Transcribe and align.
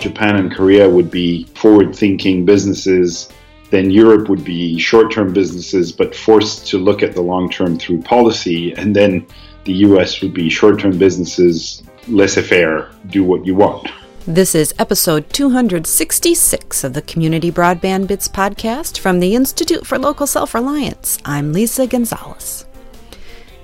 Japan 0.00 0.36
and 0.36 0.54
Korea 0.54 0.88
would 0.88 1.10
be 1.10 1.44
forward 1.54 1.94
thinking 1.94 2.44
businesses. 2.44 3.28
Then 3.70 3.90
Europe 3.90 4.28
would 4.28 4.44
be 4.44 4.78
short 4.78 5.12
term 5.12 5.32
businesses, 5.32 5.92
but 5.92 6.14
forced 6.14 6.66
to 6.68 6.78
look 6.78 7.02
at 7.02 7.14
the 7.14 7.20
long 7.20 7.50
term 7.50 7.78
through 7.78 8.02
policy. 8.02 8.72
And 8.74 8.94
then 8.94 9.26
the 9.64 9.74
US 9.74 10.20
would 10.22 10.32
be 10.32 10.48
short 10.48 10.80
term 10.80 10.96
businesses, 10.96 11.82
laissez 12.06 12.42
faire, 12.42 12.90
do 13.08 13.24
what 13.24 13.44
you 13.44 13.54
want. 13.54 13.88
This 14.26 14.54
is 14.54 14.74
episode 14.78 15.30
266 15.30 16.84
of 16.84 16.92
the 16.92 17.02
Community 17.02 17.50
Broadband 17.50 18.06
Bits 18.08 18.28
podcast 18.28 18.98
from 18.98 19.20
the 19.20 19.34
Institute 19.34 19.86
for 19.86 19.98
Local 19.98 20.26
Self 20.26 20.54
Reliance. 20.54 21.18
I'm 21.24 21.52
Lisa 21.52 21.86
Gonzalez. 21.86 22.66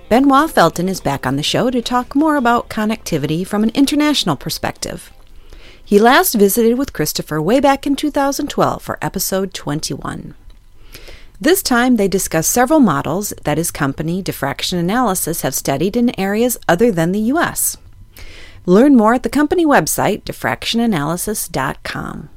Benoit 0.09 0.51
Felten 0.51 0.89
is 0.89 1.01
back 1.01 1.27
on 1.27 1.37
the 1.37 1.43
show 1.43 1.71
to 1.71 1.80
talk 1.80 2.15
more 2.15 2.37
about 2.37 2.69
connectivity 2.69 3.47
from 3.47 3.62
an 3.62 3.71
international 3.75 4.37
perspective. 4.37 5.12
He 5.87 5.98
last 5.98 6.34
visited 6.34 6.79
with 6.79 6.95
Christopher 6.95 7.43
way 7.43 7.61
back 7.61 7.87
in 7.87 7.95
2012 7.95 8.83
for 8.83 8.98
episode 9.02 9.52
21. 9.52 10.34
This 11.38 11.62
time 11.62 11.97
they 11.97 12.09
discuss 12.09 12.48
several 12.48 12.80
models 12.80 13.34
that 13.45 13.59
his 13.59 13.70
company, 13.70 14.23
Diffraction 14.23 14.78
Analysis, 14.78 15.42
have 15.42 15.55
studied 15.55 15.95
in 15.95 16.19
areas 16.19 16.56
other 16.66 16.91
than 16.91 17.12
the 17.12 17.20
U.S. 17.20 17.77
Learn 18.65 18.97
more 18.97 19.12
at 19.12 19.25
the 19.25 19.28
company 19.28 19.66
website, 19.66 20.23
diffractionanalysis.com. 20.23 22.30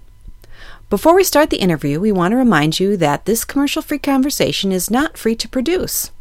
Before 0.89 1.15
we 1.15 1.23
start 1.23 1.49
the 1.49 1.61
interview, 1.61 2.01
we 2.01 2.11
want 2.11 2.33
to 2.33 2.37
remind 2.37 2.81
you 2.81 2.97
that 2.97 3.25
this 3.25 3.45
commercial 3.45 3.81
free 3.81 3.99
conversation 3.99 4.73
is 4.73 4.91
not 4.91 5.17
free 5.17 5.35
to 5.35 5.47
produce. 5.47 6.11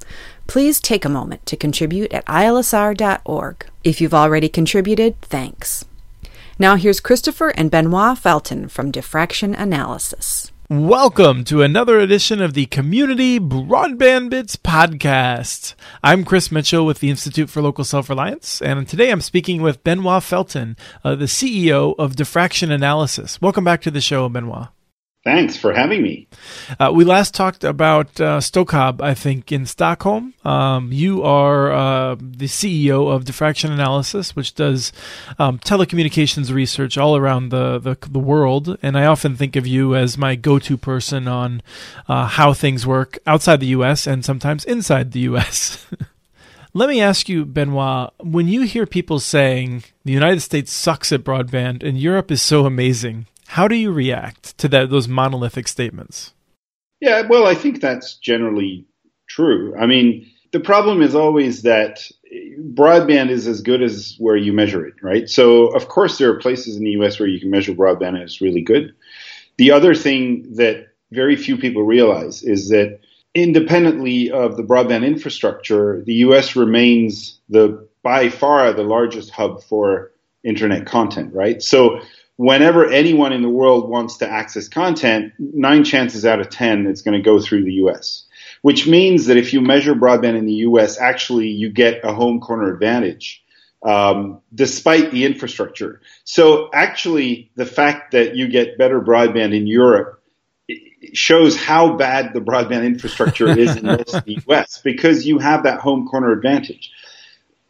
Please 0.47 0.81
take 0.81 1.05
a 1.05 1.09
moment 1.09 1.45
to 1.47 1.57
contribute 1.57 2.13
at 2.13 2.25
ilsr.org. 2.27 3.67
If 3.83 4.01
you've 4.01 4.15
already 4.15 4.49
contributed, 4.49 5.21
thanks. 5.23 5.86
Now 6.59 6.77
here's 6.77 7.01
Christopher 7.01 7.51
and 7.51 7.71
Benoit 7.71 8.17
Felten 8.17 8.71
from 8.71 8.91
Diffraction 8.91 9.55
Analysis. 9.55 10.53
Welcome 10.71 11.45
to 11.45 11.61
another 11.61 12.01
edition 12.01 12.41
of 12.41 12.55
the 12.55 12.65
Community 12.65 13.39
Broadband 13.39 14.31
Bits 14.31 14.57
podcast. 14.57 15.75
I'm 16.03 16.25
Chris 16.25 16.51
Mitchell 16.51 16.87
with 16.87 17.01
the 17.01 17.11
Institute 17.11 17.51
for 17.51 17.61
Local 17.61 17.85
Self 17.85 18.09
Reliance, 18.09 18.63
and 18.63 18.89
today 18.89 19.11
I'm 19.11 19.21
speaking 19.21 19.61
with 19.61 19.85
Benoit 19.85 20.23
Felten, 20.23 20.79
uh, 21.05 21.15
the 21.15 21.27
CEO 21.27 21.95
of 21.99 22.17
Diffraction 22.17 22.73
Analysis. 22.73 23.39
Welcome 23.43 23.65
back 23.65 23.83
to 23.83 23.91
the 23.91 24.01
show, 24.01 24.27
Benoit. 24.31 24.69
Thanks 25.27 25.57
for 25.57 25.73
having 25.73 26.05
me. 26.05 26.29
Uh, 26.79 26.93
we 26.95 27.03
last 27.03 27.35
talked 27.35 27.65
about 27.65 28.21
uh, 28.21 28.39
Stokab, 28.39 29.03
I 29.03 29.13
think, 29.13 29.51
in 29.51 29.67
Stockholm. 29.67 30.35
Um, 30.45 30.93
you 30.93 31.25
are 31.25 31.73
uh, 31.73 32.15
the 32.15 32.47
CEO 32.47 33.13
of 33.13 33.25
Diffraction 33.25 33.73
Analysis, 33.73 34.37
which 34.37 34.55
does 34.55 34.93
um, 35.41 35.59
telecommunications 35.59 36.53
research 36.53 36.97
all 36.97 37.17
around 37.17 37.49
the, 37.49 37.81
the, 37.81 37.97
the, 38.09 38.21
world. 38.21 38.79
And 38.83 38.97
I 38.97 39.07
often 39.07 39.35
think 39.35 39.57
of 39.57 39.67
you 39.67 39.97
as 39.97 40.17
my 40.17 40.37
go 40.37 40.61
to 40.61 40.77
person 40.77 41.27
on 41.27 41.61
uh, 42.07 42.27
how 42.27 42.53
things 42.53 42.87
work 42.87 43.19
outside 43.27 43.59
the 43.59 43.75
U.S. 43.79 44.07
and 44.07 44.25
sometimes 44.25 44.65
inside 44.65 45.11
the 45.11 45.27
U.S. 45.31 45.85
Let 46.73 46.89
me 46.89 47.01
ask 47.01 47.29
you, 47.29 47.45
Benoit, 47.45 48.13
when 48.21 48.47
you 48.47 48.63
hear 48.63 48.87
people 48.87 49.19
saying 49.19 49.83
the 50.05 50.13
United 50.13 50.43
States 50.43 50.71
sucks 50.71 51.11
at 51.11 51.25
broadband 51.25 51.83
and 51.83 51.99
Europe 51.99 52.31
is 52.31 52.43
so 52.43 52.65
amazing, 52.65 53.27
how 53.47 53.69
do 53.69 53.75
you 53.75 53.93
react 53.93 54.57
to 54.59 54.69
that 54.69 54.91
those 54.91 55.09
monolithic 55.09 55.69
statements? 55.69 56.33
Yeah, 57.01 57.23
well, 57.23 57.47
I 57.47 57.55
think 57.55 57.81
that's 57.81 58.17
generally 58.17 58.87
true. 59.29 59.77
I 59.79 59.87
mean, 59.87 60.31
the 60.53 60.61
problem 60.61 61.03
is 61.03 61.15
always 61.15 61.63
that 61.63 62.01
broadband 62.75 63.31
is 63.31 63.47
as 63.47 63.61
good 63.61 63.83
as 63.83 64.15
where 64.19 64.37
you 64.37 64.53
measure 64.53 64.87
it, 64.87 64.95
right? 65.03 65.29
So, 65.29 65.67
of 65.69 65.89
course, 65.89 66.19
there 66.19 66.31
are 66.31 66.39
places 66.39 66.77
in 66.77 66.85
the 66.85 66.93
US 66.93 67.19
where 67.19 67.29
you 67.29 67.41
can 67.41 67.51
measure 67.51 67.73
broadband 67.73 68.09
and 68.09 68.19
it's 68.19 68.41
really 68.41 68.63
good. 68.63 68.95
The 69.59 69.71
other 69.71 69.95
thing 69.95 70.55
that 70.57 70.89
very 71.13 71.37
few 71.37 71.57
people 71.57 71.83
realize 71.83 72.43
is 72.43 72.69
that 72.71 73.01
independently 73.35 74.31
of 74.31 74.57
the 74.57 74.63
broadband 74.63 75.07
infrastructure, 75.07 76.03
the 76.05 76.15
US 76.15 76.57
remains 76.57 77.39
the 77.49 77.87
by 78.03 78.29
far 78.29 78.73
the 78.73 78.83
largest 78.83 79.31
hub 79.31 79.63
for 79.65 80.13
internet 80.45 80.87
content, 80.87 81.35
right? 81.35 81.61
So 81.61 82.01
whenever 82.37 82.89
anyone 82.89 83.33
in 83.33 83.43
the 83.43 83.49
world 83.49 83.89
wants 83.89 84.19
to 84.19 84.29
access 84.29 84.69
content, 84.69 85.33
nine 85.39 85.85
chances 85.85 86.25
out 86.25 86.41
of 86.41 86.51
10, 86.51 86.87
it's 86.87 87.03
going 87.03 87.17
to 87.17 87.23
go 87.23 87.41
through 87.41 87.65
the 87.65 87.75
US. 87.75 88.25
Which 88.63 88.87
means 88.87 89.27
that 89.27 89.37
if 89.37 89.53
you 89.53 89.61
measure 89.61 89.95
broadband 89.95 90.37
in 90.37 90.47
the 90.47 90.55
US, 90.55 90.99
actually 90.99 91.49
you 91.49 91.71
get 91.71 92.05
a 92.05 92.13
home 92.13 92.41
corner 92.41 92.73
advantage. 92.73 93.43
Um, 93.83 94.41
despite 94.53 95.13
the 95.13 95.25
infrastructure. 95.27 96.01
So 96.25 96.71
actually, 96.73 97.53
the 97.55 97.67
fact 97.67 98.13
that 98.13 98.35
you 98.35 98.49
get 98.49 98.79
better 98.79 99.01
broadband 99.01 99.55
in 99.55 99.69
Europe 99.69 100.21
shows 101.13 101.57
how 101.57 101.97
bad 101.97 102.33
the 102.33 102.41
broadband 102.41 102.85
infrastructure 102.85 103.47
is 103.47 103.77
in 103.77 103.87
most 103.87 104.15
of 104.15 104.25
the 104.25 104.39
US 104.49 104.81
because 104.83 105.25
you 105.25 105.39
have 105.39 105.65
that 105.65 105.79
home 105.81 106.09
corner 106.09 106.33
advantage. 106.33 106.91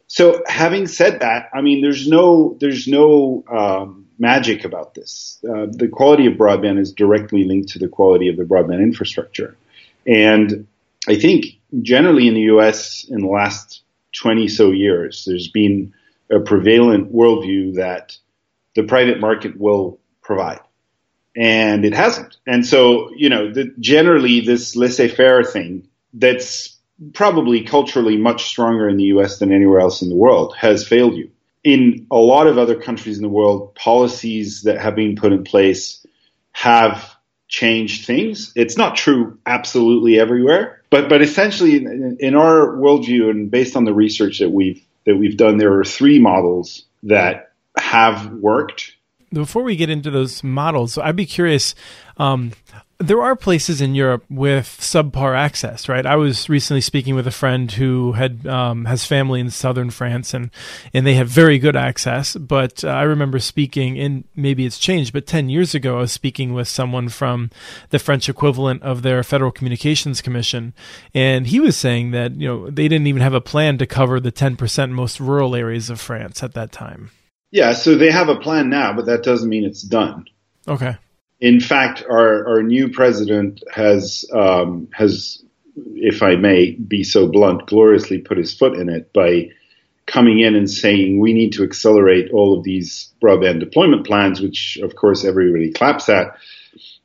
So 0.07 0.41
having 0.47 0.87
said 0.87 1.19
that, 1.19 1.49
I 1.53 1.61
mean, 1.61 1.81
there's 1.81 2.07
no, 2.07 2.57
there's 2.59 2.87
no, 2.87 3.43
um, 3.51 4.06
magic 4.19 4.65
about 4.65 4.93
this. 4.93 5.39
Uh, 5.43 5.67
the 5.69 5.87
quality 5.87 6.25
of 6.25 6.33
broadband 6.33 6.79
is 6.79 6.91
directly 6.91 7.43
linked 7.43 7.69
to 7.69 7.79
the 7.79 7.87
quality 7.87 8.29
of 8.29 8.37
the 8.37 8.43
broadband 8.43 8.81
infrastructure. 8.81 9.55
And 10.05 10.67
I 11.07 11.15
think 11.15 11.45
generally 11.81 12.27
in 12.27 12.33
the 12.33 12.47
US 12.55 13.05
in 13.09 13.21
the 13.21 13.27
last 13.27 13.83
20 14.13 14.47
so 14.47 14.71
years, 14.71 15.25
there's 15.27 15.49
been 15.49 15.93
a 16.31 16.39
prevalent 16.39 17.13
worldview 17.13 17.75
that 17.75 18.17
the 18.75 18.83
private 18.83 19.19
market 19.19 19.59
will 19.59 19.99
provide. 20.21 20.59
And 21.35 21.85
it 21.85 21.93
hasn't. 21.93 22.37
And 22.47 22.65
so, 22.65 23.11
you 23.15 23.29
know, 23.29 23.53
the, 23.53 23.73
generally 23.79 24.41
this 24.41 24.75
laissez 24.75 25.09
faire 25.09 25.43
thing 25.43 25.87
that's 26.13 26.75
probably 27.13 27.63
culturally 27.63 28.17
much 28.17 28.45
stronger 28.45 28.89
in 28.89 28.97
the 28.97 29.05
US 29.05 29.37
than 29.37 29.51
anywhere 29.51 29.79
else 29.79 30.01
in 30.01 30.09
the 30.09 30.15
world 30.15 30.55
has 30.57 30.87
failed 30.87 31.15
you 31.15 31.29
in 31.67 32.07
a 32.09 32.15
lot 32.15 32.47
of 32.47 32.57
other 32.57 32.79
countries 32.79 33.17
in 33.17 33.23
the 33.23 33.29
world, 33.29 33.75
policies 33.75 34.61
that 34.61 34.79
have 34.79 34.95
been 34.95 35.17
put 35.17 35.33
in 35.33 35.43
place 35.43 36.07
have 36.53 37.13
changed 37.49 38.05
things. 38.05 38.53
It's 38.55 38.77
not 38.77 38.95
true 38.95 39.37
absolutely 39.45 40.17
everywhere, 40.17 40.81
but 40.89 41.09
but 41.09 41.21
essentially 41.21 41.75
in, 41.75 42.15
in, 42.21 42.35
our 42.35 42.77
worldview 42.77 43.29
and 43.29 43.51
based 43.51 43.75
on 43.75 43.83
the 43.83 43.93
research 43.93 44.39
that 44.39 44.49
we've 44.49 44.81
that 45.05 45.17
we've 45.17 45.35
done, 45.35 45.57
there 45.57 45.77
are 45.77 45.83
three 45.83 46.19
models 46.19 46.85
that 47.03 47.51
have 47.77 48.31
worked. 48.31 48.93
Before 49.31 49.63
we 49.63 49.75
get 49.75 49.89
into 49.89 50.09
those 50.09 50.43
models, 50.43 50.97
I'd 50.97 51.15
be 51.15 51.25
curious. 51.25 51.75
Um, 52.17 52.53
there 52.99 53.21
are 53.21 53.35
places 53.35 53.79
in 53.79 53.93
Europe 53.93 54.23
with 54.27 54.65
subpar 54.65 55.37
access, 55.37 55.87
right? 55.87 56.05
I 56.05 56.15
was 56.15 56.49
recently 56.49 56.81
speaking 56.81 57.13
with 57.13 57.27
a 57.27 57.31
friend 57.31 57.71
who 57.71 58.13
had 58.13 58.47
um, 58.47 58.85
has 58.85 59.05
family 59.05 59.39
in 59.39 59.51
southern 59.51 59.91
France, 59.91 60.33
and 60.33 60.49
and 60.93 61.05
they 61.05 61.13
have 61.13 61.27
very 61.27 61.59
good 61.59 61.75
access. 61.75 62.35
But 62.35 62.83
uh, 62.83 62.87
I 62.87 63.03
remember 63.03 63.37
speaking, 63.37 63.99
and 63.99 64.23
maybe 64.35 64.65
it's 64.65 64.79
changed, 64.79 65.13
but 65.13 65.27
ten 65.27 65.47
years 65.47 65.75
ago, 65.75 65.97
I 65.97 66.01
was 66.01 66.11
speaking 66.11 66.53
with 66.53 66.67
someone 66.67 67.09
from 67.09 67.51
the 67.89 67.99
French 67.99 68.29
equivalent 68.29 68.81
of 68.81 69.03
their 69.03 69.21
Federal 69.21 69.51
Communications 69.51 70.21
Commission, 70.21 70.73
and 71.13 71.47
he 71.47 71.59
was 71.59 71.77
saying 71.77 72.11
that 72.11 72.35
you 72.35 72.47
know 72.47 72.69
they 72.69 72.87
didn't 72.87 73.07
even 73.07 73.21
have 73.21 73.35
a 73.35 73.41
plan 73.41 73.77
to 73.77 73.85
cover 73.85 74.19
the 74.19 74.31
ten 74.31 74.55
percent 74.55 74.91
most 74.91 75.19
rural 75.19 75.55
areas 75.55 75.91
of 75.91 76.01
France 76.01 76.41
at 76.41 76.53
that 76.53 76.71
time. 76.71 77.11
Yeah, 77.51 77.73
so 77.73 77.95
they 77.95 78.11
have 78.11 78.29
a 78.29 78.35
plan 78.35 78.69
now, 78.69 78.93
but 78.93 79.05
that 79.05 79.23
doesn't 79.23 79.49
mean 79.49 79.63
it's 79.63 79.81
done. 79.81 80.25
Okay 80.67 80.97
in 81.39 81.59
fact, 81.59 82.03
our, 82.09 82.47
our 82.47 82.63
new 82.63 82.89
president 82.89 83.63
has 83.71 84.25
um, 84.33 84.87
has, 84.93 85.43
if 85.75 86.23
I 86.23 86.35
may 86.35 86.71
be 86.71 87.03
so 87.03 87.27
blunt, 87.27 87.67
gloriously 87.67 88.19
put 88.19 88.37
his 88.37 88.55
foot 88.55 88.75
in 88.77 88.89
it 88.89 89.13
by 89.13 89.51
coming 90.07 90.39
in 90.39 90.55
and 90.55 90.69
saying 90.69 91.19
we 91.19 91.33
need 91.33 91.53
to 91.53 91.63
accelerate 91.63 92.31
all 92.31 92.57
of 92.57 92.63
these 92.63 93.13
broadband 93.21 93.59
deployment 93.59 94.07
plans, 94.07 94.41
which 94.41 94.77
of 94.81 94.95
course 94.95 95.25
everybody 95.25 95.71
claps 95.71 96.09
at. 96.09 96.37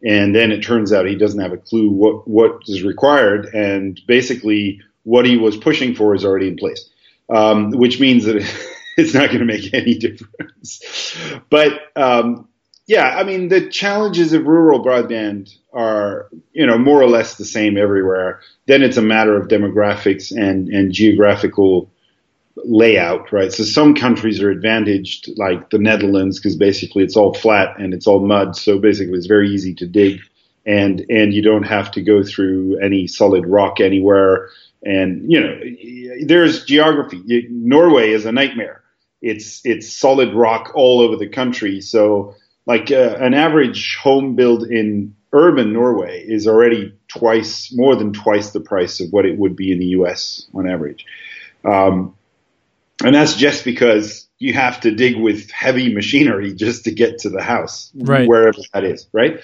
And 0.04 0.34
then 0.34 0.50
it 0.50 0.62
turns 0.62 0.92
out 0.92 1.06
he 1.06 1.16
doesn't 1.16 1.40
have 1.40 1.52
a 1.52 1.58
clue 1.58 1.90
what 1.90 2.26
what 2.26 2.62
is 2.66 2.82
required, 2.82 3.46
and 3.46 4.00
basically 4.06 4.80
what 5.04 5.26
he 5.26 5.36
was 5.36 5.56
pushing 5.56 5.94
for 5.94 6.14
is 6.14 6.24
already 6.24 6.48
in 6.48 6.56
place, 6.56 6.88
um, 7.28 7.70
which 7.70 8.00
means 8.00 8.24
that 8.24 8.42
it's 8.96 9.14
not 9.14 9.28
going 9.28 9.40
to 9.40 9.44
make 9.44 9.72
any 9.74 9.96
difference. 9.96 11.16
But 11.50 11.80
um, 11.96 12.48
yeah, 12.86 13.16
I 13.16 13.24
mean 13.24 13.48
the 13.48 13.68
challenges 13.68 14.32
of 14.32 14.46
rural 14.46 14.84
broadband 14.84 15.54
are 15.72 16.28
you 16.52 16.66
know 16.66 16.78
more 16.78 17.00
or 17.00 17.08
less 17.08 17.36
the 17.36 17.44
same 17.44 17.76
everywhere. 17.78 18.40
Then 18.66 18.82
it's 18.82 18.96
a 18.96 19.02
matter 19.02 19.36
of 19.36 19.48
demographics 19.48 20.30
and 20.30 20.68
and 20.68 20.92
geographical 20.92 21.90
layout, 22.56 23.32
right? 23.32 23.52
So 23.52 23.64
some 23.64 23.94
countries 23.94 24.42
are 24.42 24.50
advantaged, 24.50 25.30
like 25.36 25.70
the 25.70 25.78
Netherlands, 25.78 26.38
because 26.38 26.56
basically 26.56 27.02
it's 27.04 27.16
all 27.16 27.34
flat 27.34 27.78
and 27.78 27.94
it's 27.94 28.06
all 28.06 28.20
mud. 28.20 28.56
So 28.56 28.78
basically 28.78 29.16
it's 29.16 29.26
very 29.26 29.50
easy 29.50 29.74
to 29.76 29.86
dig, 29.86 30.20
and 30.66 31.04
and 31.08 31.32
you 31.32 31.42
don't 31.42 31.64
have 31.64 31.90
to 31.92 32.02
go 32.02 32.22
through 32.22 32.78
any 32.78 33.06
solid 33.06 33.46
rock 33.46 33.80
anywhere. 33.80 34.50
And 34.84 35.30
you 35.30 35.40
know, 35.40 36.26
there's 36.26 36.64
geography. 36.64 37.46
Norway 37.50 38.10
is 38.10 38.26
a 38.26 38.32
nightmare. 38.32 38.81
It's 39.22 39.60
it's 39.64 39.92
solid 39.92 40.34
rock 40.34 40.72
all 40.74 41.00
over 41.00 41.16
the 41.16 41.28
country. 41.28 41.80
So 41.80 42.34
like 42.66 42.90
uh, 42.90 43.16
an 43.20 43.34
average 43.34 43.96
home 43.96 44.36
build 44.36 44.64
in 44.64 45.14
urban 45.32 45.72
Norway 45.72 46.24
is 46.26 46.46
already 46.46 46.94
twice, 47.08 47.72
more 47.72 47.96
than 47.96 48.12
twice 48.12 48.50
the 48.50 48.60
price 48.60 49.00
of 49.00 49.10
what 49.10 49.24
it 49.24 49.38
would 49.38 49.56
be 49.56 49.72
in 49.72 49.78
the 49.78 49.86
US 49.86 50.46
on 50.54 50.68
average. 50.68 51.06
Um, 51.64 52.14
and 53.04 53.14
that's 53.14 53.34
just 53.34 53.64
because 53.64 54.28
you 54.38 54.52
have 54.52 54.80
to 54.80 54.90
dig 54.90 55.16
with 55.16 55.50
heavy 55.50 55.92
machinery 55.92 56.54
just 56.54 56.84
to 56.84 56.92
get 56.92 57.18
to 57.20 57.30
the 57.30 57.42
house, 57.42 57.90
right. 57.94 58.28
wherever 58.28 58.58
that 58.72 58.84
is, 58.84 59.08
right? 59.12 59.40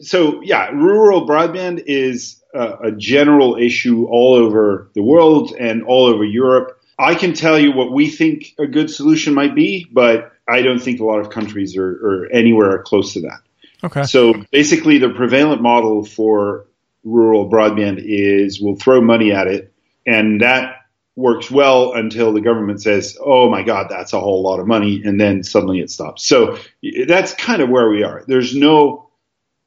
So, 0.00 0.40
yeah, 0.42 0.70
rural 0.70 1.26
broadband 1.26 1.84
is 1.86 2.42
a, 2.54 2.88
a 2.88 2.92
general 2.92 3.56
issue 3.56 4.06
all 4.06 4.34
over 4.34 4.90
the 4.94 5.02
world 5.02 5.54
and 5.58 5.82
all 5.82 6.06
over 6.06 6.24
Europe. 6.24 6.79
I 7.00 7.14
can 7.14 7.32
tell 7.32 7.58
you 7.58 7.72
what 7.72 7.92
we 7.92 8.10
think 8.10 8.54
a 8.58 8.66
good 8.66 8.90
solution 8.90 9.32
might 9.32 9.54
be, 9.54 9.88
but 9.90 10.32
I 10.46 10.62
don't 10.62 10.80
think 10.80 11.00
a 11.00 11.04
lot 11.04 11.20
of 11.20 11.30
countries 11.30 11.76
are, 11.76 11.88
are 11.88 12.26
anywhere 12.30 12.82
close 12.82 13.14
to 13.14 13.22
that. 13.22 13.40
Okay. 13.82 14.02
So 14.02 14.34
basically, 14.52 14.98
the 14.98 15.08
prevalent 15.08 15.62
model 15.62 16.04
for 16.04 16.66
rural 17.02 17.50
broadband 17.50 18.02
is 18.04 18.60
we'll 18.60 18.76
throw 18.76 19.00
money 19.00 19.32
at 19.32 19.46
it, 19.46 19.72
and 20.06 20.42
that 20.42 20.76
works 21.16 21.50
well 21.50 21.94
until 21.94 22.32
the 22.32 22.42
government 22.42 22.82
says, 22.82 23.16
"Oh 23.24 23.50
my 23.50 23.62
God, 23.62 23.86
that's 23.88 24.12
a 24.12 24.20
whole 24.20 24.42
lot 24.42 24.60
of 24.60 24.66
money," 24.66 25.02
and 25.02 25.18
then 25.18 25.42
suddenly 25.42 25.80
it 25.80 25.90
stops. 25.90 26.26
So 26.26 26.58
that's 27.06 27.32
kind 27.34 27.62
of 27.62 27.70
where 27.70 27.88
we 27.88 28.02
are. 28.02 28.24
There's 28.26 28.54
no 28.54 29.10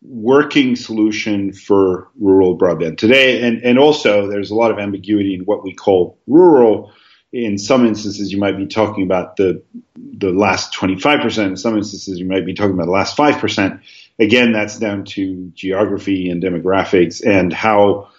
working 0.04 0.76
solution 0.76 1.54
for 1.54 2.10
rural 2.20 2.58
broadband 2.58 2.98
today, 2.98 3.42
and 3.42 3.64
and 3.64 3.80
also 3.80 4.28
there's 4.28 4.52
a 4.52 4.56
lot 4.56 4.70
of 4.70 4.78
ambiguity 4.78 5.34
in 5.34 5.42
what 5.42 5.64
we 5.64 5.74
call 5.74 6.20
rural. 6.28 6.92
In 7.34 7.58
some 7.58 7.86
instances, 7.86 8.32
you 8.32 8.38
might 8.38 8.58
be 8.58 8.68
talking 8.68 9.04
about 9.04 9.36
the 9.36 9.62
the 9.96 10.32
last 10.32 10.74
25%. 10.74 11.48
In 11.48 11.58
some 11.58 11.76
instances, 11.76 12.20
you 12.20 12.26
might 12.26 12.46
be 12.46 12.54
talking 12.54 12.74
about 12.74 12.86
the 12.86 12.92
last 12.92 13.18
5% 13.18 13.82
again, 14.20 14.52
that's 14.52 14.80
down 14.80 15.06
to 15.06 15.52
geography 15.54 16.30
and 16.30 16.42
demographics 16.42 17.26
and 17.26 17.52
how 17.52 18.10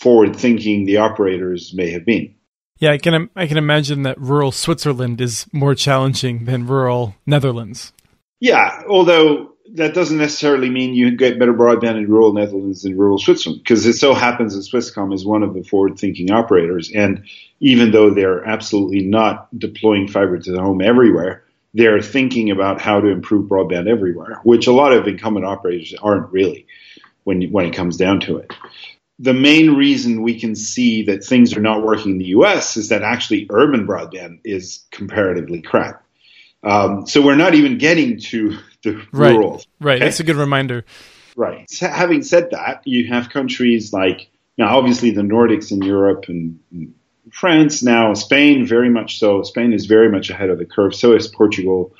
forward 0.00 0.36
thinking 0.36 0.84
the 0.84 0.98
operators 0.98 1.74
may 1.74 1.90
have 1.90 2.04
been. 2.04 2.34
Yeah, 2.78 2.92
I 2.92 2.98
can 2.98 3.30
I 3.36 3.46
can 3.46 3.58
imagine 3.58 4.02
that 4.02 4.20
rural 4.20 4.50
Switzerland 4.50 5.20
is 5.20 5.46
more 5.52 5.74
challenging 5.74 6.46
than 6.46 6.66
rural 6.66 7.14
Netherlands. 7.26 7.92
Yeah, 8.40 8.82
although 8.88 9.51
that 9.74 9.94
doesn't 9.94 10.18
necessarily 10.18 10.68
mean 10.68 10.94
you 10.94 11.16
get 11.16 11.38
better 11.38 11.54
broadband 11.54 11.96
in 11.96 12.08
rural 12.08 12.32
Netherlands 12.32 12.82
than 12.82 12.96
rural 12.96 13.18
Switzerland, 13.18 13.62
because 13.62 13.86
it 13.86 13.94
so 13.94 14.14
happens 14.14 14.54
that 14.54 14.70
Swisscom 14.70 15.14
is 15.14 15.24
one 15.24 15.42
of 15.42 15.54
the 15.54 15.62
forward-thinking 15.62 16.30
operators, 16.30 16.90
and 16.94 17.24
even 17.60 17.90
though 17.90 18.10
they're 18.10 18.44
absolutely 18.44 19.02
not 19.04 19.48
deploying 19.58 20.08
fiber 20.08 20.38
to 20.38 20.52
the 20.52 20.60
home 20.60 20.82
everywhere, 20.82 21.44
they're 21.74 22.02
thinking 22.02 22.50
about 22.50 22.80
how 22.80 23.00
to 23.00 23.08
improve 23.08 23.48
broadband 23.48 23.88
everywhere, 23.88 24.40
which 24.44 24.66
a 24.66 24.72
lot 24.72 24.92
of 24.92 25.06
incumbent 25.06 25.46
operators 25.46 25.94
aren't 26.02 26.30
really 26.30 26.66
when 27.24 27.50
when 27.50 27.66
it 27.66 27.74
comes 27.74 27.96
down 27.96 28.20
to 28.20 28.36
it. 28.38 28.52
The 29.18 29.32
main 29.32 29.70
reason 29.70 30.22
we 30.22 30.38
can 30.38 30.54
see 30.54 31.04
that 31.04 31.24
things 31.24 31.56
are 31.56 31.60
not 31.60 31.82
working 31.84 32.12
in 32.12 32.18
the 32.18 32.26
U.S. 32.26 32.76
is 32.76 32.88
that 32.88 33.02
actually 33.02 33.46
urban 33.50 33.86
broadband 33.86 34.40
is 34.44 34.84
comparatively 34.90 35.62
crap. 35.62 36.01
Um, 36.62 37.06
so 37.06 37.22
we're 37.22 37.36
not 37.36 37.54
even 37.54 37.78
getting 37.78 38.18
to 38.20 38.58
the 38.82 39.02
right. 39.12 39.34
rural. 39.34 39.62
Right, 39.80 39.96
okay? 39.96 40.04
that's 40.04 40.20
a 40.20 40.24
good 40.24 40.36
reminder. 40.36 40.84
Right. 41.36 41.68
So 41.70 41.88
having 41.88 42.22
said 42.22 42.50
that, 42.50 42.82
you 42.84 43.08
have 43.08 43.30
countries 43.30 43.92
like 43.92 44.30
now, 44.58 44.76
obviously 44.76 45.10
the 45.10 45.22
Nordics 45.22 45.72
in 45.72 45.82
Europe 45.82 46.26
and, 46.28 46.60
and 46.70 46.94
France 47.32 47.82
now, 47.82 48.14
Spain 48.14 48.66
very 48.66 48.90
much 48.90 49.18
so. 49.18 49.42
Spain 49.42 49.72
is 49.72 49.86
very 49.86 50.10
much 50.10 50.30
ahead 50.30 50.50
of 50.50 50.58
the 50.58 50.66
curve. 50.66 50.94
So 50.94 51.14
is 51.14 51.28
Portugal. 51.28 51.94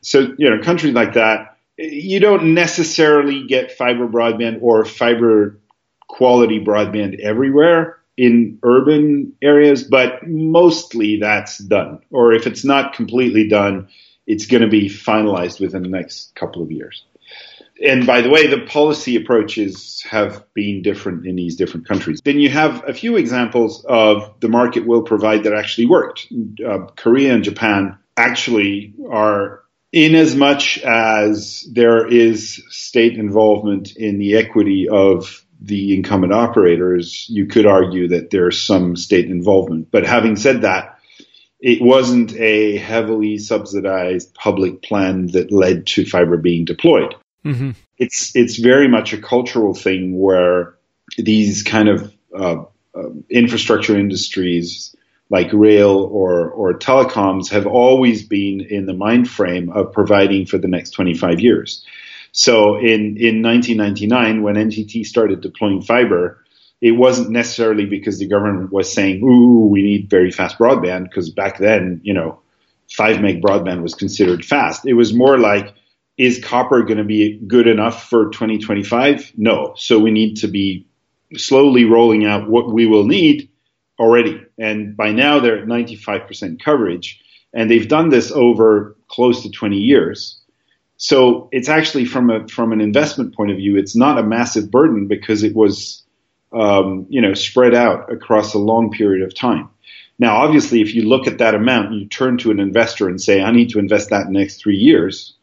So 0.00 0.34
you 0.38 0.50
know, 0.50 0.62
countries 0.62 0.94
like 0.94 1.14
that, 1.14 1.58
you 1.76 2.18
don't 2.18 2.54
necessarily 2.54 3.46
get 3.46 3.72
fiber 3.72 4.08
broadband 4.08 4.62
or 4.62 4.84
fiber 4.84 5.58
quality 6.08 6.64
broadband 6.64 7.20
everywhere 7.20 7.98
in 8.16 8.58
urban 8.64 9.34
areas, 9.40 9.84
but 9.84 10.26
mostly 10.26 11.20
that's 11.20 11.58
done. 11.58 12.00
Or 12.10 12.32
if 12.32 12.46
it's 12.46 12.64
not 12.64 12.94
completely 12.94 13.48
done, 13.48 13.88
it's 14.28 14.46
going 14.46 14.62
to 14.62 14.68
be 14.68 14.88
finalized 14.88 15.60
within 15.60 15.82
the 15.82 15.88
next 15.88 16.32
couple 16.36 16.62
of 16.62 16.70
years 16.70 17.04
and 17.80 18.06
by 18.06 18.20
the 18.22 18.30
way, 18.30 18.46
the 18.46 18.66
policy 18.66 19.16
approaches 19.16 20.02
have 20.08 20.44
been 20.52 20.82
different 20.82 21.26
in 21.26 21.36
these 21.36 21.56
different 21.56 21.86
countries. 21.86 22.20
Then 22.24 22.40
you 22.40 22.50
have 22.50 22.88
a 22.88 22.92
few 22.92 23.16
examples 23.16 23.84
of 23.84 24.40
the 24.40 24.48
market 24.48 24.86
will 24.86 25.02
provide 25.02 25.44
that 25.44 25.54
actually 25.54 25.86
worked. 25.86 26.26
Uh, 26.64 26.86
Korea 26.96 27.34
and 27.34 27.44
Japan 27.44 27.98
actually 28.16 28.94
are 29.10 29.62
in 29.92 30.14
as 30.14 30.34
much 30.34 30.78
as 30.78 31.66
there 31.72 32.06
is 32.06 32.62
state 32.68 33.16
involvement 33.16 33.96
in 33.96 34.18
the 34.18 34.36
equity 34.36 34.88
of 34.88 35.44
the 35.60 35.94
incumbent 35.94 36.32
operators, 36.32 37.26
you 37.28 37.46
could 37.46 37.66
argue 37.66 38.08
that 38.08 38.30
there's 38.30 38.62
some 38.62 38.96
state 38.96 39.30
involvement. 39.30 39.90
But 39.90 40.04
having 40.04 40.36
said 40.36 40.62
that, 40.62 40.97
it 41.60 41.82
wasn't 41.82 42.34
a 42.36 42.76
heavily 42.76 43.38
subsidized 43.38 44.34
public 44.34 44.82
plan 44.82 45.28
that 45.28 45.50
led 45.50 45.86
to 45.86 46.04
fiber 46.04 46.36
being 46.36 46.64
deployed. 46.64 47.14
Mm-hmm. 47.44 47.70
It's 47.96 48.34
it's 48.36 48.58
very 48.58 48.88
much 48.88 49.12
a 49.12 49.20
cultural 49.20 49.74
thing 49.74 50.18
where 50.18 50.76
these 51.16 51.62
kind 51.62 51.88
of 51.88 52.14
uh, 52.36 52.62
uh, 52.94 53.10
infrastructure 53.28 53.98
industries 53.98 54.94
like 55.30 55.52
rail 55.52 56.08
or 56.12 56.50
or 56.50 56.78
telecoms 56.78 57.50
have 57.50 57.66
always 57.66 58.26
been 58.26 58.60
in 58.60 58.86
the 58.86 58.94
mind 58.94 59.28
frame 59.28 59.70
of 59.70 59.92
providing 59.92 60.46
for 60.46 60.58
the 60.58 60.68
next 60.68 60.90
25 60.90 61.40
years. 61.40 61.84
So 62.32 62.76
in 62.76 63.16
in 63.16 63.42
1999 63.42 64.42
when 64.42 64.54
NTT 64.54 65.04
started 65.06 65.40
deploying 65.40 65.82
fiber, 65.82 66.44
it 66.80 66.92
wasn't 66.92 67.30
necessarily 67.30 67.86
because 67.86 68.18
the 68.18 68.28
government 68.28 68.72
was 68.72 68.92
saying, 68.92 69.22
"Ooh, 69.22 69.66
we 69.66 69.82
need 69.82 70.10
very 70.10 70.30
fast 70.30 70.58
broadband," 70.58 71.04
because 71.04 71.30
back 71.30 71.58
then, 71.58 72.00
you 72.04 72.14
know, 72.14 72.40
five 72.90 73.20
meg 73.20 73.42
broadband 73.42 73.82
was 73.82 73.94
considered 73.94 74.44
fast. 74.44 74.86
It 74.86 74.94
was 74.94 75.12
more 75.12 75.38
like 75.38 75.74
is 76.18 76.42
copper 76.42 76.82
going 76.82 76.98
to 76.98 77.04
be 77.04 77.38
good 77.46 77.68
enough 77.68 78.10
for 78.10 78.30
2025? 78.30 79.32
No. 79.36 79.74
So 79.76 80.00
we 80.00 80.10
need 80.10 80.38
to 80.38 80.48
be 80.48 80.84
slowly 81.36 81.84
rolling 81.84 82.26
out 82.26 82.50
what 82.50 82.72
we 82.72 82.86
will 82.86 83.04
need 83.04 83.50
already. 84.00 84.42
And 84.58 84.96
by 84.96 85.12
now 85.12 85.38
they're 85.38 85.58
at 85.58 85.68
95% 85.68 86.62
coverage. 86.62 87.22
And 87.54 87.70
they've 87.70 87.88
done 87.88 88.08
this 88.08 88.32
over 88.32 88.96
close 89.06 89.44
to 89.44 89.50
20 89.50 89.76
years. 89.76 90.40
So 90.96 91.48
it's 91.52 91.68
actually 91.68 92.04
from 92.04 92.28
a 92.28 92.48
from 92.48 92.72
an 92.72 92.80
investment 92.80 93.36
point 93.36 93.52
of 93.52 93.56
view, 93.56 93.76
it's 93.76 93.94
not 93.94 94.18
a 94.18 94.22
massive 94.24 94.68
burden 94.68 95.06
because 95.06 95.44
it 95.44 95.54
was 95.54 96.02
um, 96.52 97.06
you 97.08 97.20
know 97.20 97.34
spread 97.34 97.74
out 97.74 98.12
across 98.12 98.54
a 98.54 98.58
long 98.58 98.90
period 98.90 99.22
of 99.22 99.34
time. 99.34 99.68
Now, 100.18 100.38
obviously, 100.38 100.80
if 100.80 100.94
you 100.94 101.08
look 101.08 101.26
at 101.26 101.38
that 101.38 101.54
amount, 101.54 101.94
you 101.94 102.06
turn 102.06 102.38
to 102.38 102.50
an 102.50 102.60
investor 102.60 103.08
and 103.08 103.20
say, 103.20 103.42
"I 103.42 103.50
need 103.52 103.70
to 103.70 103.78
invest 103.78 104.10
that 104.10 104.26
in 104.26 104.32
the 104.32 104.38
next 104.38 104.60
three 104.60 104.76
years." 104.76 105.34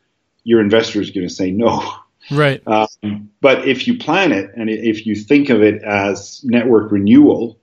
your 0.45 0.61
investor 0.61 1.01
is 1.01 1.11
going 1.11 1.27
to 1.27 1.33
say 1.33 1.51
no. 1.51 1.83
Right. 2.31 2.63
Um, 3.03 3.29
but 3.39 3.67
if 3.67 3.87
you 3.87 3.99
plan 3.99 4.31
it 4.31 4.49
and 4.55 4.69
if 4.69 5.05
you 5.05 5.15
think 5.15 5.49
of 5.49 5.61
it 5.61 5.83
as 5.83 6.41
network 6.43 6.91
renewal, 6.91 7.59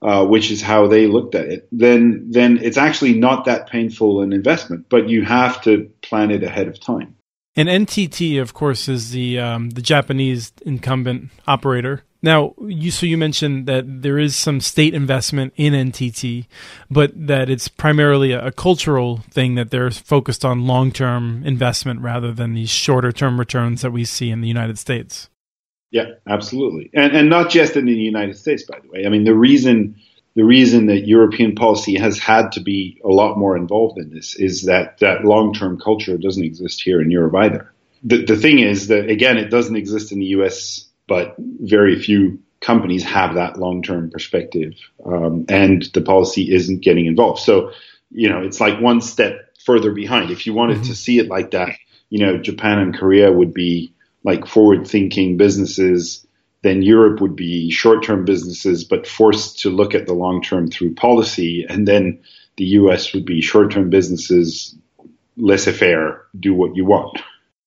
uh, 0.00 0.24
which 0.24 0.52
is 0.52 0.62
how 0.62 0.86
they 0.86 1.08
looked 1.08 1.34
at 1.34 1.46
it, 1.46 1.68
then 1.72 2.30
then 2.30 2.58
it's 2.62 2.76
actually 2.76 3.14
not 3.14 3.46
that 3.46 3.68
painful 3.68 4.22
an 4.22 4.32
investment. 4.32 4.88
But 4.88 5.08
you 5.08 5.24
have 5.24 5.60
to 5.62 5.90
plan 6.02 6.30
it 6.30 6.44
ahead 6.44 6.68
of 6.68 6.78
time. 6.78 7.16
And 7.56 7.68
NTT, 7.68 8.40
of 8.40 8.54
course, 8.54 8.88
is 8.88 9.10
the 9.10 9.40
um, 9.40 9.70
the 9.70 9.82
Japanese 9.82 10.52
incumbent 10.64 11.30
operator. 11.48 12.04
Now, 12.22 12.54
you 12.66 12.90
so 12.90 13.06
you 13.06 13.16
mentioned 13.16 13.66
that 13.66 13.84
there 14.02 14.18
is 14.18 14.34
some 14.34 14.60
state 14.60 14.94
investment 14.94 15.52
in 15.56 15.72
NTT, 15.72 16.46
but 16.90 17.12
that 17.14 17.50
it's 17.50 17.68
primarily 17.68 18.32
a, 18.32 18.46
a 18.46 18.52
cultural 18.52 19.18
thing 19.30 19.54
that 19.56 19.70
they're 19.70 19.90
focused 19.90 20.44
on 20.44 20.66
long 20.66 20.92
term 20.92 21.42
investment 21.44 22.00
rather 22.00 22.32
than 22.32 22.54
these 22.54 22.70
shorter 22.70 23.12
term 23.12 23.38
returns 23.38 23.82
that 23.82 23.92
we 23.92 24.04
see 24.04 24.30
in 24.30 24.40
the 24.40 24.48
United 24.48 24.78
States. 24.78 25.28
Yeah, 25.90 26.12
absolutely, 26.26 26.90
and 26.94 27.14
and 27.14 27.28
not 27.28 27.50
just 27.50 27.76
in 27.76 27.86
the 27.86 27.92
United 27.92 28.36
States, 28.36 28.64
by 28.64 28.80
the 28.80 28.88
way. 28.88 29.06
I 29.06 29.08
mean, 29.08 29.24
the 29.24 29.34
reason 29.34 29.96
the 30.34 30.44
reason 30.44 30.86
that 30.86 31.06
European 31.06 31.54
policy 31.54 31.96
has 31.98 32.18
had 32.18 32.52
to 32.52 32.60
be 32.60 33.00
a 33.04 33.08
lot 33.08 33.38
more 33.38 33.56
involved 33.56 33.98
in 33.98 34.10
this 34.10 34.36
is 34.36 34.64
that 34.64 34.98
that 34.98 35.24
long 35.24 35.52
term 35.52 35.78
culture 35.78 36.16
doesn't 36.18 36.44
exist 36.44 36.82
here 36.82 37.00
in 37.00 37.10
Europe 37.10 37.34
either. 37.34 37.72
The, 38.02 38.24
the 38.24 38.36
thing 38.36 38.58
is 38.58 38.88
that 38.88 39.08
again, 39.08 39.38
it 39.38 39.48
doesn't 39.50 39.76
exist 39.76 40.12
in 40.12 40.18
the 40.18 40.26
U.S 40.26 40.85
but 41.08 41.34
very 41.38 41.98
few 41.98 42.40
companies 42.60 43.04
have 43.04 43.34
that 43.34 43.58
long 43.58 43.82
term 43.82 44.10
perspective, 44.10 44.74
um, 45.04 45.44
and 45.48 45.82
the 45.94 46.00
policy 46.00 46.52
isn't 46.52 46.82
getting 46.82 47.06
involved. 47.06 47.40
So, 47.40 47.72
you 48.10 48.28
know, 48.28 48.42
it's 48.42 48.60
like 48.60 48.80
one 48.80 49.00
step 49.00 49.56
further 49.64 49.92
behind. 49.92 50.30
If 50.30 50.46
you 50.46 50.54
wanted 50.54 50.78
mm-hmm. 50.78 50.86
to 50.86 50.94
see 50.96 51.18
it 51.18 51.28
like 51.28 51.52
that, 51.52 51.70
you 52.10 52.24
know, 52.24 52.38
Japan 52.38 52.78
and 52.78 52.96
Korea 52.96 53.32
would 53.32 53.52
be 53.52 53.92
like 54.24 54.46
forward 54.46 54.86
thinking 54.86 55.36
businesses. 55.36 56.26
Then 56.62 56.82
Europe 56.82 57.20
would 57.20 57.36
be 57.36 57.70
short 57.70 58.02
term 58.02 58.24
businesses, 58.24 58.84
but 58.84 59.06
forced 59.06 59.60
to 59.60 59.70
look 59.70 59.94
at 59.94 60.06
the 60.06 60.14
long 60.14 60.42
term 60.42 60.68
through 60.68 60.94
policy. 60.94 61.64
And 61.68 61.86
then 61.86 62.20
the 62.56 62.64
US 62.64 63.12
would 63.14 63.24
be 63.24 63.40
short 63.40 63.70
term 63.70 63.88
businesses, 63.88 64.76
laissez 65.36 65.72
faire, 65.72 66.24
do 66.38 66.54
what 66.54 66.74
you 66.74 66.84
want. 66.84 67.20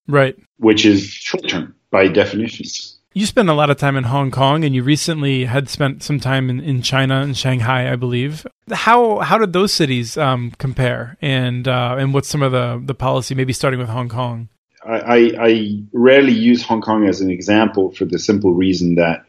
Right. 0.06 0.36
Which 0.58 0.84
is 0.84 1.04
short 1.04 1.48
term 1.48 1.74
by 1.90 2.08
definition. 2.08 2.66
You 3.12 3.26
spent 3.26 3.48
a 3.48 3.54
lot 3.54 3.70
of 3.70 3.76
time 3.76 3.96
in 3.96 4.04
Hong 4.04 4.30
Kong, 4.30 4.62
and 4.64 4.72
you 4.72 4.84
recently 4.84 5.44
had 5.44 5.68
spent 5.68 6.04
some 6.04 6.20
time 6.20 6.48
in, 6.48 6.60
in 6.60 6.80
China 6.80 7.22
and 7.22 7.36
Shanghai, 7.36 7.92
I 7.92 7.96
believe. 7.96 8.46
How 8.70 9.18
how 9.18 9.36
did 9.36 9.52
those 9.52 9.72
cities 9.72 10.16
um, 10.16 10.52
compare, 10.58 11.16
and 11.20 11.66
uh, 11.66 11.96
and 11.98 12.14
what's 12.14 12.28
some 12.28 12.40
of 12.40 12.52
the 12.52 12.80
the 12.84 12.94
policy? 12.94 13.34
Maybe 13.34 13.52
starting 13.52 13.80
with 13.80 13.88
Hong 13.88 14.08
Kong. 14.08 14.48
I, 14.86 15.32
I 15.38 15.82
rarely 15.92 16.32
use 16.32 16.62
Hong 16.62 16.80
Kong 16.80 17.06
as 17.06 17.20
an 17.20 17.30
example 17.30 17.90
for 17.90 18.04
the 18.06 18.18
simple 18.18 18.54
reason 18.54 18.94
that 18.94 19.26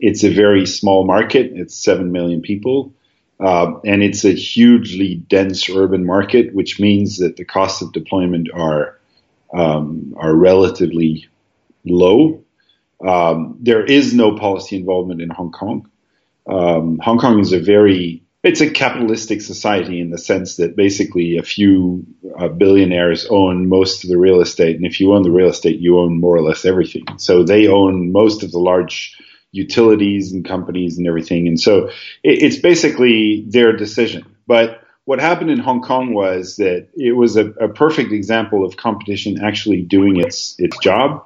it's 0.00 0.24
a 0.24 0.32
very 0.32 0.64
small 0.64 1.04
market. 1.04 1.50
It's 1.54 1.74
seven 1.74 2.12
million 2.12 2.40
people, 2.40 2.94
uh, 3.40 3.74
and 3.84 4.02
it's 4.02 4.24
a 4.24 4.32
hugely 4.32 5.16
dense 5.16 5.68
urban 5.68 6.06
market, 6.06 6.54
which 6.54 6.78
means 6.78 7.18
that 7.18 7.36
the 7.36 7.44
costs 7.44 7.82
of 7.82 7.92
deployment 7.92 8.48
are 8.54 8.96
um, 9.52 10.14
are 10.16 10.34
relatively 10.34 11.26
low 11.84 12.44
um, 13.06 13.56
there 13.60 13.84
is 13.84 14.14
no 14.14 14.36
policy 14.36 14.76
involvement 14.76 15.20
in 15.20 15.30
Hong 15.30 15.52
Kong. 15.52 15.90
Um, 16.46 16.98
Hong 16.98 17.18
Kong 17.18 17.38
is 17.40 17.52
a 17.52 17.60
very 17.60 18.22
it's 18.44 18.60
a 18.60 18.70
capitalistic 18.70 19.42
society 19.42 20.00
in 20.00 20.10
the 20.10 20.18
sense 20.18 20.56
that 20.56 20.76
basically 20.76 21.36
a 21.36 21.42
few 21.42 22.06
uh, 22.38 22.48
billionaires 22.48 23.26
own 23.26 23.68
most 23.68 24.04
of 24.04 24.10
the 24.10 24.16
real 24.16 24.40
estate, 24.40 24.76
and 24.76 24.86
if 24.86 25.00
you 25.00 25.12
own 25.12 25.22
the 25.22 25.30
real 25.30 25.48
estate, 25.48 25.80
you 25.80 25.98
own 25.98 26.20
more 26.20 26.36
or 26.36 26.42
less 26.42 26.64
everything. 26.64 27.04
So 27.16 27.42
they 27.42 27.66
own 27.66 28.12
most 28.12 28.42
of 28.42 28.52
the 28.52 28.60
large 28.60 29.16
utilities 29.50 30.32
and 30.32 30.44
companies 30.44 30.98
and 30.98 31.06
everything, 31.06 31.48
and 31.48 31.60
so 31.60 31.88
it, 32.22 32.42
it's 32.42 32.58
basically 32.58 33.44
their 33.48 33.72
decision. 33.72 34.24
But 34.46 34.82
what 35.04 35.20
happened 35.20 35.50
in 35.50 35.58
Hong 35.58 35.82
Kong 35.82 36.14
was 36.14 36.56
that 36.56 36.88
it 36.94 37.12
was 37.16 37.36
a, 37.36 37.46
a 37.52 37.68
perfect 37.68 38.12
example 38.12 38.64
of 38.64 38.76
competition 38.76 39.42
actually 39.42 39.82
doing 39.82 40.20
its 40.20 40.54
its 40.58 40.78
job 40.78 41.24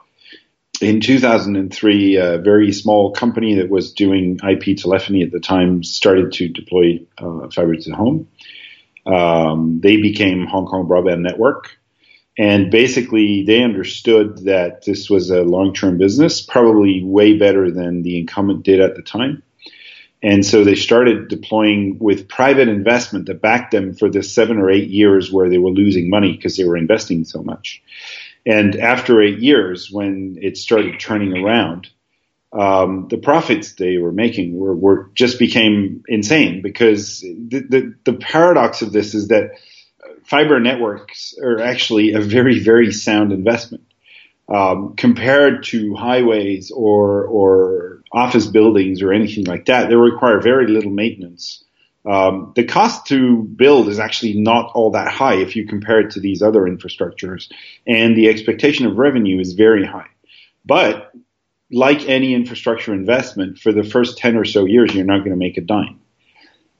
in 0.83 1.01
2003, 1.01 2.17
a 2.17 2.39
very 2.39 2.73
small 2.73 3.13
company 3.13 3.55
that 3.57 3.71
was 3.71 3.93
doing 3.93 4.39
IP 4.47 4.77
telephony 4.77 5.23
at 5.23 5.31
the 5.31 5.41
time 5.41 5.83
started 5.85 6.33
to 6.33 6.49
deploy 6.49 7.01
uh, 7.19 7.49
fiber 7.51 7.77
to 7.77 7.91
the 7.91 7.97
home. 7.97 8.29
Um, 9.07 9.81
they 9.81 9.97
became 9.97 10.47
Hong 10.47 10.67
Kong 10.67 10.87
Broadband 10.87 11.21
Network. 11.21 11.77
And 12.39 12.71
basically, 12.71 13.45
they 13.45 13.63
understood 13.63 14.45
that 14.45 14.85
this 14.85 15.11
was 15.11 15.31
a 15.31 15.43
long 15.43 15.75
term 15.75 15.99
business, 15.99 16.41
probably 16.41 17.05
way 17.05 17.37
better 17.37 17.71
than 17.71 18.03
the 18.03 18.19
incumbent 18.19 18.63
did 18.63 18.81
at 18.81 18.97
the 18.97 19.03
time. 19.03 19.43
And 20.23 20.47
so 20.47 20.63
they 20.63 20.77
started 20.77 21.29
deploying 21.29 21.99
with 21.99 22.29
private 22.29 22.69
investment 22.69 23.27
that 23.27 23.43
backed 23.43 23.73
them 23.73 23.93
for 23.93 24.09
the 24.09 24.23
seven 24.23 24.59
or 24.59 24.71
eight 24.71 24.89
years 24.89 25.33
where 25.33 25.51
they 25.51 25.59
were 25.59 25.71
losing 25.71 26.09
money 26.09 26.33
because 26.33 26.57
they 26.57 26.65
were 26.65 26.77
investing 26.77 27.25
so 27.25 27.43
much. 27.43 27.83
And 28.45 28.77
after 28.77 29.23
eight 29.23 29.39
years, 29.39 29.91
when 29.91 30.39
it 30.41 30.57
started 30.57 30.99
turning 30.99 31.37
around, 31.37 31.89
um, 32.53 33.07
the 33.09 33.19
profits 33.19 33.75
they 33.75 33.99
were 33.99 34.13
making 34.13 34.57
were, 34.57 34.75
were 34.75 35.11
just 35.15 35.39
became 35.39 36.03
insane 36.07 36.61
because 36.61 37.21
the, 37.21 37.65
the, 37.69 37.95
the 38.05 38.13
paradox 38.13 38.83
of 38.83 38.93
this 38.93 39.15
is 39.15 39.29
that 39.29 39.53
fiber 40.25 40.61
networks 40.61 41.35
are 41.43 41.61
actually 41.61 42.13
a 42.13 42.21
very 42.21 42.59
very 42.59 42.93
sound 42.93 43.33
investment 43.33 43.85
um, 44.49 44.95
compared 44.97 45.65
to 45.65 45.95
highways 45.95 46.71
or 46.71 47.25
or 47.25 48.03
office 48.13 48.47
buildings 48.47 49.01
or 49.01 49.13
anything 49.13 49.45
like 49.45 49.67
that. 49.67 49.89
They 49.89 49.95
require 49.95 50.41
very 50.41 50.67
little 50.67 50.91
maintenance 50.91 51.65
um, 52.05 52.53
the 52.57 52.65
cost 52.65 53.07
to 53.07 53.43
build 53.43 53.89
is 53.89 54.01
actually 54.01 54.35
not 54.35 54.73
all 54.75 54.91
that 54.93 55.13
high 55.13 55.37
if 55.37 55.55
you 55.55 55.67
compare 55.67 56.01
it 56.01 56.11
to 56.13 56.21
these 56.21 56.43
other 56.43 56.63
infrastructures, 56.63 57.51
and 57.87 58.17
the 58.17 58.29
expectation 58.29 58.87
of 58.87 58.99
revenue 58.99 59.41
is 59.41 59.53
very 59.53 59.87
high. 59.87 60.09
But 60.65 61.13
like 61.71 62.09
any 62.09 62.35
infrastructure 62.35 62.93
investment, 62.93 63.59
for 63.59 63.73
the 63.73 63.85
first 63.85 64.19
10 64.19 64.37
or 64.37 64.45
so 64.45 64.65
years, 64.65 64.95
you're 64.95 65.05
not 65.05 65.19
going 65.19 65.31
to 65.31 65.37
make 65.37 65.57
a 65.57 65.63
dime. 65.63 66.01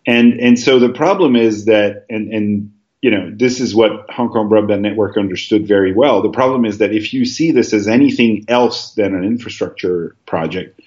And, 0.07 0.41
and 0.41 0.59
so 0.59 0.79
the 0.79 0.91
problem 0.91 1.37
is 1.37 1.67
that, 1.67 2.05
and, 2.11 2.33
and, 2.33 2.73
you 3.01 3.11
know, 3.11 3.33
this 3.35 3.61
is 3.61 3.75
what 3.75 4.11
Hong 4.11 4.29
Kong 4.29 4.51
Broadband 4.51 4.81
Network 4.81 5.17
understood 5.17 5.67
very 5.67 5.93
well. 5.93 6.23
The 6.23 6.31
problem 6.31 6.65
is 6.65 6.79
that 6.79 6.93
if 6.93 7.15
you 7.15 7.25
see 7.25 7.53
this 7.53 7.73
as 7.73 7.89
anything 7.89 8.45
else 8.49 8.95
than 8.95 9.15
an 9.15 9.25
infrastructure 9.25 10.17
project, 10.27 10.81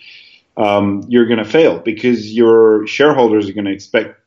um, 0.58 1.04
you're 1.08 1.25
going 1.25 1.44
to 1.44 1.50
fail 1.50 1.80
because 1.80 2.32
your 2.32 2.86
shareholders 2.88 3.50
are 3.50 3.54
going 3.54 3.65
to 3.65 3.74
expect 3.74 4.20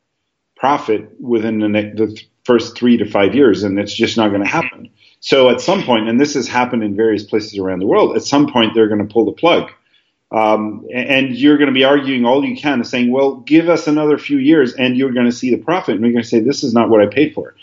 profit 0.59 1.09
within 1.19 1.59
the, 1.59 1.69
ne- 1.69 1.93
the 1.93 2.21
first 2.43 2.77
three 2.77 2.97
to 2.97 3.09
five 3.09 3.33
years, 3.33 3.63
and 3.63 3.79
it's 3.79 3.93
just 3.93 4.17
not 4.17 4.29
going 4.29 4.43
to 4.43 4.47
happen. 4.47 4.89
So 5.21 5.49
at 5.49 5.61
some 5.61 5.83
point, 5.83 6.07
and 6.07 6.19
this 6.19 6.33
has 6.33 6.47
happened 6.47 6.83
in 6.83 6.95
various 6.95 7.23
places 7.23 7.57
around 7.57 7.79
the 7.79 7.87
world, 7.87 8.15
at 8.15 8.23
some 8.23 8.51
point 8.51 8.73
they're 8.73 8.87
going 8.87 9.05
to 9.05 9.13
pull 9.13 9.25
the 9.25 9.31
plug. 9.31 9.71
Um, 10.31 10.85
and 10.93 11.31
you're 11.31 11.57
going 11.57 11.69
to 11.69 11.73
be 11.73 11.85
arguing 11.85 12.23
all 12.23 12.45
you 12.45 12.55
can, 12.55 12.83
saying, 12.83 13.11
well, 13.11 13.37
give 13.37 13.67
us 13.67 13.87
another 13.87 14.17
few 14.19 14.37
years 14.37 14.73
and 14.73 14.95
you're 14.95 15.11
going 15.11 15.25
to 15.25 15.31
see 15.31 15.49
the 15.49 15.57
profit. 15.57 15.95
And 15.95 16.03
you're 16.03 16.13
going 16.13 16.23
to 16.23 16.29
say, 16.29 16.39
this 16.39 16.63
is 16.63 16.73
not 16.73 16.89
what 16.89 17.01
I 17.01 17.07
paid 17.07 17.33
for. 17.33 17.55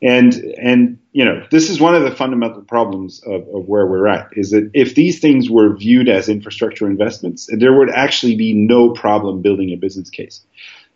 And, 0.00 0.32
and, 0.34 0.98
you 1.12 1.24
know, 1.24 1.44
this 1.50 1.70
is 1.70 1.80
one 1.80 1.96
of 1.96 2.02
the 2.02 2.14
fundamental 2.14 2.62
problems 2.62 3.20
of, 3.26 3.42
of 3.48 3.66
where 3.66 3.86
we're 3.86 4.06
at 4.06 4.28
is 4.32 4.50
that 4.50 4.70
if 4.74 4.94
these 4.94 5.18
things 5.18 5.50
were 5.50 5.74
viewed 5.74 6.08
as 6.08 6.28
infrastructure 6.28 6.86
investments, 6.86 7.48
there 7.50 7.76
would 7.76 7.90
actually 7.90 8.36
be 8.36 8.52
no 8.52 8.90
problem 8.90 9.42
building 9.42 9.70
a 9.70 9.76
business 9.76 10.10
case 10.10 10.44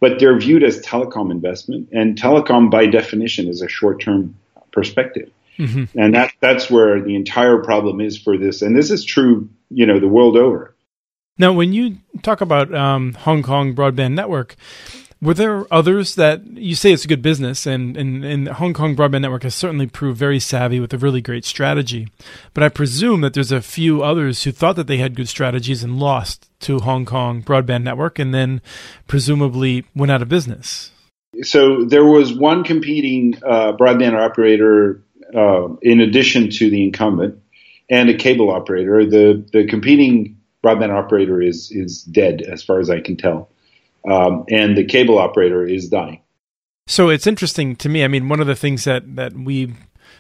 but 0.00 0.19
they're 0.19 0.38
viewed 0.38 0.62
as 0.62 0.81
telecom 0.81 1.31
investment, 1.31 1.88
and 1.93 2.17
telecom 2.17 2.71
by 2.71 2.87
definition 2.87 3.49
is 3.49 3.62
a 3.62 3.69
short-term 3.69 4.35
perspective. 4.71 5.31
Mm-hmm. 5.59 5.99
And 5.99 6.14
that 6.14 6.33
that's 6.40 6.71
where 6.71 7.02
the 7.02 7.17
entire 7.17 7.59
problem 7.59 8.00
is 8.00 8.17
for 8.17 8.37
this, 8.37 8.62
and 8.62 8.76
this 8.76 8.90
is 8.90 9.05
true, 9.05 9.49
you 9.71 9.87
know, 9.87 9.99
the 9.99 10.09
world 10.09 10.37
over. 10.37 10.75
Now, 11.37 11.52
when 11.52 11.73
you 11.73 11.99
talk 12.23 12.40
about 12.40 12.75
um, 12.75 13.14
Hong 13.14 13.43
Kong 13.43 13.75
Broadband 13.75 14.14
Network, 14.14 14.57
were 15.20 15.34
there 15.34 15.66
others 15.72 16.14
that 16.14 16.46
you 16.46 16.75
say 16.75 16.92
it's 16.92 17.04
a 17.04 17.08
good 17.08 17.22
business, 17.22 17.66
and, 17.66 17.96
and, 17.96 18.25
and 18.25 18.48
Hong 18.48 18.72
Kong 18.72 18.94
Broadband 18.94 19.22
Network 19.22 19.42
has 19.42 19.54
certainly 19.54 19.87
proved 19.87 20.18
very 20.18 20.38
savvy 20.38 20.78
with 20.78 20.94
a 20.94 20.98
really 20.98 21.20
great 21.20 21.44
strategy. 21.44 22.08
But 22.54 22.62
I 22.62 22.68
presume 22.68 23.20
that 23.22 23.34
there's 23.34 23.52
a 23.52 23.60
few 23.60 24.02
others 24.02 24.44
who 24.44 24.52
thought 24.52 24.76
that 24.76 24.87
they 24.87 24.98
had 24.98 25.16
good 25.16 25.28
strategies 25.28 25.82
and 25.82 25.98
lost 25.98 26.48
to 26.60 26.78
Hong 26.78 27.04
Kong 27.04 27.42
Broadband 27.42 27.82
Network, 27.82 28.18
and 28.18 28.32
then 28.32 28.60
presumably 29.06 29.84
went 29.94 30.12
out 30.12 30.22
of 30.22 30.28
business. 30.28 30.92
So 31.42 31.84
there 31.84 32.04
was 32.04 32.32
one 32.32 32.64
competing 32.64 33.34
uh, 33.44 33.72
broadband 33.72 34.14
operator 34.14 35.02
uh, 35.34 35.68
in 35.82 36.00
addition 36.00 36.50
to 36.50 36.70
the 36.70 36.84
incumbent, 36.84 37.38
and 37.90 38.08
a 38.08 38.14
cable 38.14 38.50
operator. 38.50 39.04
The 39.04 39.44
the 39.52 39.66
competing 39.66 40.38
broadband 40.64 40.90
operator 40.90 41.42
is 41.42 41.70
is 41.72 42.02
dead, 42.02 42.42
as 42.42 42.62
far 42.62 42.78
as 42.78 42.88
I 42.88 43.00
can 43.00 43.16
tell 43.16 43.50
um, 44.11 44.45
and 44.49 44.77
the 44.77 44.85
cable 44.85 45.19
operator 45.19 45.65
is 45.65 45.88
dying. 45.88 46.23
So 46.87 47.11
it's 47.11 47.27
interesting 47.27 47.77
to 47.77 47.88
me. 47.88 48.05
I 48.05 48.09
mean, 48.09 48.29
one 48.29 48.41
of 48.41 48.47
the 48.47 48.57
things 48.57 48.85
that 48.85 49.17
that 49.17 49.35
we 49.35 49.75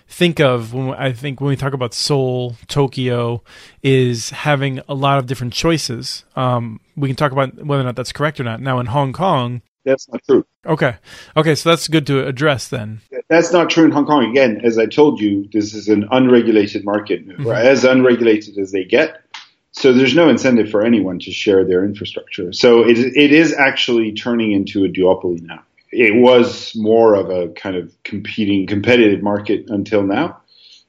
think 0.08 0.40
of 0.40 0.72
when 0.74 0.94
I 0.94 1.12
think 1.12 1.40
when 1.40 1.48
we 1.48 1.56
talk 1.56 1.72
about 1.72 1.94
Seoul, 1.94 2.56
Tokyo, 2.66 3.42
is 3.82 4.30
having 4.30 4.80
a 4.88 4.94
lot 4.94 5.18
of 5.18 5.26
different 5.26 5.52
choices. 5.52 6.24
Um, 6.36 6.80
we 6.96 7.08
can 7.08 7.16
talk 7.16 7.32
about 7.32 7.54
whether 7.64 7.80
or 7.80 7.84
not 7.84 7.96
that's 7.96 8.12
correct 8.12 8.40
or 8.40 8.44
not. 8.44 8.60
Now 8.60 8.80
in 8.80 8.86
Hong 8.86 9.12
Kong, 9.12 9.62
that's 9.84 10.08
not 10.08 10.22
true. 10.24 10.44
Okay, 10.66 10.96
okay, 11.36 11.54
so 11.54 11.70
that's 11.70 11.88
good 11.88 12.06
to 12.08 12.26
address 12.26 12.68
then. 12.68 13.00
That's 13.28 13.52
not 13.52 13.70
true 13.70 13.84
in 13.84 13.90
Hong 13.90 14.04
Kong. 14.04 14.30
Again, 14.30 14.60
as 14.62 14.76
I 14.76 14.86
told 14.86 15.20
you, 15.20 15.48
this 15.52 15.72
is 15.72 15.88
an 15.88 16.06
unregulated 16.10 16.84
market, 16.84 17.26
mm-hmm. 17.26 17.48
as 17.48 17.84
unregulated 17.84 18.58
as 18.58 18.72
they 18.72 18.84
get. 18.84 19.22
So 19.72 19.92
there's 19.92 20.14
no 20.14 20.28
incentive 20.28 20.70
for 20.70 20.84
anyone 20.84 21.18
to 21.20 21.30
share 21.30 21.64
their 21.64 21.84
infrastructure. 21.84 22.52
So 22.52 22.82
it, 22.86 22.98
it 22.98 23.32
is 23.32 23.52
actually 23.52 24.12
turning 24.12 24.52
into 24.52 24.84
a 24.84 24.88
duopoly 24.88 25.42
now. 25.42 25.62
It 25.90 26.14
was 26.14 26.74
more 26.74 27.14
of 27.14 27.30
a 27.30 27.48
kind 27.48 27.76
of 27.76 27.94
competing, 28.02 28.66
competitive 28.66 29.22
market 29.22 29.66
until 29.68 30.02
now. 30.02 30.40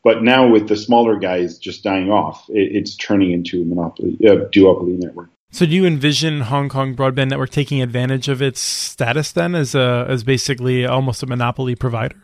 But 0.03 0.24
now 0.24 0.50
with 0.50 0.67
the 0.67 0.77
smaller 0.77 1.17
guys 1.17 1.57
just 1.57 1.83
dying 1.83 2.09
off, 2.09 2.45
it, 2.50 2.75
it's 2.75 2.95
turning 2.95 3.31
into 3.31 3.62
a 3.62 3.65
monopoly, 3.65 4.17
a 4.21 4.38
duopoly 4.48 4.98
network. 4.98 5.29
So 5.51 5.65
do 5.65 5.71
you 5.71 5.86
envision 5.86 6.41
Hong 6.41 6.69
Kong 6.69 6.95
Broadband 6.95 7.29
Network 7.29 7.50
taking 7.50 7.81
advantage 7.81 8.29
of 8.29 8.41
its 8.41 8.59
status 8.59 9.31
then 9.31 9.55
as 9.55 9.74
a, 9.74 10.05
as 10.07 10.24
basically 10.24 10.86
almost 10.86 11.24
a 11.24 11.25
monopoly 11.25 11.75
provider? 11.75 12.15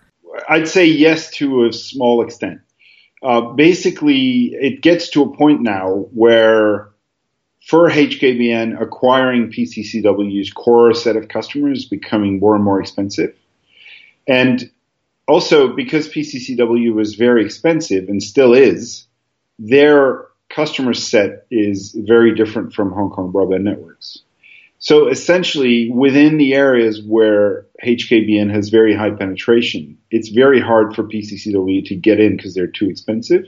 I'd 0.47 0.67
say 0.67 0.85
yes 0.85 1.31
to 1.31 1.65
a 1.65 1.74
small 1.74 2.24
extent 2.24 2.62
uh, 3.25 3.41
basically 3.41 4.53
it 4.53 4.82
gets 4.82 5.10
to 5.10 5.24
a 5.24 5.36
point 5.36 5.62
now 5.62 6.08
where 6.13 6.89
for 7.65 7.89
HKBN, 7.89 8.79
acquiring 8.79 9.51
PCCW's 9.51 10.53
core 10.53 10.94
set 10.94 11.15
of 11.15 11.27
customers 11.27 11.79
is 11.79 11.86
becoming 11.86 12.39
more 12.39 12.53
and 12.53 12.63
more 12.63 12.79
expensive. 12.79 13.36
And 14.27 14.70
also 15.27 15.75
because 15.75 16.08
PCCW 16.08 16.94
was 16.94 17.15
very 17.15 17.44
expensive 17.44 18.08
and 18.08 18.22
still 18.22 18.53
is, 18.53 19.08
their 19.58 20.27
customer 20.50 20.94
set 20.94 21.48
is 21.50 21.96
very 21.98 22.36
different 22.36 22.74
from 22.74 22.91
Hong 22.91 23.10
Kong 23.10 23.34
Broadband 23.34 23.63
Networks. 23.63 24.22
So 24.85 25.07
essentially, 25.07 25.89
within 25.89 26.37
the 26.37 26.53
areas 26.53 27.01
where 27.01 27.65
HKBN 27.83 28.53
has 28.53 28.69
very 28.69 28.95
high 28.95 29.09
penetration, 29.09 29.97
it's 30.11 30.29
very 30.29 30.61
hard 30.61 30.93
for 30.93 31.03
PCCW 31.03 31.83
to 31.87 31.95
get 31.95 32.19
in 32.19 32.37
because 32.37 32.53
they're 32.53 32.67
too 32.67 32.87
expensive. 32.87 33.45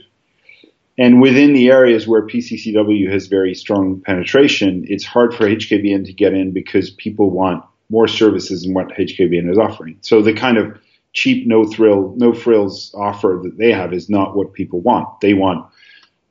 And 0.98 1.22
within 1.22 1.52
the 1.52 1.70
areas 1.70 2.08
where 2.08 2.26
PCCW 2.26 3.08
has 3.12 3.28
very 3.28 3.54
strong 3.54 4.00
penetration, 4.00 4.84
it's 4.88 5.04
hard 5.04 5.32
for 5.32 5.44
HKBN 5.44 6.06
to 6.06 6.12
get 6.12 6.34
in 6.34 6.52
because 6.52 6.90
people 6.90 7.30
want 7.30 7.62
more 7.88 8.08
services 8.08 8.64
than 8.64 8.74
what 8.74 8.88
HKBN 8.88 9.48
is 9.48 9.58
offering. 9.58 9.98
So 10.00 10.20
the 10.20 10.34
kind 10.34 10.58
of 10.58 10.76
cheap, 11.12 11.46
no 11.46 11.64
thrill, 11.64 12.14
no 12.16 12.32
frills 12.32 12.92
offer 12.98 13.38
that 13.44 13.56
they 13.56 13.70
have 13.70 13.92
is 13.92 14.10
not 14.10 14.36
what 14.36 14.54
people 14.54 14.80
want. 14.80 15.20
They 15.20 15.34
want, 15.34 15.70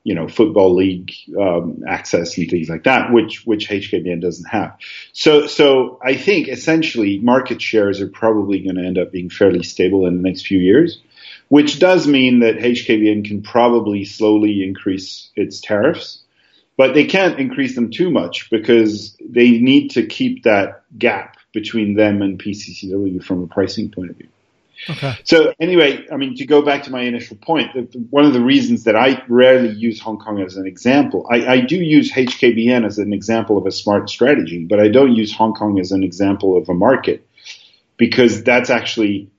you 0.07 0.15
know, 0.15 0.27
football 0.29 0.73
league 0.73 1.11
um, 1.37 1.83
access 1.85 2.37
and 2.37 2.49
things 2.49 2.69
like 2.69 2.85
that, 2.85 3.11
which 3.11 3.45
which 3.45 3.67
HKBN 3.67 4.21
doesn't 4.21 4.47
have. 4.47 4.77
So 5.11 5.47
so 5.47 5.99
I 6.01 6.15
think 6.15 6.47
essentially 6.47 7.19
market 7.19 7.61
shares 7.61 7.99
are 7.99 8.07
probably 8.07 8.59
going 8.59 8.77
to 8.77 8.85
end 8.85 8.97
up 8.97 9.11
being 9.11 9.29
fairly 9.29 9.63
stable 9.63 10.05
in 10.05 10.15
the 10.15 10.23
next 10.23 10.47
few 10.47 10.59
years 10.59 11.01
which 11.49 11.79
does 11.79 12.07
mean 12.07 12.39
that 12.39 12.57
HKBN 12.57 13.25
can 13.25 13.41
probably 13.41 14.03
slowly 14.03 14.63
increase 14.63 15.29
its 15.35 15.61
tariffs, 15.61 16.21
but 16.77 16.93
they 16.93 17.05
can't 17.05 17.39
increase 17.39 17.75
them 17.75 17.89
too 17.89 18.09
much 18.09 18.49
because 18.49 19.15
they 19.25 19.51
need 19.51 19.89
to 19.91 20.05
keep 20.05 20.43
that 20.43 20.83
gap 20.97 21.37
between 21.53 21.95
them 21.95 22.21
and 22.21 22.41
PCCW 22.41 23.23
from 23.23 23.43
a 23.43 23.47
pricing 23.47 23.89
point 23.89 24.11
of 24.11 24.17
view. 24.17 24.27
Okay. 24.89 25.15
So 25.23 25.53
anyway, 25.59 26.05
I 26.11 26.17
mean, 26.17 26.35
to 26.35 26.45
go 26.45 26.61
back 26.61 26.83
to 26.83 26.91
my 26.91 27.01
initial 27.01 27.37
point, 27.37 27.69
one 28.09 28.25
of 28.25 28.33
the 28.33 28.41
reasons 28.41 28.83
that 28.83 28.95
I 28.95 29.23
rarely 29.27 29.69
use 29.69 29.99
Hong 30.01 30.17
Kong 30.19 30.41
as 30.41 30.55
an 30.55 30.67
example, 30.67 31.27
I, 31.31 31.45
I, 31.45 31.61
do 31.61 31.75
use 31.77 32.11
HKBN 32.11 32.85
as 32.85 32.97
an 32.97 33.11
example 33.11 33.57
of 33.57 33.65
a 33.65 33.71
smart 33.71 34.09
strategy, 34.09 34.65
but 34.65 34.79
I 34.79 34.87
don't 34.87 35.15
use 35.15 35.33
Hong 35.33 35.53
Kong 35.53 35.79
as 35.79 35.91
an 35.91 36.03
example 36.03 36.57
of 36.57 36.69
a 36.69 36.73
market 36.73 37.27
because 37.97 38.43
that's 38.43 38.69
actually 38.69 39.31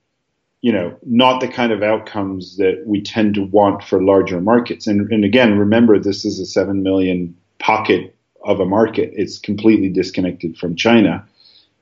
you 0.61 0.73
know, 0.73 0.97
not 1.05 1.41
the 1.41 1.49
kind 1.49 1.73
of 1.73 1.83
outcomes 1.83 2.57
that 2.57 2.83
we 2.85 3.01
tend 3.01 3.35
to 3.35 3.45
want 3.45 3.85
for 3.85 4.03
larger 4.03 4.41
markets. 4.41 4.87
And, 4.87 5.11
and 5.13 5.25
again, 5.25 5.57
remember, 5.57 5.99
this 5.99 6.25
is 6.25 6.41
a 6.41 6.47
7 6.47 6.83
million 6.83 7.37
pocket 7.59 8.17
of 8.45 8.59
a 8.59 8.65
market. 8.65 9.13
It's 9.15 9.39
completely 9.39 9.89
disconnected 9.89 10.59
from 10.59 10.75
China. 10.75 11.27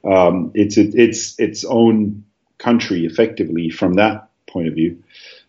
Um, 0.04 0.50
it's, 0.54 0.76
it, 0.76 0.94
it's 0.94 1.38
its 1.38 1.64
own 1.64 2.24
country 2.58 3.06
effectively 3.06 3.70
from 3.70 3.94
that 3.94 4.28
point 4.46 4.68
of 4.68 4.74
view. 4.74 5.02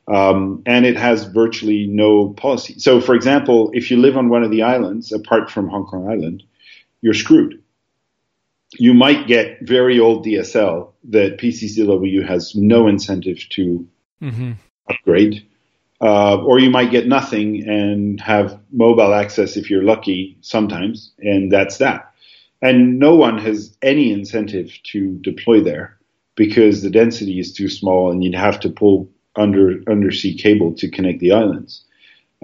Um, 0.08 0.64
and 0.66 0.86
it 0.86 0.96
has 0.96 1.26
virtually 1.26 1.86
no 1.88 2.30
policy. 2.30 2.80
So, 2.80 3.02
for 3.02 3.14
example, 3.14 3.72
if 3.74 3.92
you 3.92 3.98
live 3.98 4.16
on 4.16 4.30
one 4.30 4.44
of 4.44 4.52
the 4.52 4.64
islands, 4.64 5.12
apart 5.12 5.50
from 5.50 5.68
Hong 5.68 5.86
Kong 5.86 6.10
Island, 6.10 6.44
you're 7.02 7.14
screwed 7.14 7.62
you 8.74 8.94
might 8.94 9.28
get 9.28 9.60
very 9.62 10.00
old 10.00 10.26
DSL 10.26 10.92
that 11.06 11.38
PCCW 11.38 12.28
has 12.28 12.56
no 12.56 12.88
incentive 12.88 13.48
to 13.52 13.88
mm-hmm. 14.22 14.54
upgrade, 14.90 15.48
uh, 16.02 16.38
or 16.38 16.60
you 16.60 16.70
might 16.70 16.92
get 16.92 17.08
nothing 17.08 17.68
and 17.68 18.20
have 18.20 18.60
mobile 18.72 19.14
access 19.14 19.58
if 19.58 19.70
you're 19.70 19.84
lucky 19.84 20.38
sometimes, 20.42 21.14
and 21.20 21.52
that's 21.52 21.78
that. 21.78 22.14
And 22.62 23.00
no 23.00 23.16
one 23.16 23.38
has 23.38 23.78
any 23.82 24.12
incentive 24.12 24.78
to 24.92 25.18
deploy 25.20 25.62
there 25.62 25.97
because 26.38 26.82
the 26.82 26.90
density 26.90 27.40
is 27.40 27.52
too 27.52 27.68
small, 27.68 28.12
and 28.12 28.24
you'd 28.24 28.36
have 28.36 28.62
to 28.62 28.70
pull 28.70 29.10
under 29.36 29.82
undersea 29.90 30.34
cable 30.36 30.74
to 30.76 30.90
connect 30.90 31.20
the 31.20 31.34
islands. 31.34 31.84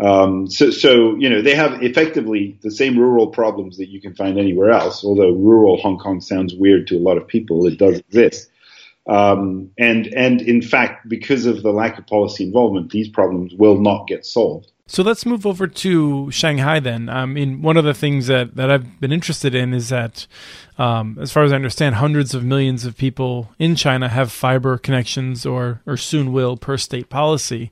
Um, 0.01 0.49
so, 0.49 0.71
so, 0.71 1.15
you 1.15 1.29
know, 1.29 1.41
they 1.43 1.55
have 1.55 1.81
effectively 1.83 2.57
the 2.63 2.71
same 2.71 2.97
rural 2.97 3.27
problems 3.27 3.77
that 3.77 3.89
you 3.89 4.01
can 4.01 4.15
find 4.15 4.39
anywhere 4.39 4.71
else, 4.71 5.05
although 5.05 5.31
rural 5.31 5.77
Hong 5.77 5.99
Kong 5.99 6.19
sounds 6.19 6.53
weird 6.55 6.87
to 6.87 6.97
a 6.97 6.99
lot 6.99 7.17
of 7.17 7.27
people. 7.27 7.65
It 7.67 7.77
does 7.77 7.99
exist. 7.99 8.49
Um, 9.05 9.69
and, 9.77 10.07
and 10.07 10.41
in 10.41 10.61
fact, 10.63 11.07
because 11.07 11.45
of 11.45 11.61
the 11.61 11.71
lack 11.71 11.99
of 11.99 12.07
policy 12.07 12.43
involvement, 12.43 12.89
these 12.89 13.09
problems 13.09 13.53
will 13.53 13.79
not 13.79 14.07
get 14.07 14.25
solved. 14.25 14.71
So 14.85 15.01
let's 15.01 15.25
move 15.25 15.45
over 15.45 15.65
to 15.65 16.29
Shanghai 16.29 16.79
then. 16.79 17.07
I 17.07 17.25
mean, 17.25 17.61
one 17.61 17.77
of 17.77 17.85
the 17.85 17.93
things 17.93 18.27
that, 18.27 18.55
that 18.55 18.69
I've 18.69 18.99
been 18.99 19.13
interested 19.13 19.55
in 19.55 19.73
is 19.73 19.89
that, 19.89 20.27
um, 20.77 21.17
as 21.21 21.31
far 21.31 21.43
as 21.43 21.53
I 21.53 21.55
understand, 21.55 21.95
hundreds 21.95 22.35
of 22.35 22.43
millions 22.43 22.85
of 22.85 22.97
people 22.97 23.49
in 23.57 23.75
China 23.75 24.09
have 24.09 24.31
fiber 24.31 24.77
connections 24.77 25.45
or, 25.45 25.81
or 25.85 25.95
soon 25.95 26.33
will 26.33 26.57
per 26.57 26.77
state 26.77 27.09
policy. 27.09 27.71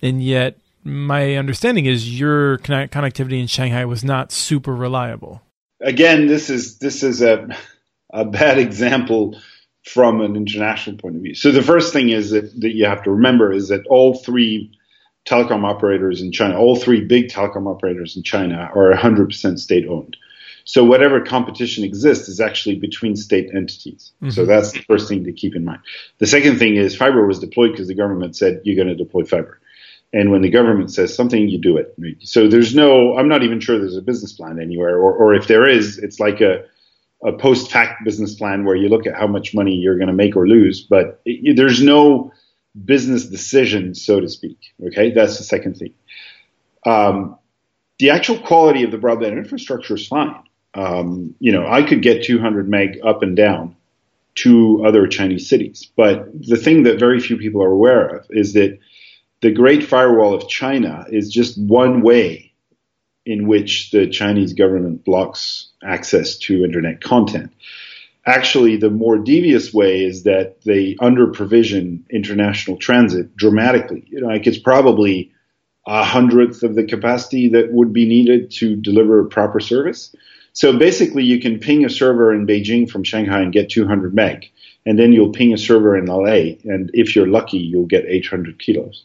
And 0.00 0.22
yet 0.22 0.56
my 0.84 1.34
understanding 1.34 1.86
is 1.86 2.18
your 2.18 2.58
connectivity 2.58 3.40
in 3.40 3.46
Shanghai 3.46 3.84
was 3.84 4.04
not 4.04 4.30
super 4.30 4.74
reliable. 4.74 5.42
Again, 5.80 6.28
this 6.28 6.50
is 6.50 6.78
this 6.78 7.02
is 7.02 7.20
a 7.20 7.48
a 8.12 8.24
bad 8.24 8.58
example 8.58 9.38
from 9.84 10.20
an 10.20 10.36
international 10.36 10.96
point 10.96 11.16
of 11.16 11.22
view. 11.22 11.34
So 11.34 11.50
the 11.50 11.62
first 11.62 11.92
thing 11.92 12.10
is 12.10 12.30
that, 12.30 12.58
that 12.60 12.74
you 12.74 12.86
have 12.86 13.02
to 13.04 13.10
remember 13.10 13.52
is 13.52 13.68
that 13.68 13.86
all 13.88 14.14
three 14.14 14.70
telecom 15.24 15.64
operators 15.64 16.20
in 16.20 16.32
China, 16.32 16.58
all 16.58 16.76
three 16.76 17.00
big 17.00 17.28
telecom 17.28 17.66
operators 17.66 18.16
in 18.16 18.22
China 18.22 18.70
are 18.74 18.92
100% 18.92 19.58
state 19.58 19.88
owned. 19.88 20.16
So 20.64 20.82
whatever 20.82 21.20
competition 21.20 21.84
exists 21.84 22.28
is 22.28 22.40
actually 22.40 22.76
between 22.76 23.16
state 23.16 23.50
entities. 23.54 24.12
Mm-hmm. 24.22 24.30
So 24.30 24.46
that's 24.46 24.72
the 24.72 24.80
first 24.80 25.08
thing 25.08 25.24
to 25.24 25.32
keep 25.32 25.54
in 25.54 25.64
mind. 25.64 25.80
The 26.18 26.26
second 26.26 26.58
thing 26.58 26.76
is 26.76 26.96
fiber 26.96 27.26
was 27.26 27.38
deployed 27.38 27.72
because 27.72 27.88
the 27.88 27.94
government 27.94 28.34
said 28.34 28.62
you're 28.64 28.76
going 28.76 28.88
to 28.88 28.94
deploy 28.94 29.24
fiber. 29.24 29.60
And 30.12 30.30
when 30.30 30.42
the 30.42 30.48
government 30.48 30.92
says 30.92 31.14
something, 31.14 31.48
you 31.48 31.58
do 31.58 31.76
it. 31.76 31.94
So 32.20 32.48
there's 32.48 32.74
no, 32.74 33.16
I'm 33.18 33.28
not 33.28 33.42
even 33.42 33.60
sure 33.60 33.78
there's 33.78 33.96
a 33.96 34.02
business 34.02 34.32
plan 34.32 34.60
anywhere, 34.60 34.96
or, 34.96 35.12
or 35.12 35.34
if 35.34 35.48
there 35.48 35.68
is, 35.68 35.98
it's 35.98 36.20
like 36.20 36.40
a, 36.40 36.64
a 37.24 37.32
post 37.32 37.70
fact 37.70 38.04
business 38.04 38.34
plan 38.34 38.64
where 38.64 38.76
you 38.76 38.88
look 38.88 39.06
at 39.06 39.16
how 39.16 39.26
much 39.26 39.54
money 39.54 39.74
you're 39.74 39.96
going 39.96 40.08
to 40.08 40.14
make 40.14 40.36
or 40.36 40.46
lose, 40.46 40.82
but 40.82 41.20
it, 41.24 41.56
there's 41.56 41.82
no 41.82 42.32
business 42.82 43.26
decision, 43.26 43.94
so 43.94 44.20
to 44.20 44.28
speak. 44.28 44.58
Okay, 44.86 45.12
that's 45.12 45.38
the 45.38 45.44
second 45.44 45.76
thing. 45.76 45.94
Um, 46.84 47.38
the 47.98 48.10
actual 48.10 48.38
quality 48.38 48.82
of 48.82 48.90
the 48.90 48.98
broadband 48.98 49.38
infrastructure 49.38 49.94
is 49.94 50.06
fine. 50.06 50.42
Um, 50.74 51.34
you 51.38 51.52
know, 51.52 51.66
I 51.66 51.82
could 51.82 52.02
get 52.02 52.24
200 52.24 52.68
meg 52.68 52.98
up 53.04 53.22
and 53.22 53.36
down 53.36 53.76
to 54.36 54.84
other 54.84 55.06
Chinese 55.06 55.48
cities, 55.48 55.88
but 55.96 56.28
the 56.32 56.56
thing 56.56 56.82
that 56.82 56.98
very 56.98 57.20
few 57.20 57.36
people 57.36 57.62
are 57.62 57.70
aware 57.70 58.08
of 58.08 58.26
is 58.30 58.54
that 58.54 58.78
the 59.40 59.52
Great 59.52 59.84
Firewall 59.84 60.34
of 60.34 60.48
China 60.48 61.06
is 61.08 61.32
just 61.32 61.56
one 61.56 62.02
way 62.02 62.52
in 63.24 63.46
which 63.46 63.90
the 63.90 64.08
Chinese 64.08 64.52
government 64.52 65.04
blocks 65.04 65.70
access 65.82 66.36
to 66.38 66.64
internet 66.64 67.00
content. 67.00 67.52
Actually, 68.26 68.76
the 68.76 68.90
more 68.90 69.18
devious 69.18 69.72
way 69.74 70.02
is 70.02 70.22
that 70.22 70.62
they 70.64 70.96
under 71.00 71.26
provision 71.26 72.04
international 72.10 72.76
transit 72.78 73.36
dramatically. 73.36 74.04
You 74.08 74.22
know, 74.22 74.28
like 74.28 74.46
it's 74.46 74.58
probably 74.58 75.32
a 75.86 76.02
hundredth 76.02 76.62
of 76.62 76.74
the 76.74 76.84
capacity 76.84 77.48
that 77.48 77.72
would 77.72 77.92
be 77.92 78.06
needed 78.06 78.50
to 78.52 78.76
deliver 78.76 79.24
proper 79.24 79.60
service. 79.60 80.14
So 80.54 80.78
basically, 80.78 81.24
you 81.24 81.40
can 81.40 81.58
ping 81.58 81.84
a 81.84 81.90
server 81.90 82.32
in 82.32 82.46
Beijing 82.46 82.88
from 82.88 83.04
Shanghai 83.04 83.40
and 83.40 83.52
get 83.52 83.68
200 83.68 84.14
meg, 84.14 84.50
and 84.86 84.98
then 84.98 85.12
you'll 85.12 85.32
ping 85.32 85.52
a 85.52 85.58
server 85.58 85.96
in 85.96 86.06
LA, 86.06 86.56
and 86.64 86.90
if 86.94 87.14
you're 87.14 87.26
lucky, 87.26 87.58
you'll 87.58 87.86
get 87.86 88.06
800 88.06 88.58
kilos 88.58 89.04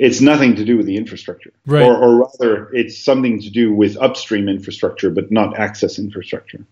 it's 0.00 0.22
nothing 0.22 0.56
to 0.56 0.64
do 0.64 0.78
with 0.78 0.86
the 0.86 0.96
infrastructure, 0.96 1.52
right. 1.66 1.82
or, 1.82 1.94
or, 1.94 2.20
rather, 2.20 2.72
it's 2.72 3.04
something 3.04 3.38
to 3.42 3.50
do 3.50 3.70
with 3.70 3.98
upstream 3.98 4.48
infrastructure, 4.48 5.10
but 5.10 5.30
not 5.30 5.58
access 5.58 5.98
infrastructure. 5.98 6.64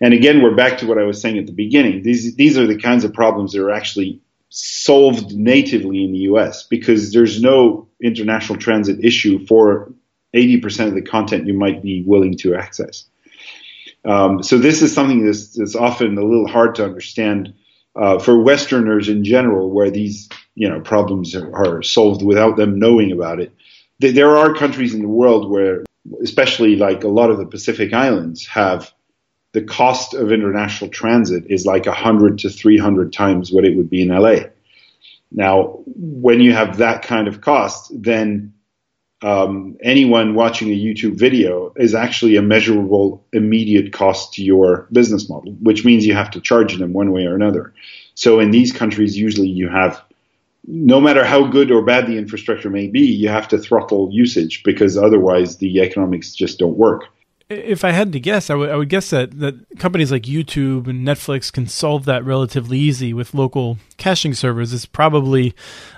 And 0.00 0.14
again, 0.14 0.42
we're 0.42 0.54
back 0.54 0.78
to 0.78 0.86
what 0.86 0.96
I 0.96 1.02
was 1.02 1.20
saying 1.20 1.36
at 1.36 1.44
the 1.44 1.52
beginning. 1.52 2.02
These 2.02 2.36
these 2.36 2.56
are 2.56 2.66
the 2.66 2.78
kinds 2.78 3.04
of 3.04 3.12
problems 3.12 3.52
that 3.52 3.62
are 3.62 3.70
actually 3.70 4.22
solved 4.48 5.30
natively 5.32 6.02
in 6.02 6.12
the 6.12 6.20
U.S. 6.30 6.62
because 6.62 7.12
there's 7.12 7.42
no 7.42 7.86
international 8.02 8.58
transit 8.58 9.04
issue 9.04 9.44
for 9.46 9.92
80% 10.34 10.88
of 10.88 10.94
the 10.94 11.02
content 11.02 11.46
you 11.46 11.54
might 11.54 11.82
be 11.82 12.02
willing 12.02 12.38
to 12.38 12.54
access. 12.54 13.04
Um, 14.06 14.42
so 14.42 14.56
this 14.56 14.80
is 14.80 14.94
something 14.94 15.26
that's, 15.26 15.54
that's, 15.54 15.76
often 15.76 16.16
a 16.16 16.24
little 16.24 16.48
hard 16.48 16.76
to 16.76 16.84
understand 16.84 17.52
uh, 18.00 18.18
for 18.18 18.42
Westerners 18.42 19.08
in 19.10 19.24
general, 19.24 19.70
where 19.70 19.90
these 19.90 20.28
you 20.54 20.68
know 20.68 20.80
problems 20.80 21.34
are, 21.36 21.54
are 21.54 21.82
solved 21.82 22.22
without 22.24 22.56
them 22.56 22.78
knowing 22.78 23.12
about 23.12 23.40
it. 23.40 23.52
There 23.98 24.38
are 24.38 24.54
countries 24.54 24.94
in 24.94 25.02
the 25.02 25.08
world 25.08 25.50
where, 25.50 25.84
especially 26.22 26.76
like 26.76 27.04
a 27.04 27.08
lot 27.08 27.30
of 27.30 27.36
the 27.36 27.44
Pacific 27.44 27.92
Islands, 27.92 28.46
have 28.46 28.90
the 29.52 29.62
cost 29.62 30.14
of 30.14 30.32
international 30.32 30.90
transit 30.90 31.44
is 31.48 31.66
like 31.66 31.84
100 31.84 32.38
to 32.38 32.48
300 32.48 33.12
times 33.12 33.52
what 33.52 33.66
it 33.66 33.76
would 33.76 33.90
be 33.90 34.00
in 34.00 34.08
LA. 34.08 34.36
Now, 35.30 35.80
when 35.84 36.40
you 36.40 36.54
have 36.54 36.78
that 36.78 37.02
kind 37.02 37.28
of 37.28 37.40
cost, 37.40 37.92
then 37.94 38.54
um, 39.22 39.76
anyone 39.82 40.34
watching 40.34 40.70
a 40.70 40.76
YouTube 40.76 41.14
video 41.18 41.72
is 41.76 41.94
actually 41.94 42.36
a 42.36 42.42
measurable 42.42 43.24
immediate 43.32 43.92
cost 43.92 44.34
to 44.34 44.42
your 44.42 44.88
business 44.92 45.28
model, 45.28 45.52
which 45.60 45.84
means 45.84 46.06
you 46.06 46.14
have 46.14 46.30
to 46.30 46.40
charge 46.40 46.76
them 46.78 46.92
one 46.92 47.12
way 47.12 47.26
or 47.26 47.34
another. 47.34 47.74
So 48.14 48.40
in 48.40 48.50
these 48.50 48.72
countries, 48.72 49.18
usually 49.18 49.48
you 49.48 49.68
have 49.68 50.02
no 50.66 51.00
matter 51.00 51.24
how 51.24 51.46
good 51.46 51.70
or 51.70 51.82
bad 51.82 52.06
the 52.06 52.16
infrastructure 52.16 52.70
may 52.70 52.86
be, 52.86 53.00
you 53.00 53.28
have 53.28 53.48
to 53.48 53.58
throttle 53.58 54.10
usage 54.12 54.62
because 54.62 54.96
otherwise 54.96 55.56
the 55.56 55.80
economics 55.80 56.34
just 56.34 56.58
don't 56.58 56.76
work. 56.76 57.04
If 57.48 57.82
I 57.82 57.90
had 57.90 58.12
to 58.12 58.20
guess, 58.20 58.48
I 58.48 58.54
would, 58.54 58.70
I 58.70 58.76
would 58.76 58.88
guess 58.88 59.10
that, 59.10 59.38
that 59.40 59.78
companies 59.78 60.12
like 60.12 60.22
YouTube 60.22 60.86
and 60.86 61.06
Netflix 61.06 61.52
can 61.52 61.66
solve 61.66 62.04
that 62.04 62.24
relatively 62.24 62.78
easy 62.78 63.12
with 63.12 63.34
local 63.34 63.78
caching 63.96 64.34
servers. 64.34 64.72
It's 64.72 64.86
probably 64.86 65.54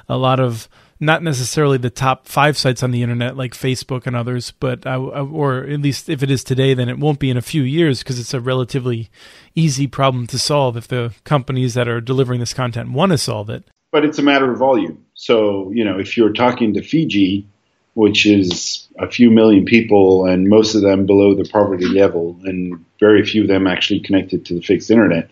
a 0.09 0.17
lot 0.17 0.41
of 0.41 0.69
not 1.03 1.23
necessarily 1.23 1.79
the 1.79 1.91
top 1.91 2.29
five 2.29 2.57
sites 2.57 2.83
on 2.83 2.93
the 2.93 3.03
internet 3.03 3.37
like 3.37 3.53
Facebook 3.53 4.07
and 4.07 4.15
others, 4.15 4.53
but 4.53 4.87
I, 4.87 4.97
or 4.97 5.65
at 5.65 5.81
least 5.81 6.09
if 6.09 6.23
it 6.23 6.31
is 6.31 6.45
today, 6.45 6.75
then 6.75 6.89
it 6.89 6.99
won't 6.99 7.19
be 7.19 7.29
in 7.29 7.37
a 7.37 7.43
few 7.43 7.63
years 7.63 7.99
because 7.99 8.21
it's 8.21 8.33
a 8.33 8.41
relatively 8.41 9.11
easy 9.55 9.87
problem 9.87 10.27
to 10.29 10.39
solve 10.39 10.77
if 10.77 10.89
the 10.89 11.13
companies 11.25 11.75
that 11.75 11.89
are 11.89 12.01
delivering 12.01 12.41
this 12.41 12.55
content 12.55 12.93
want 12.93 13.13
to 13.13 13.19
solve 13.19 13.51
it. 13.51 13.65
But 13.91 14.05
it's 14.05 14.19
a 14.19 14.23
matter 14.23 14.51
of 14.51 14.59
volume. 14.59 15.05
So 15.15 15.71
you 15.73 15.85
know, 15.85 15.99
if 15.99 16.17
you're 16.17 16.33
talking 16.33 16.75
to 16.75 16.83
Fiji, 16.83 17.47
which 17.95 18.25
is 18.25 18.89
a 18.99 19.11
few 19.11 19.31
million 19.31 19.65
people 19.65 20.25
and 20.25 20.49
most 20.49 20.75
of 20.75 20.83
them 20.83 21.05
below 21.05 21.35
the 21.35 21.49
poverty 21.49 21.87
level, 21.87 22.39
and 22.45 22.83
very 23.01 23.27
few 23.27 23.43
of 23.43 23.49
them 23.49 23.67
actually 23.67 24.01
connected 24.01 24.47
to 24.47 24.55
the 24.55 24.63
fixed 24.63 24.91
internet 24.91 25.29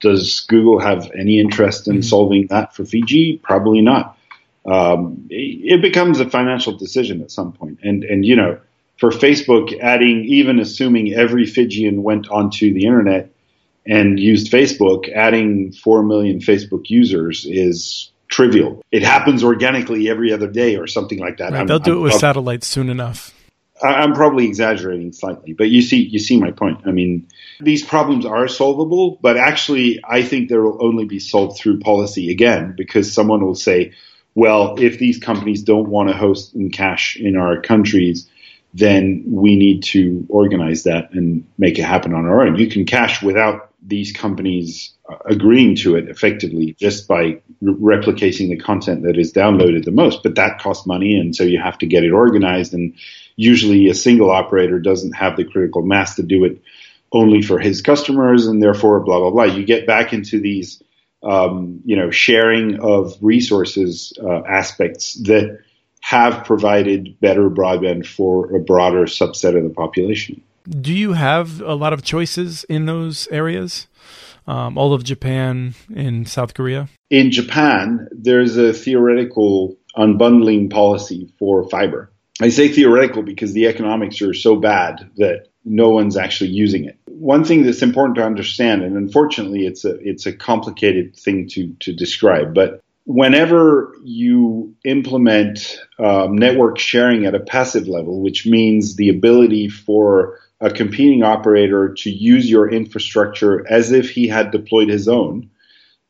does 0.00 0.40
Google 0.48 0.78
have 0.78 1.10
any 1.18 1.40
interest 1.40 1.88
in 1.88 1.94
mm-hmm. 1.94 2.02
solving 2.02 2.46
that 2.48 2.74
for 2.74 2.84
Fiji? 2.84 3.40
Probably 3.42 3.80
not. 3.80 4.16
Um, 4.66 5.28
it 5.30 5.80
becomes 5.80 6.20
a 6.20 6.28
financial 6.28 6.76
decision 6.76 7.22
at 7.22 7.30
some 7.30 7.52
point. 7.52 7.78
And, 7.82 8.02
and, 8.04 8.24
you 8.24 8.36
know, 8.36 8.58
for 8.98 9.10
Facebook, 9.10 9.78
adding, 9.78 10.24
even 10.24 10.58
assuming 10.58 11.14
every 11.14 11.46
Fijian 11.46 12.02
went 12.02 12.28
onto 12.28 12.72
the 12.72 12.86
internet 12.86 13.30
and 13.86 14.18
used 14.18 14.50
Facebook, 14.50 15.12
adding 15.12 15.72
4 15.72 16.02
million 16.02 16.40
Facebook 16.40 16.90
users 16.90 17.46
is 17.48 18.10
trivial. 18.28 18.82
It 18.90 19.02
happens 19.02 19.44
organically 19.44 20.08
every 20.08 20.32
other 20.32 20.48
day 20.48 20.76
or 20.76 20.86
something 20.86 21.18
like 21.18 21.38
that. 21.38 21.52
Right, 21.52 21.66
they'll 21.66 21.78
do 21.78 21.92
I'm, 21.92 21.98
it 21.98 22.00
with 22.02 22.14
satellites 22.14 22.66
soon 22.66 22.88
enough. 22.88 23.32
I'm 23.82 24.14
probably 24.14 24.46
exaggerating 24.46 25.12
slightly, 25.12 25.52
but 25.52 25.68
you 25.68 25.82
see, 25.82 25.98
you 25.98 26.18
see 26.18 26.40
my 26.40 26.50
point. 26.50 26.80
I 26.86 26.92
mean, 26.92 27.28
these 27.60 27.84
problems 27.84 28.24
are 28.24 28.48
solvable, 28.48 29.18
but 29.20 29.36
actually, 29.36 30.00
I 30.02 30.22
think 30.22 30.48
they 30.48 30.56
will 30.56 30.78
only 30.80 31.04
be 31.04 31.18
solved 31.18 31.58
through 31.58 31.80
policy 31.80 32.30
again, 32.30 32.74
because 32.74 33.12
someone 33.12 33.44
will 33.44 33.54
say, 33.54 33.92
well, 34.36 34.76
if 34.78 34.98
these 34.98 35.18
companies 35.18 35.62
don't 35.62 35.88
want 35.88 36.10
to 36.10 36.14
host 36.14 36.54
and 36.54 36.70
cache 36.70 37.16
in 37.16 37.36
our 37.36 37.60
countries, 37.62 38.28
then 38.74 39.24
we 39.26 39.56
need 39.56 39.82
to 39.82 40.26
organize 40.28 40.82
that 40.82 41.10
and 41.12 41.46
make 41.56 41.78
it 41.78 41.84
happen 41.84 42.12
on 42.12 42.26
our 42.26 42.46
own. 42.46 42.56
You 42.56 42.68
can 42.68 42.84
cache 42.84 43.22
without 43.22 43.72
these 43.82 44.12
companies 44.12 44.92
uh, 45.08 45.16
agreeing 45.24 45.76
to 45.76 45.96
it 45.96 46.10
effectively 46.10 46.76
just 46.78 47.08
by 47.08 47.40
re- 47.62 47.98
replicating 47.98 48.50
the 48.50 48.58
content 48.58 49.04
that 49.04 49.16
is 49.16 49.32
downloaded 49.32 49.86
the 49.86 49.90
most, 49.90 50.22
but 50.22 50.34
that 50.34 50.60
costs 50.60 50.86
money, 50.86 51.16
and 51.16 51.34
so 51.34 51.42
you 51.42 51.58
have 51.58 51.78
to 51.78 51.86
get 51.86 52.04
it 52.04 52.12
organized 52.12 52.74
and 52.74 52.94
usually 53.36 53.88
a 53.88 53.94
single 53.94 54.30
operator 54.30 54.78
doesn't 54.78 55.12
have 55.12 55.36
the 55.36 55.44
critical 55.44 55.80
mass 55.80 56.16
to 56.16 56.22
do 56.22 56.44
it 56.44 56.60
only 57.10 57.40
for 57.40 57.58
his 57.58 57.80
customers 57.80 58.46
and 58.46 58.62
therefore 58.62 59.00
blah 59.00 59.20
blah 59.20 59.30
blah 59.30 59.44
you 59.44 59.64
get 59.64 59.86
back 59.86 60.12
into 60.12 60.40
these 60.40 60.82
um, 61.22 61.80
you 61.84 61.96
know 61.96 62.10
sharing 62.10 62.80
of 62.80 63.16
resources 63.20 64.12
uh, 64.22 64.42
aspects 64.44 65.14
that 65.24 65.58
have 66.00 66.44
provided 66.44 67.18
better 67.20 67.50
broadband 67.50 68.06
for 68.06 68.54
a 68.54 68.60
broader 68.60 69.04
subset 69.06 69.56
of 69.56 69.64
the 69.64 69.74
population. 69.74 70.40
Do 70.68 70.92
you 70.92 71.14
have 71.14 71.60
a 71.60 71.74
lot 71.74 71.92
of 71.92 72.02
choices 72.02 72.64
in 72.64 72.86
those 72.86 73.28
areas? 73.28 73.86
Um, 74.48 74.78
all 74.78 74.94
of 74.94 75.02
japan 75.02 75.74
and 75.94 76.28
south 76.28 76.54
korea? 76.54 76.88
In 77.10 77.32
japan 77.32 78.08
there's 78.12 78.56
a 78.56 78.72
theoretical 78.72 79.76
unbundling 79.96 80.70
policy 80.70 81.32
for 81.38 81.68
fiber. 81.68 82.12
I 82.40 82.50
say 82.50 82.68
theoretical 82.68 83.22
because 83.22 83.54
the 83.54 83.66
economics 83.66 84.20
are 84.20 84.34
so 84.34 84.56
bad 84.56 85.10
that 85.16 85.48
no 85.64 85.90
one's 85.90 86.16
actually 86.16 86.50
using 86.50 86.84
it. 86.84 86.98
One 87.18 87.44
thing 87.44 87.62
that's 87.62 87.82
important 87.82 88.16
to 88.16 88.24
understand, 88.24 88.82
and 88.82 88.96
unfortunately, 88.96 89.66
it's 89.66 89.84
a 89.84 89.96
it's 90.00 90.26
a 90.26 90.32
complicated 90.32 91.16
thing 91.16 91.48
to 91.50 91.74
to 91.80 91.92
describe, 91.92 92.54
but 92.54 92.80
whenever 93.06 93.94
you 94.02 94.74
implement 94.84 95.80
um, 95.98 96.36
network 96.36 96.78
sharing 96.78 97.24
at 97.24 97.34
a 97.34 97.40
passive 97.40 97.86
level, 97.88 98.20
which 98.20 98.46
means 98.46 98.96
the 98.96 99.08
ability 99.08 99.68
for 99.68 100.40
a 100.60 100.70
competing 100.70 101.22
operator 101.22 101.94
to 101.94 102.10
use 102.10 102.50
your 102.50 102.68
infrastructure 102.68 103.64
as 103.70 103.92
if 103.92 104.10
he 104.10 104.26
had 104.26 104.50
deployed 104.50 104.88
his 104.88 105.06
own 105.06 105.50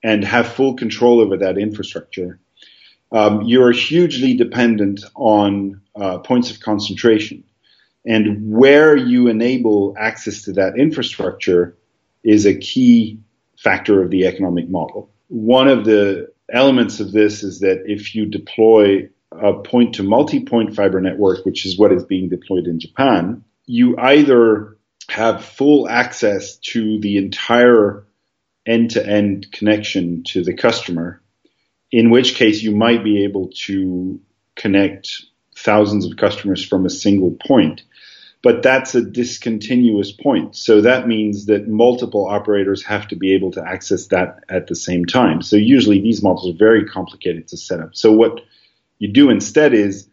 and 0.03 0.25
have 0.25 0.49
full 0.49 0.75
control 0.75 1.21
over 1.21 1.37
that 1.37 1.59
infrastructure, 1.59 2.39
um, 3.13 3.43
you're 3.43 3.73
hugely 3.73 4.35
dependent 4.35 5.05
on 5.15 5.81
uh, 5.95 6.19
points 6.19 6.51
of 6.51 6.61
concentration. 6.61 7.45
And 8.07 8.53
where 8.53 8.97
you 8.97 9.29
enable 9.29 9.95
access 9.99 10.43
to 10.43 10.53
that 10.55 10.79
infrastructure 10.79 11.77
is 12.23 12.47
a 12.47 12.57
key 12.57 13.21
factor 13.59 14.03
of 14.03 14.11
the 14.11 14.27
economic 14.27 14.69
model. 14.69 15.11
One 15.29 15.69
of 15.69 15.85
the 15.85 16.33
elements 16.53 17.01
of 17.01 17.11
this 17.11 17.43
is 17.43 17.61
that 17.61 17.83
if 17.87 18.15
you 18.15 18.27
deploy 18.27 19.09
a 19.33 19.55
point 19.55 19.97
to 19.97 20.03
multi 20.03 20.45
point 20.45 20.77
fiber 20.77 21.01
network, 21.01 21.45
which 21.45 21.67
is 21.67 21.79
what 21.79 21.93
is 21.93 22.05
being 22.05 22.29
deployed 22.29 22.67
in 22.67 22.79
Japan, 22.79 23.45
you 23.67 23.99
either 23.99 24.77
have 25.09 25.45
full 25.45 25.89
access 25.89 26.57
to 26.59 27.01
the 27.01 27.17
entire 27.17 28.07
end 28.67 28.93
to 28.93 29.05
end 29.05 29.51
connection 29.53 30.23
to 30.29 30.43
the 30.43 30.55
customer 30.55 31.21
in 31.93 32.11
which 32.11 32.35
case 32.35 32.63
you 32.63 32.75
might 32.75 33.05
be 33.05 33.25
able 33.25 33.51
to 33.55 34.21
connect 34.57 35.23
thousands 35.57 36.07
of 36.07 36.17
customers 36.17 36.65
from 36.65 36.85
a 36.85 36.91
single 36.91 37.37
point. 37.47 37.83
But 38.43 38.63
that's 38.63 38.95
a 38.95 39.03
discontinuous 39.03 40.13
point. 40.13 40.57
So 40.57 40.81
that 40.83 41.09
means 41.09 41.47
that 41.47 41.67
multiple 41.69 42.27
operators 42.27 42.85
have 42.85 43.09
to 43.09 43.17
be 43.17 43.35
able 43.35 43.51
to 43.53 43.65
access 43.67 44.07
that 44.09 44.45
at 44.49 44.69
the 44.69 44.77
same 44.77 45.05
time. 45.05 45.43
So 45.43 45.57
usually 45.57 46.01
these 46.01 46.23
models 46.23 46.49
are 46.55 46.59
very 46.59 46.85
complicated 46.85 47.49
to 47.49 47.57
set 47.57 47.81
up. 47.81 47.97
So 47.97 48.13
what 48.13 48.41
you 48.99 49.09
do 49.13 49.31
instead 49.31 49.75
is 49.75 50.09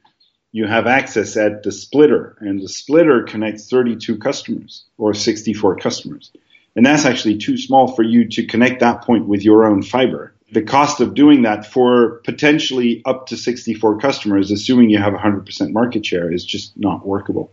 you 0.52 0.68
have 0.68 0.88
access 0.88 1.36
at 1.36 1.64
the 1.64 1.72
splitter, 1.72 2.38
and 2.40 2.62
the 2.62 2.70
splitter 2.70 3.24
connects 3.24 3.70
32 3.70 4.18
customers 4.18 4.86
or 4.98 5.14
64 5.14 5.78
customers. 5.78 6.32
And 6.76 6.86
that's 6.86 7.06
actually 7.06 7.38
too 7.38 7.58
small 7.58 7.96
for 7.96 8.04
you 8.04 8.30
to 8.30 8.46
connect 8.46 8.80
that 8.80 9.04
point 9.04 9.28
with 9.28 9.44
your 9.44 9.66
own 9.66 9.84
fiber 9.84 10.34
the 10.54 10.62
cost 10.62 11.02
of 11.02 11.14
doing 11.14 11.44
that 11.44 11.66
for 11.66 12.22
potentially 12.26 13.02
up 13.06 13.28
to 13.28 13.38
64 13.38 14.00
customers, 14.00 14.52
assuming 14.52 14.90
you 14.90 15.00
have 15.00 15.14
100% 15.14 15.72
market 15.72 16.06
share, 16.06 16.32
is 16.32 16.46
just 16.46 16.78
not 16.78 17.06
workable. 17.06 17.52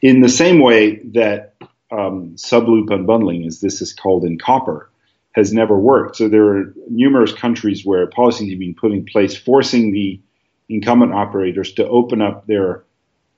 In 0.00 0.20
the 0.20 0.28
same 0.28 0.60
way 0.60 0.96
that 1.14 1.54
um, 1.90 2.36
subloop 2.36 2.86
unbundling, 2.86 3.46
as 3.46 3.60
this 3.60 3.80
is 3.82 3.92
called 3.92 4.24
in 4.24 4.38
copper, 4.38 4.90
has 5.32 5.52
never 5.52 5.78
worked. 5.78 6.16
So 6.16 6.28
there 6.28 6.56
are 6.56 6.74
numerous 6.88 7.32
countries 7.32 7.84
where 7.84 8.06
policies 8.06 8.50
have 8.50 8.58
been 8.58 8.74
put 8.74 8.92
in 8.92 9.04
place 9.04 9.36
forcing 9.36 9.92
the 9.92 10.20
incumbent 10.68 11.12
operators 11.12 11.72
to 11.74 11.88
open 11.88 12.20
up 12.20 12.46
their 12.46 12.84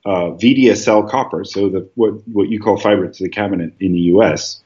uh, 0.05 0.37
VDSL 0.37 1.09
copper, 1.09 1.45
so 1.45 1.69
the, 1.69 1.89
what, 1.95 2.27
what 2.29 2.49
you 2.49 2.61
call 2.61 2.79
fiber 2.79 3.09
to 3.09 3.23
the 3.23 3.29
cabinet 3.29 3.73
in 3.81 3.93
the 3.93 4.01
US, 4.01 4.63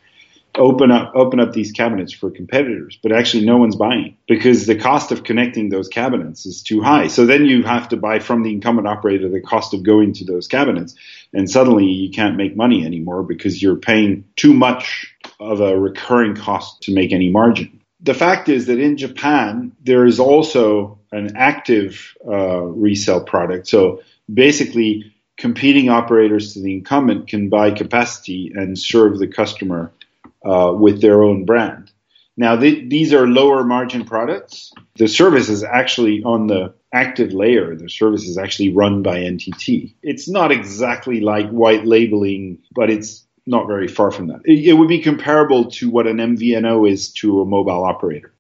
open 0.57 0.91
up 0.91 1.13
open 1.15 1.41
up 1.41 1.53
these 1.53 1.73
cabinets 1.73 2.13
for 2.13 2.31
competitors, 2.31 2.99
but 3.03 3.13
actually 3.13 3.45
no 3.45 3.57
one's 3.57 3.77
buying 3.77 4.17
because 4.27 4.67
the 4.67 4.77
cost 4.77 5.13
of 5.13 5.25
connecting 5.25 5.69
those 5.69 5.89
cabinets 5.89 6.47
is 6.47 6.63
too 6.63 6.81
high. 6.81 7.07
So 7.09 7.27
then 7.27 7.45
you 7.45 7.63
have 7.63 7.89
to 7.91 7.97
buy 7.97 8.19
from 8.19 8.43
the 8.43 8.53
incumbent 8.53 8.89
operator 8.89 9.29
the 9.29 9.41
cost 9.41 9.75
of 9.75 9.83
going 9.83 10.15
to 10.15 10.25
those 10.25 10.49
cabinets, 10.49 10.95
and 11.33 11.51
suddenly 11.51 11.87
you 11.87 12.11
can't 12.11 12.37
make 12.37 12.57
money 12.57 12.85
anymore 12.85 13.23
because 13.23 13.63
you're 13.63 13.77
paying 13.77 14.25
too 14.37 14.53
much 14.53 15.15
of 15.41 15.61
a 15.61 15.79
recurring 15.79 16.35
cost 16.35 16.83
to 16.83 16.95
make 16.95 17.13
any 17.13 17.31
margin. 17.31 17.81
The 18.01 18.15
fact 18.15 18.49
is 18.49 18.67
that 18.67 18.79
in 18.79 18.97
Japan 18.97 19.73
there 19.83 20.07
is 20.07 20.21
also 20.21 20.99
an 21.11 21.37
active 21.37 22.15
uh, 22.27 22.61
resale 22.63 23.23
product. 23.23 23.67
So 23.67 24.03
basically 24.33 25.13
competing 25.37 25.89
operators 25.89 26.55
to 26.55 26.61
the 26.61 26.73
incumbent 26.73 27.29
can 27.29 27.49
buy 27.49 27.71
capacity 27.71 28.53
and 28.55 28.79
serve 28.79 29.19
the 29.19 29.29
customer 29.29 29.93
uh, 30.45 30.73
with 30.75 31.01
their 31.01 31.23
own 31.23 31.45
brand. 31.45 31.91
Now, 32.37 32.57
th- 32.57 32.89
these 32.89 33.13
are 33.13 33.27
lower 33.27 33.65
margin 33.65 34.05
products. 34.05 34.73
The 34.97 35.09
service 35.09 35.49
is 35.49 35.65
actually 35.65 36.23
on 36.23 36.47
the 36.47 36.75
active 36.93 37.33
layer. 37.33 37.75
The 37.75 37.91
service 37.91 38.25
is 38.29 38.39
actually 38.39 38.73
run 38.73 39.03
by 39.03 39.19
NTT. 39.19 39.95
It's 40.03 40.29
not 40.29 40.53
exactly 40.53 41.21
like 41.21 41.51
white 41.51 41.85
labeling, 41.85 42.59
but 42.75 42.91
it's 42.91 43.27
not 43.45 43.67
very 43.67 43.89
far 43.89 44.13
from 44.13 44.29
that. 44.29 44.41
It, 44.45 44.69
it 44.69 44.73
would 44.75 44.89
be 44.89 45.01
comparable 45.01 45.71
to 45.73 45.91
what 45.91 46.07
an 46.07 46.19
MVNO 46.19 46.89
is 46.89 47.13
to 47.15 47.41
a 47.41 47.45
mobile 47.45 47.83
operator. 47.83 48.33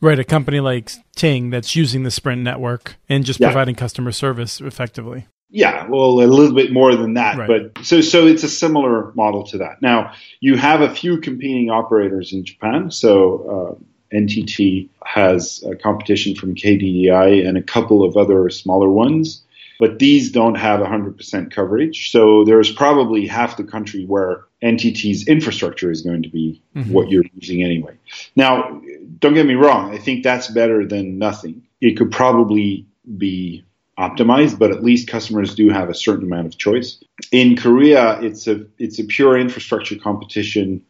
Right, 0.00 0.18
a 0.18 0.24
company 0.24 0.60
like 0.60 0.90
Ting 1.14 1.50
that's 1.50 1.76
using 1.76 2.02
the 2.02 2.10
Sprint 2.10 2.42
network 2.42 2.96
and 3.08 3.24
just 3.24 3.40
yeah. 3.40 3.48
providing 3.48 3.74
customer 3.74 4.10
service 4.10 4.60
effectively. 4.60 5.28
Yeah, 5.50 5.86
well, 5.86 6.20
a 6.20 6.26
little 6.26 6.54
bit 6.54 6.72
more 6.72 6.96
than 6.96 7.14
that, 7.14 7.38
right. 7.38 7.72
but 7.74 7.84
so 7.84 8.00
so 8.00 8.26
it's 8.26 8.42
a 8.42 8.48
similar 8.48 9.12
model 9.14 9.44
to 9.48 9.58
that. 9.58 9.82
Now 9.82 10.12
you 10.40 10.56
have 10.56 10.80
a 10.80 10.92
few 10.92 11.20
competing 11.20 11.70
operators 11.70 12.32
in 12.32 12.44
Japan. 12.44 12.90
So 12.90 13.78
uh, 13.78 13.84
NTT 14.14 14.88
has 15.04 15.62
a 15.64 15.76
competition 15.76 16.34
from 16.34 16.54
KDDI 16.54 17.46
and 17.46 17.56
a 17.56 17.62
couple 17.62 18.04
of 18.04 18.16
other 18.16 18.48
smaller 18.50 18.88
ones, 18.88 19.44
but 19.78 19.98
these 19.98 20.30
don't 20.30 20.54
have 20.54 20.80
100% 20.80 21.50
coverage. 21.50 22.10
So 22.10 22.44
there's 22.44 22.72
probably 22.72 23.26
half 23.26 23.56
the 23.56 23.64
country 23.64 24.04
where 24.04 24.44
NTT's 24.62 25.26
infrastructure 25.26 25.90
is 25.90 26.02
going 26.02 26.22
to 26.22 26.28
be 26.28 26.62
mm-hmm. 26.74 26.92
what 26.92 27.10
you're 27.10 27.24
using 27.34 27.62
anyway. 27.62 27.96
Now, 28.36 28.80
don't 29.18 29.34
get 29.34 29.46
me 29.46 29.54
wrong. 29.54 29.92
I 29.92 29.98
think 29.98 30.22
that's 30.22 30.48
better 30.48 30.86
than 30.86 31.18
nothing. 31.18 31.62
It 31.80 31.96
could 31.96 32.12
probably 32.12 32.86
be 33.18 33.64
optimized, 33.98 34.58
but 34.58 34.70
at 34.70 34.82
least 34.82 35.08
customers 35.08 35.54
do 35.54 35.70
have 35.70 35.88
a 35.88 35.94
certain 35.94 36.24
amount 36.24 36.46
of 36.46 36.58
choice. 36.58 37.02
In 37.30 37.56
Korea, 37.56 38.20
it's 38.20 38.46
a 38.46 38.66
it's 38.78 38.98
a 38.98 39.04
pure 39.04 39.38
infrastructure 39.38 39.96
competition. 39.96 40.82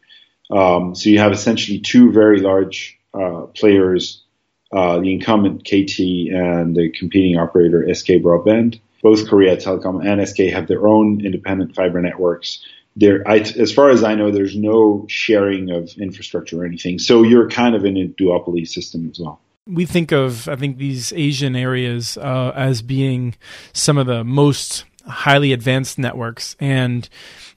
Um, 0.49 0.95
so 0.95 1.09
you 1.09 1.19
have 1.19 1.31
essentially 1.31 1.79
two 1.79 2.11
very 2.11 2.39
large 2.39 2.99
uh, 3.13 3.47
players, 3.55 4.23
uh, 4.71 4.99
the 4.99 5.13
incumbent 5.13 5.63
KT 5.63 5.99
and 6.31 6.75
the 6.75 6.91
competing 6.97 7.37
operator 7.37 7.93
SK 7.93 8.21
Broadband. 8.23 8.79
Both 9.01 9.27
Korea 9.27 9.55
Telecom 9.55 10.05
and 10.05 10.27
SK 10.27 10.53
have 10.53 10.67
their 10.67 10.87
own 10.87 11.23
independent 11.23 11.75
fiber 11.75 12.01
networks. 12.01 12.63
There, 12.95 13.27
I, 13.27 13.39
as 13.39 13.71
far 13.71 13.89
as 13.89 14.03
I 14.03 14.15
know, 14.15 14.31
there's 14.31 14.55
no 14.55 15.05
sharing 15.09 15.69
of 15.69 15.91
infrastructure 15.97 16.61
or 16.61 16.65
anything. 16.65 16.97
So 16.97 17.23
you're 17.23 17.49
kind 17.49 17.75
of 17.75 17.85
in 17.85 17.97
a 17.97 18.07
duopoly 18.07 18.67
system 18.67 19.09
as 19.11 19.19
well 19.19 19.41
we 19.67 19.85
think 19.85 20.11
of 20.11 20.47
I 20.47 20.55
think 20.55 20.77
these 20.77 21.11
Asian 21.13 21.55
areas 21.55 22.17
uh, 22.17 22.51
as 22.55 22.81
being 22.81 23.35
some 23.73 23.97
of 23.97 24.07
the 24.07 24.23
most 24.23 24.85
highly 25.07 25.53
advanced 25.53 25.97
networks, 25.99 26.55
and 26.59 27.07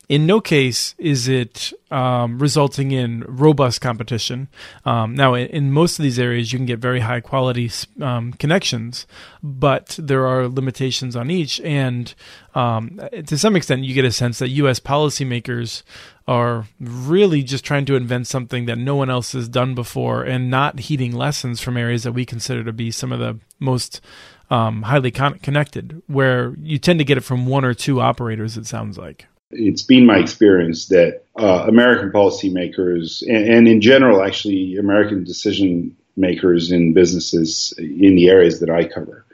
in 0.09 0.27
no 0.27 0.41
case 0.41 0.95
is 0.97 1.29
it 1.29 1.73
um, 1.91 2.39
resulting 2.39 2.93
in 2.93 3.25
robust 3.29 3.81
competition. 3.81 4.49
Um, 4.87 5.15
now, 5.15 5.35
in, 5.35 5.49
in, 5.49 5.73
most 5.73 5.99
of 5.99 6.03
these 6.03 6.19
areas, 6.19 6.53
you 6.53 6.59
can 6.59 6.67
get 6.67 6.79
very 6.79 7.01
high 7.01 7.21
quality 7.21 7.71
um, 8.01 8.33
connections, 8.35 9.07
but 9.43 9.99
there 10.01 10.27
are 10.27 10.49
limitations 10.49 11.15
on 11.15 11.31
each. 11.31 11.61
And 11.61 12.15
um, 12.55 13.01
to 13.27 13.37
some 13.37 13.55
extent, 13.55 13.85
you 13.85 13.95
get 13.95 14.07
a 14.07 14.13
sense 14.13 14.39
that 14.39 14.49
U.S. 14.49 14.81
policymakers 14.81 15.83
are 16.29 16.67
really 16.79 17.43
just 17.43 17.65
trying 17.65 17.87
to 17.87 17.97
invent 17.97 18.27
something 18.27 18.67
that 18.67 18.77
no 18.77 18.95
one 18.95 19.09
else 19.09 19.33
has 19.33 19.49
done 19.49 19.75
before 19.75 20.23
and 20.23 20.51
not 20.51 20.79
heeding 20.79 21.11
lessons 21.11 21.59
from 21.59 21.79
areas 21.79 22.03
that 22.03 22.13
we 22.13 22.27
consider 22.27 22.63
to 22.63 22.73
be 22.73 22.91
some 22.91 23.11
of 23.11 23.19
the 23.19 23.39
most 23.59 24.03
um, 24.51 24.83
highly 24.83 25.11
con- 25.11 25.39
connected, 25.39 26.03
where 26.07 26.55
you 26.61 26.79
tend 26.79 26.99
to 26.99 27.05
get 27.05 27.17
it 27.17 27.23
from 27.23 27.47
one 27.47 27.65
or 27.65 27.73
two 27.73 28.01
operators, 28.01 28.59
it 28.59 28.67
sounds 28.67 28.99
like. 28.99 29.27
It's 29.51 29.83
been 29.83 30.05
my 30.05 30.19
experience 30.19 30.89
that 30.89 31.25
uh, 31.39 31.65
American 31.67 32.13
policymakers 32.13 33.23
and, 33.23 33.49
and, 33.49 33.69
in 33.69 33.81
general, 33.81 34.23
actually, 34.23 34.77
American 34.77 35.25
decision 35.25 35.97
makers 36.17 36.71
in 36.71 36.93
businesses 36.93 37.73
in 37.79 38.17
the 38.17 38.29
areas 38.29 38.61
that 38.61 38.69
I 38.69 38.85
cover 38.85 39.25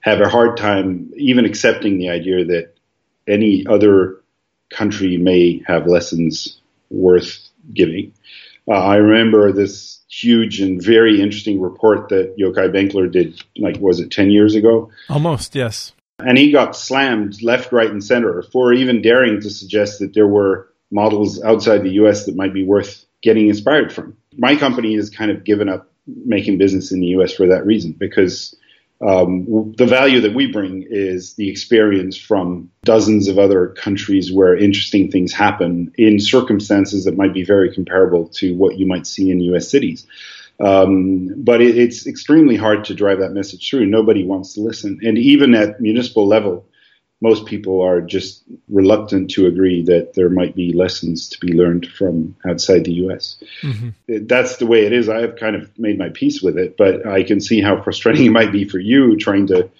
have 0.00 0.20
a 0.20 0.28
hard 0.28 0.56
time 0.56 1.10
even 1.16 1.44
accepting 1.46 1.96
the 1.96 2.10
idea 2.10 2.44
that 2.44 2.74
any 3.26 3.64
other 3.66 4.21
country 4.72 5.16
may 5.16 5.62
have 5.66 5.86
lessons 5.86 6.60
worth 6.90 7.38
giving. 7.72 8.12
Uh, 8.68 8.72
I 8.72 8.96
remember 8.96 9.52
this 9.52 10.00
huge 10.08 10.60
and 10.60 10.82
very 10.82 11.20
interesting 11.20 11.60
report 11.60 12.10
that 12.10 12.36
Yochai 12.36 12.70
Benkler 12.70 13.10
did, 13.10 13.42
like, 13.56 13.78
was 13.78 13.98
it 13.98 14.10
10 14.10 14.30
years 14.30 14.54
ago? 14.54 14.90
Almost, 15.08 15.54
yes. 15.54 15.92
And 16.18 16.38
he 16.38 16.52
got 16.52 16.76
slammed 16.76 17.42
left, 17.42 17.72
right, 17.72 17.90
and 17.90 18.04
center 18.04 18.42
for 18.42 18.72
even 18.72 19.02
daring 19.02 19.40
to 19.40 19.50
suggest 19.50 19.98
that 19.98 20.14
there 20.14 20.28
were 20.28 20.68
models 20.90 21.42
outside 21.42 21.82
the 21.82 21.92
US 22.02 22.26
that 22.26 22.36
might 22.36 22.52
be 22.52 22.64
worth 22.64 23.04
getting 23.22 23.48
inspired 23.48 23.92
from. 23.92 24.16
My 24.36 24.54
company 24.56 24.94
has 24.96 25.10
kind 25.10 25.30
of 25.30 25.44
given 25.44 25.68
up 25.68 25.90
making 26.06 26.58
business 26.58 26.92
in 26.92 27.00
the 27.00 27.08
US 27.18 27.32
for 27.32 27.46
that 27.46 27.64
reason 27.64 27.92
because 27.92 28.54
um, 29.02 29.74
the 29.76 29.86
value 29.86 30.20
that 30.20 30.34
we 30.34 30.46
bring 30.46 30.86
is 30.88 31.34
the 31.34 31.50
experience 31.50 32.16
from 32.16 32.70
dozens 32.84 33.26
of 33.26 33.38
other 33.38 33.68
countries 33.68 34.32
where 34.32 34.56
interesting 34.56 35.10
things 35.10 35.32
happen 35.32 35.92
in 35.98 36.20
circumstances 36.20 37.04
that 37.04 37.16
might 37.16 37.34
be 37.34 37.44
very 37.44 37.72
comparable 37.74 38.28
to 38.28 38.54
what 38.54 38.78
you 38.78 38.86
might 38.86 39.06
see 39.06 39.30
in 39.30 39.40
US 39.40 39.68
cities. 39.68 40.06
Um, 40.60 41.34
but 41.36 41.60
it, 41.60 41.76
it's 41.76 42.06
extremely 42.06 42.56
hard 42.56 42.84
to 42.84 42.94
drive 42.94 43.18
that 43.18 43.32
message 43.32 43.68
through. 43.68 43.86
Nobody 43.86 44.24
wants 44.24 44.54
to 44.54 44.60
listen. 44.60 45.00
And 45.02 45.18
even 45.18 45.54
at 45.54 45.80
municipal 45.80 46.26
level, 46.26 46.64
most 47.22 47.46
people 47.46 47.80
are 47.80 48.00
just 48.00 48.42
reluctant 48.68 49.30
to 49.30 49.46
agree 49.46 49.84
that 49.84 50.14
there 50.14 50.28
might 50.28 50.56
be 50.56 50.72
lessons 50.72 51.28
to 51.28 51.38
be 51.38 51.52
learned 51.52 51.86
from 51.86 52.34
outside 52.44 52.84
the 52.84 52.94
US. 53.04 53.42
Mm-hmm. 53.62 54.26
That's 54.26 54.56
the 54.56 54.66
way 54.66 54.84
it 54.84 54.92
is. 54.92 55.08
I 55.08 55.20
have 55.20 55.36
kind 55.36 55.54
of 55.54 55.70
made 55.78 55.98
my 55.98 56.08
peace 56.08 56.42
with 56.42 56.58
it, 56.58 56.76
but 56.76 57.06
I 57.06 57.22
can 57.22 57.40
see 57.40 57.62
how 57.62 57.80
frustrating 57.80 58.26
it 58.26 58.30
might 58.30 58.50
be 58.50 58.64
for 58.64 58.80
you 58.80 59.16
trying 59.16 59.46
to 59.46 59.70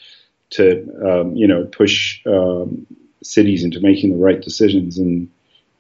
to 0.51 0.87
um, 1.05 1.35
you 1.35 1.49
know 1.49 1.65
push 1.65 2.21
um, 2.27 2.87
cities 3.25 3.65
into 3.65 3.81
making 3.81 4.11
the 4.11 4.25
right 4.25 4.41
decisions 4.41 4.99
and 4.99 5.29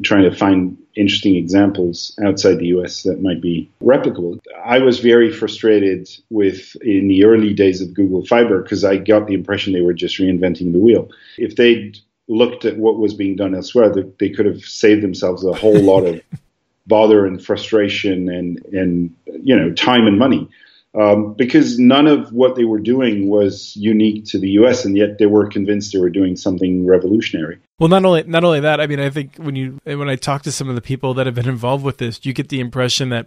trying 0.02 0.24
to 0.24 0.36
find 0.36 0.76
interesting 0.94 1.36
examples 1.36 2.16
outside 2.24 2.58
the 2.58 2.66
US 2.66 3.02
that 3.04 3.22
might 3.22 3.40
be 3.40 3.70
replicable. 3.82 4.38
I 4.64 4.78
was 4.78 5.00
very 5.00 5.32
frustrated 5.32 6.08
with 6.30 6.76
in 6.82 7.08
the 7.08 7.24
early 7.24 7.54
days 7.54 7.80
of 7.80 7.94
Google 7.94 8.24
Fiber 8.26 8.62
because 8.62 8.84
I 8.84 8.96
got 8.96 9.26
the 9.26 9.34
impression 9.34 9.72
they 9.72 9.80
were 9.80 9.94
just 9.94 10.18
reinventing 10.18 10.72
the 10.72 10.78
wheel. 10.78 11.08
If 11.38 11.56
they'd 11.56 11.98
looked 12.28 12.64
at 12.64 12.76
what 12.76 12.98
was 12.98 13.14
being 13.14 13.36
done 13.36 13.54
elsewhere, 13.54 13.92
they 14.18 14.30
could 14.30 14.46
have 14.46 14.62
saved 14.62 15.02
themselves 15.02 15.44
a 15.44 15.52
whole 15.52 15.80
lot 15.80 16.04
of 16.04 16.20
bother 16.86 17.26
and 17.26 17.42
frustration 17.42 18.28
and 18.28 18.64
and 18.72 19.14
you 19.26 19.56
know 19.56 19.72
time 19.72 20.06
and 20.06 20.18
money 20.18 20.48
um, 20.94 21.34
because 21.34 21.78
none 21.78 22.06
of 22.06 22.32
what 22.32 22.54
they 22.54 22.64
were 22.64 22.78
doing 22.78 23.28
was 23.28 23.74
unique 23.76 24.26
to 24.26 24.38
the 24.38 24.50
U.S. 24.50 24.84
and 24.84 24.96
yet 24.96 25.18
they 25.18 25.26
were 25.26 25.46
convinced 25.46 25.92
they 25.92 25.98
were 25.98 26.10
doing 26.10 26.36
something 26.36 26.86
revolutionary. 26.86 27.58
Well, 27.78 27.88
not 27.88 28.04
only 28.04 28.22
not 28.24 28.44
only 28.44 28.60
that, 28.60 28.80
I 28.80 28.86
mean, 28.86 29.00
I 29.00 29.10
think 29.10 29.36
when 29.36 29.56
you 29.56 29.80
when 29.84 30.08
I 30.08 30.16
talk 30.16 30.42
to 30.42 30.52
some 30.52 30.68
of 30.68 30.74
the 30.74 30.82
people 30.82 31.14
that 31.14 31.26
have 31.26 31.34
been 31.34 31.48
involved 31.48 31.84
with 31.84 31.98
this, 31.98 32.24
you 32.24 32.32
get 32.32 32.48
the 32.48 32.60
impression 32.60 33.08
that 33.08 33.26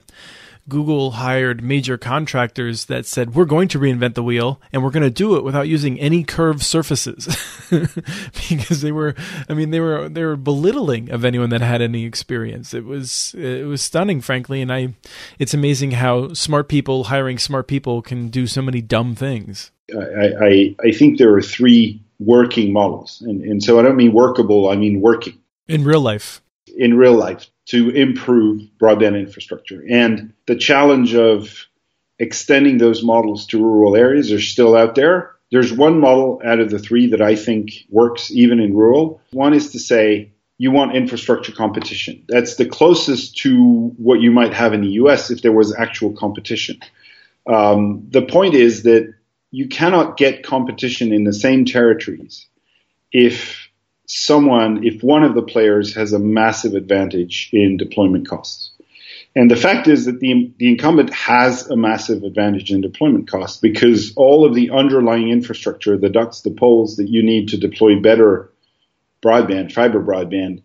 Google 0.67 1.11
hired 1.11 1.63
major 1.63 1.97
contractors 1.97 2.85
that 2.85 3.05
said, 3.05 3.35
we're 3.35 3.45
going 3.45 3.67
to 3.67 3.79
reinvent 3.79 4.15
the 4.15 4.23
wheel 4.23 4.59
and 4.71 4.83
we're 4.83 4.89
going 4.89 5.03
to 5.03 5.11
do 5.11 5.35
it 5.35 5.43
without 5.43 5.67
using 5.67 5.99
any 5.99 6.23
curved 6.23 6.63
surfaces. 6.63 7.25
because 8.49 8.81
they 8.81 8.91
were, 8.91 9.13
I 9.47 9.53
mean, 9.53 9.69
they 9.69 9.79
were, 9.79 10.09
they 10.09 10.23
were 10.23 10.35
belittling 10.35 11.11
of 11.11 11.23
anyone 11.23 11.51
that 11.51 11.61
had 11.61 11.81
any 11.81 12.05
experience. 12.05 12.73
It 12.73 12.85
was, 12.85 13.35
it 13.37 13.67
was 13.67 13.81
stunning, 13.81 14.21
frankly. 14.21 14.61
And 14.61 14.73
I, 14.73 14.95
it's 15.37 15.53
amazing 15.53 15.91
how 15.91 16.33
smart 16.33 16.67
people 16.67 17.05
hiring 17.05 17.37
smart 17.37 17.67
people 17.67 18.01
can 18.01 18.29
do 18.29 18.47
so 18.47 18.61
many 18.61 18.81
dumb 18.81 19.13
things. 19.13 19.71
I, 19.93 20.27
I, 20.41 20.75
I 20.83 20.91
think 20.91 21.19
there 21.19 21.33
are 21.35 21.41
three 21.41 22.01
working 22.19 22.73
models. 22.73 23.21
And, 23.21 23.43
and 23.43 23.63
so 23.63 23.79
I 23.79 23.83
don't 23.83 23.97
mean 23.97 24.13
workable, 24.13 24.69
I 24.69 24.75
mean 24.75 25.01
working. 25.01 25.37
In 25.67 25.83
real 25.83 26.01
life. 26.01 26.41
In 26.77 26.95
real 26.95 27.15
life 27.15 27.47
to 27.67 27.89
improve 27.89 28.61
broadband 28.79 29.19
infrastructure. 29.19 29.83
And 29.89 30.33
the 30.45 30.55
challenge 30.55 31.15
of 31.15 31.65
extending 32.19 32.77
those 32.77 33.03
models 33.03 33.47
to 33.47 33.61
rural 33.61 33.95
areas 33.95 34.31
are 34.31 34.41
still 34.41 34.75
out 34.75 34.95
there. 34.95 35.35
There's 35.51 35.73
one 35.73 35.99
model 35.99 36.41
out 36.45 36.59
of 36.59 36.69
the 36.69 36.79
three 36.79 37.07
that 37.07 37.21
I 37.21 37.35
think 37.35 37.71
works 37.89 38.31
even 38.31 38.59
in 38.59 38.75
rural. 38.75 39.21
One 39.31 39.53
is 39.53 39.71
to 39.71 39.79
say 39.79 40.31
you 40.57 40.71
want 40.71 40.95
infrastructure 40.95 41.51
competition. 41.51 42.23
That's 42.27 42.55
the 42.55 42.65
closest 42.65 43.37
to 43.37 43.93
what 43.97 44.21
you 44.21 44.31
might 44.31 44.53
have 44.53 44.73
in 44.73 44.81
the 44.81 44.91
US 44.91 45.31
if 45.31 45.41
there 45.41 45.51
was 45.51 45.75
actual 45.75 46.13
competition. 46.13 46.79
Um, 47.47 48.07
the 48.09 48.21
point 48.21 48.53
is 48.53 48.83
that 48.83 49.13
you 49.51 49.67
cannot 49.67 50.17
get 50.17 50.43
competition 50.43 51.13
in 51.13 51.23
the 51.23 51.33
same 51.33 51.65
territories 51.65 52.47
if 53.11 53.64
someone, 54.07 54.85
if 54.85 55.01
one 55.01 55.23
of 55.23 55.35
the 55.35 55.41
players 55.41 55.95
has 55.95 56.13
a 56.13 56.19
massive 56.19 56.73
advantage 56.73 57.49
in 57.51 57.77
deployment 57.77 58.27
costs. 58.27 58.71
And 59.35 59.51
the 59.51 59.57
fact 59.57 59.87
is 59.87 60.05
that 60.05 60.21
the, 60.21 60.53
the 60.57 60.69
incumbent 60.69 61.13
has 61.13 61.67
a 61.69 61.75
massive 61.75 62.23
advantage 62.23 62.71
in 62.71 62.79
deployment 62.79 63.27
costs 63.27 63.59
because 63.59 64.13
all 64.15 64.45
of 64.45 64.55
the 64.55 64.71
underlying 64.71 65.29
infrastructure, 65.29 65.97
the 65.97 66.09
ducts, 66.09 66.41
the 66.41 66.51
poles 66.51 66.95
that 66.95 67.09
you 67.09 67.21
need 67.21 67.49
to 67.49 67.57
deploy 67.57 67.99
better 67.99 68.51
broadband, 69.21 69.73
fiber 69.73 70.01
broadband, 70.01 70.63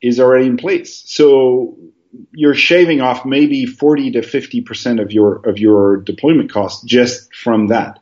is 0.00 0.18
already 0.18 0.46
in 0.46 0.56
place. 0.56 1.02
So 1.06 1.76
you're 2.32 2.54
shaving 2.54 3.02
off 3.02 3.26
maybe 3.26 3.66
40 3.66 4.12
to 4.12 4.20
50% 4.20 5.02
of 5.02 5.12
your, 5.12 5.46
of 5.46 5.58
your 5.58 5.98
deployment 5.98 6.50
costs 6.50 6.82
just 6.84 7.34
from 7.34 7.66
that 7.66 8.00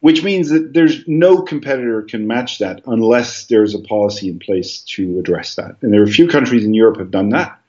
which 0.00 0.24
means 0.24 0.48
that 0.48 0.72
there's 0.72 1.06
no 1.06 1.42
competitor 1.42 2.02
can 2.02 2.26
match 2.26 2.58
that 2.58 2.82
unless 2.86 3.46
there's 3.46 3.74
a 3.74 3.80
policy 3.80 4.28
in 4.28 4.38
place 4.38 4.80
to 4.80 5.18
address 5.18 5.56
that. 5.56 5.76
And 5.82 5.92
there 5.92 6.00
are 6.00 6.04
a 6.04 6.10
few 6.10 6.26
countries 6.26 6.64
in 6.64 6.74
Europe 6.74 6.98
have 6.98 7.10
done 7.10 7.30
that. 7.30 7.60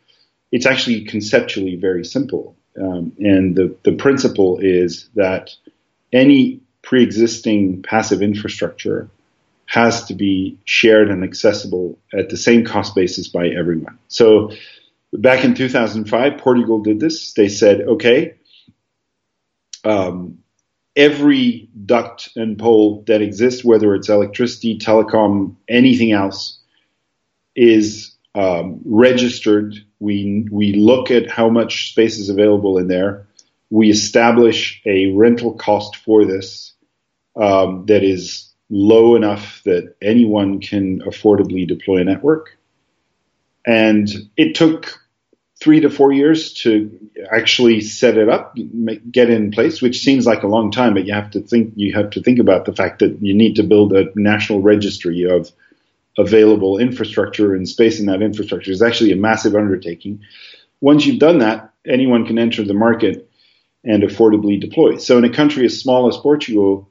It's 0.51 0.65
actually 0.65 1.05
conceptually 1.05 1.75
very 1.75 2.05
simple. 2.05 2.55
Um, 2.81 3.13
and 3.19 3.55
the, 3.55 3.75
the 3.83 3.93
principle 3.93 4.59
is 4.59 5.09
that 5.15 5.51
any 6.13 6.61
pre-existing 6.81 7.83
passive 7.83 8.21
infrastructure 8.21 9.09
has 9.65 10.05
to 10.05 10.13
be 10.13 10.57
shared 10.65 11.09
and 11.09 11.23
accessible 11.23 11.97
at 12.13 12.29
the 12.29 12.37
same 12.37 12.65
cost 12.65 12.95
basis 12.95 13.27
by 13.27 13.47
everyone. 13.47 13.97
So 14.07 14.51
back 15.13 15.45
in 15.45 15.53
2005, 15.53 16.37
Portugal 16.37 16.81
did 16.81 16.99
this. 16.99 17.33
They 17.33 17.47
said, 17.47 17.81
okay, 17.81 18.35
um, 19.83 20.40
every 20.95 21.69
duct 21.85 22.29
and 22.35 22.57
pole 22.57 23.03
that 23.07 23.21
exists, 23.21 23.63
whether 23.63 23.95
it's 23.95 24.09
electricity, 24.09 24.77
telecom, 24.77 25.55
anything 25.67 26.11
else, 26.11 26.59
is 27.55 28.15
um, 28.35 28.81
registered. 28.85 29.75
We 29.99 30.47
we 30.51 30.73
look 30.73 31.11
at 31.11 31.29
how 31.29 31.49
much 31.49 31.91
space 31.91 32.17
is 32.17 32.29
available 32.29 32.77
in 32.77 32.87
there. 32.87 33.27
We 33.69 33.89
establish 33.89 34.81
a 34.85 35.13
rental 35.13 35.53
cost 35.53 35.95
for 35.95 36.25
this, 36.25 36.73
um, 37.35 37.85
that 37.87 38.03
is 38.03 38.51
low 38.69 39.15
enough 39.15 39.61
that 39.65 39.95
anyone 40.01 40.59
can 40.59 41.01
affordably 41.01 41.67
deploy 41.67 41.97
a 42.01 42.03
network. 42.03 42.57
And 43.65 44.09
it 44.37 44.55
took 44.55 45.00
three 45.61 45.79
to 45.79 45.89
four 45.89 46.11
years 46.11 46.53
to 46.53 47.09
actually 47.31 47.81
set 47.81 48.17
it 48.17 48.27
up, 48.27 48.57
make, 48.57 49.11
get 49.11 49.29
in 49.29 49.51
place, 49.51 49.81
which 49.81 50.01
seems 50.01 50.25
like 50.25 50.41
a 50.41 50.47
long 50.47 50.71
time, 50.71 50.95
but 50.95 51.05
you 51.05 51.13
have 51.13 51.29
to 51.31 51.39
think 51.39 51.73
you 51.75 51.93
have 51.93 52.09
to 52.09 52.21
think 52.21 52.39
about 52.39 52.65
the 52.65 52.73
fact 52.73 52.99
that 52.99 53.21
you 53.21 53.33
need 53.33 53.55
to 53.55 53.63
build 53.63 53.93
a 53.93 54.05
national 54.15 54.61
registry 54.61 55.23
of 55.23 55.51
available 56.17 56.77
infrastructure 56.79 57.55
and 57.55 57.69
space 57.69 57.99
in 57.99 58.07
that 58.07 58.21
infrastructure 58.21 58.71
is 58.71 58.81
actually 58.81 59.11
a 59.11 59.15
massive 59.15 59.55
undertaking. 59.55 60.19
Once 60.81 61.05
you've 61.05 61.19
done 61.19 61.37
that, 61.37 61.71
anyone 61.87 62.25
can 62.25 62.39
enter 62.39 62.63
the 62.63 62.73
market 62.73 63.29
and 63.83 64.03
affordably 64.03 64.59
deploy. 64.59 64.97
So 64.97 65.17
in 65.17 65.25
a 65.25 65.33
country 65.33 65.65
as 65.65 65.79
small 65.79 66.07
as 66.07 66.17
Portugal, 66.17 66.89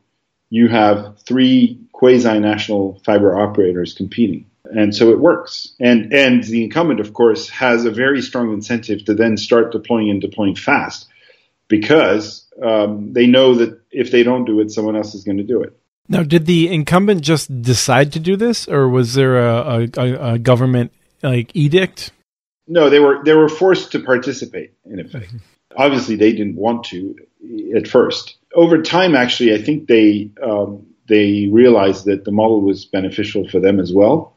you 0.48 0.68
have 0.68 1.20
three 1.20 1.80
quasi-national 1.92 3.00
fiber 3.04 3.38
operators 3.38 3.94
competing. 3.94 4.49
And 4.64 4.94
so 4.94 5.10
it 5.10 5.18
works. 5.18 5.74
And, 5.80 6.12
and 6.12 6.44
the 6.44 6.64
incumbent, 6.64 7.00
of 7.00 7.12
course, 7.12 7.48
has 7.48 7.84
a 7.84 7.90
very 7.90 8.22
strong 8.22 8.52
incentive 8.52 9.04
to 9.06 9.14
then 9.14 9.36
start 9.36 9.72
deploying 9.72 10.10
and 10.10 10.20
deploying 10.20 10.54
fast 10.54 11.08
because 11.68 12.46
um, 12.62 13.12
they 13.12 13.26
know 13.26 13.54
that 13.54 13.80
if 13.90 14.10
they 14.10 14.22
don't 14.22 14.44
do 14.44 14.60
it, 14.60 14.70
someone 14.70 14.96
else 14.96 15.14
is 15.14 15.24
going 15.24 15.38
to 15.38 15.44
do 15.44 15.62
it. 15.62 15.76
Now, 16.08 16.24
did 16.24 16.46
the 16.46 16.68
incumbent 16.68 17.22
just 17.22 17.62
decide 17.62 18.12
to 18.12 18.20
do 18.20 18.36
this, 18.36 18.66
or 18.66 18.88
was 18.88 19.14
there 19.14 19.38
a, 19.38 19.88
a, 19.96 20.32
a 20.32 20.38
government 20.38 20.92
like 21.22 21.54
edict? 21.54 22.10
No, 22.66 22.90
they 22.90 22.98
were 22.98 23.22
they 23.24 23.34
were 23.34 23.48
forced 23.48 23.92
to 23.92 24.00
participate 24.00 24.72
in 24.84 24.98
effect. 24.98 25.28
Mm-hmm. 25.28 25.36
Obviously, 25.76 26.16
they 26.16 26.32
didn't 26.32 26.56
want 26.56 26.84
to 26.86 27.14
at 27.76 27.86
first. 27.86 28.36
Over 28.54 28.82
time, 28.82 29.14
actually, 29.14 29.54
I 29.54 29.62
think 29.62 29.86
they 29.86 30.30
um, 30.42 30.84
they 31.06 31.46
realized 31.46 32.06
that 32.06 32.24
the 32.24 32.32
model 32.32 32.60
was 32.60 32.84
beneficial 32.84 33.48
for 33.48 33.60
them 33.60 33.78
as 33.78 33.92
well 33.92 34.34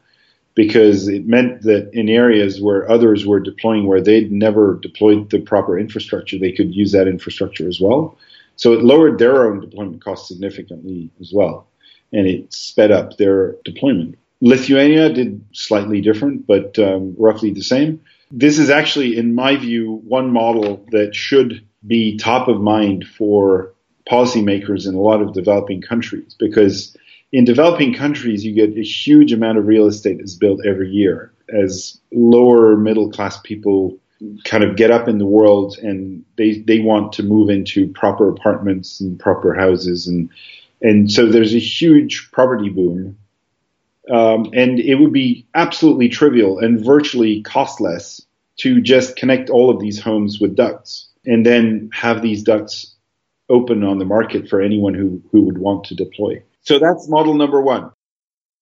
because 0.54 1.08
it 1.08 1.26
meant 1.26 1.62
that 1.62 1.90
in 1.92 2.08
areas 2.08 2.60
where 2.60 2.88
others 2.90 3.26
were 3.26 3.40
deploying 3.40 3.86
where 3.86 4.00
they'd 4.00 4.30
never 4.30 4.78
deployed 4.80 5.30
the 5.30 5.40
proper 5.40 5.78
infrastructure, 5.78 6.38
they 6.38 6.52
could 6.52 6.74
use 6.74 6.92
that 6.92 7.08
infrastructure 7.08 7.68
as 7.68 7.80
well. 7.80 8.16
So 8.56 8.72
it 8.72 8.84
lowered 8.84 9.18
their 9.18 9.46
own 9.46 9.60
deployment 9.60 10.02
costs 10.02 10.28
significantly 10.28 11.10
as 11.20 11.32
well, 11.32 11.66
and 12.12 12.26
it 12.26 12.52
sped 12.52 12.92
up 12.92 13.16
their 13.16 13.56
deployment. 13.64 14.16
Lithuania 14.40 15.12
did 15.12 15.44
slightly 15.52 16.00
different, 16.00 16.46
but 16.46 16.78
um, 16.78 17.16
roughly 17.18 17.52
the 17.52 17.62
same. 17.62 18.00
This 18.30 18.58
is 18.58 18.70
actually, 18.70 19.16
in 19.16 19.34
my 19.34 19.56
view, 19.56 20.02
one 20.06 20.30
model 20.30 20.84
that 20.90 21.14
should 21.14 21.64
be 21.86 22.16
top 22.16 22.48
of 22.48 22.60
mind 22.60 23.06
for 23.06 23.72
policymakers 24.10 24.86
in 24.86 24.94
a 24.94 25.00
lot 25.00 25.22
of 25.22 25.32
developing 25.32 25.80
countries 25.80 26.36
because 26.38 26.96
in 27.34 27.44
developing 27.44 27.92
countries, 27.92 28.44
you 28.44 28.54
get 28.54 28.78
a 28.78 28.82
huge 28.82 29.32
amount 29.32 29.58
of 29.58 29.66
real 29.66 29.88
estate 29.88 30.20
is 30.20 30.36
built 30.36 30.64
every 30.64 30.88
year 30.88 31.32
as 31.48 32.00
lower 32.12 32.76
middle 32.76 33.10
class 33.10 33.40
people 33.40 33.98
kind 34.44 34.62
of 34.62 34.76
get 34.76 34.92
up 34.92 35.08
in 35.08 35.18
the 35.18 35.26
world 35.26 35.76
and 35.78 36.24
they, 36.38 36.60
they 36.60 36.78
want 36.78 37.12
to 37.14 37.24
move 37.24 37.50
into 37.50 37.88
proper 37.88 38.28
apartments 38.28 39.00
and 39.00 39.18
proper 39.18 39.52
houses 39.52 40.06
and 40.06 40.30
and 40.80 41.10
so 41.10 41.26
there's 41.26 41.54
a 41.54 41.58
huge 41.58 42.30
property 42.30 42.68
boom 42.68 43.18
um, 44.10 44.48
and 44.54 44.78
it 44.78 44.94
would 44.94 45.12
be 45.12 45.44
absolutely 45.54 46.08
trivial 46.08 46.60
and 46.60 46.84
virtually 46.84 47.42
costless 47.42 48.24
to 48.58 48.80
just 48.80 49.16
connect 49.16 49.50
all 49.50 49.70
of 49.70 49.80
these 49.80 50.00
homes 50.00 50.38
with 50.40 50.54
ducts 50.54 51.08
and 51.26 51.44
then 51.44 51.90
have 51.92 52.22
these 52.22 52.44
ducts 52.44 52.94
open 53.48 53.82
on 53.82 53.98
the 53.98 54.04
market 54.04 54.48
for 54.48 54.62
anyone 54.62 54.94
who, 54.94 55.20
who 55.32 55.42
would 55.42 55.58
want 55.58 55.84
to 55.84 55.94
deploy. 55.94 56.42
So 56.64 56.78
that's 56.78 57.08
model 57.08 57.34
number 57.34 57.60
one. 57.60 57.90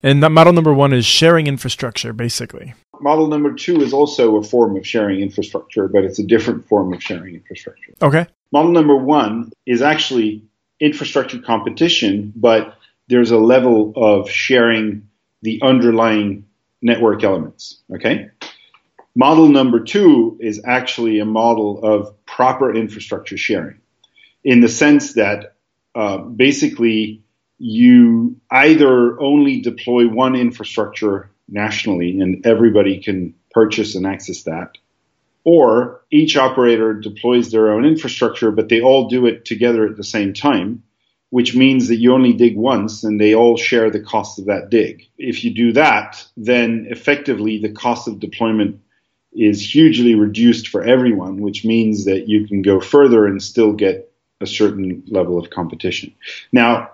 And 0.02 0.22
that 0.22 0.30
model 0.30 0.52
number 0.52 0.74
one 0.74 0.92
is 0.92 1.06
sharing 1.06 1.46
infrastructure, 1.46 2.12
basically. 2.12 2.74
Model 3.00 3.28
number 3.28 3.54
two 3.54 3.80
is 3.80 3.92
also 3.92 4.36
a 4.36 4.42
form 4.42 4.76
of 4.76 4.86
sharing 4.86 5.20
infrastructure, 5.20 5.88
but 5.88 6.04
it's 6.04 6.18
a 6.18 6.24
different 6.24 6.66
form 6.66 6.92
of 6.92 7.02
sharing 7.02 7.34
infrastructure. 7.36 7.94
Okay. 8.02 8.26
Model 8.52 8.72
number 8.72 8.96
one 8.96 9.52
is 9.66 9.82
actually 9.82 10.44
infrastructure 10.80 11.40
competition, 11.40 12.32
but 12.34 12.76
there's 13.08 13.30
a 13.30 13.38
level 13.38 13.92
of 13.94 14.28
sharing 14.28 15.08
the 15.42 15.60
underlying 15.62 16.46
network 16.80 17.22
elements. 17.22 17.80
Okay. 17.94 18.30
Model 19.14 19.48
number 19.48 19.80
two 19.80 20.38
is 20.40 20.62
actually 20.64 21.20
a 21.20 21.24
model 21.24 21.84
of 21.84 22.24
proper 22.26 22.74
infrastructure 22.74 23.36
sharing 23.36 23.78
in 24.42 24.60
the 24.60 24.68
sense 24.68 25.14
that 25.14 25.54
uh, 25.94 26.18
basically 26.18 27.21
you 27.64 28.40
either 28.50 29.20
only 29.20 29.60
deploy 29.60 30.08
one 30.08 30.34
infrastructure 30.34 31.30
nationally 31.48 32.18
and 32.18 32.44
everybody 32.44 33.00
can 33.00 33.34
purchase 33.52 33.94
and 33.94 34.04
access 34.04 34.42
that, 34.42 34.78
or 35.44 36.02
each 36.10 36.36
operator 36.36 36.92
deploys 36.92 37.52
their 37.52 37.72
own 37.72 37.84
infrastructure, 37.84 38.50
but 38.50 38.68
they 38.68 38.80
all 38.80 39.08
do 39.08 39.26
it 39.26 39.44
together 39.44 39.86
at 39.86 39.96
the 39.96 40.02
same 40.02 40.32
time, 40.32 40.82
which 41.30 41.54
means 41.54 41.86
that 41.86 41.98
you 41.98 42.12
only 42.12 42.32
dig 42.32 42.56
once 42.56 43.04
and 43.04 43.20
they 43.20 43.32
all 43.32 43.56
share 43.56 43.90
the 43.90 44.00
cost 44.00 44.40
of 44.40 44.46
that 44.46 44.68
dig. 44.68 45.06
If 45.16 45.44
you 45.44 45.54
do 45.54 45.72
that, 45.74 46.26
then 46.36 46.88
effectively 46.90 47.58
the 47.58 47.72
cost 47.72 48.08
of 48.08 48.18
deployment 48.18 48.80
is 49.32 49.72
hugely 49.72 50.16
reduced 50.16 50.66
for 50.66 50.82
everyone, 50.82 51.40
which 51.40 51.64
means 51.64 52.06
that 52.06 52.28
you 52.28 52.48
can 52.48 52.62
go 52.62 52.80
further 52.80 53.24
and 53.24 53.40
still 53.40 53.72
get 53.72 54.12
a 54.40 54.46
certain 54.48 55.04
level 55.06 55.38
of 55.38 55.50
competition. 55.50 56.12
Now, 56.50 56.90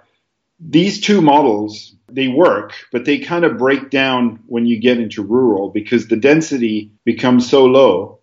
these 0.61 1.01
two 1.01 1.21
models, 1.21 1.95
they 2.09 2.29
work, 2.29 2.73
but 2.91 3.05
they 3.05 3.19
kind 3.19 3.45
of 3.45 3.59
break 3.59 3.91
down 3.91 4.41
when 4.47 4.67
you 4.67 4.81
get 4.81 4.99
into 4.99 5.23
rural 5.23 5.71
because 5.71 6.09
the 6.09 6.17
density 6.17 6.93
becomes 7.05 7.49
so 7.49 7.65
low 7.67 8.21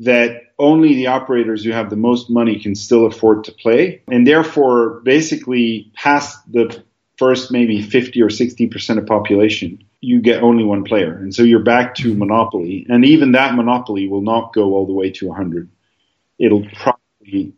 that 0.00 0.42
only 0.58 0.94
the 0.94 1.08
operators 1.08 1.64
who 1.64 1.72
have 1.72 1.90
the 1.90 1.96
most 1.96 2.30
money 2.30 2.58
can 2.58 2.74
still 2.74 3.06
afford 3.06 3.44
to 3.44 3.52
play. 3.52 4.02
And 4.08 4.26
therefore, 4.26 5.00
basically, 5.04 5.92
past 5.94 6.38
the 6.50 6.82
first 7.16 7.52
maybe 7.52 7.82
50 7.82 8.22
or 8.22 8.28
60% 8.28 8.98
of 8.98 9.06
population, 9.06 9.84
you 10.00 10.20
get 10.20 10.42
only 10.42 10.64
one 10.64 10.84
player. 10.84 11.16
And 11.16 11.34
so 11.34 11.42
you're 11.42 11.60
back 11.62 11.94
to 11.96 12.14
monopoly. 12.14 12.86
And 12.88 13.04
even 13.04 13.32
that 13.32 13.54
monopoly 13.54 14.08
will 14.08 14.22
not 14.22 14.52
go 14.52 14.74
all 14.74 14.86
the 14.86 14.92
way 14.92 15.10
to 15.12 15.28
100. 15.28 15.68
It'll 16.38 16.66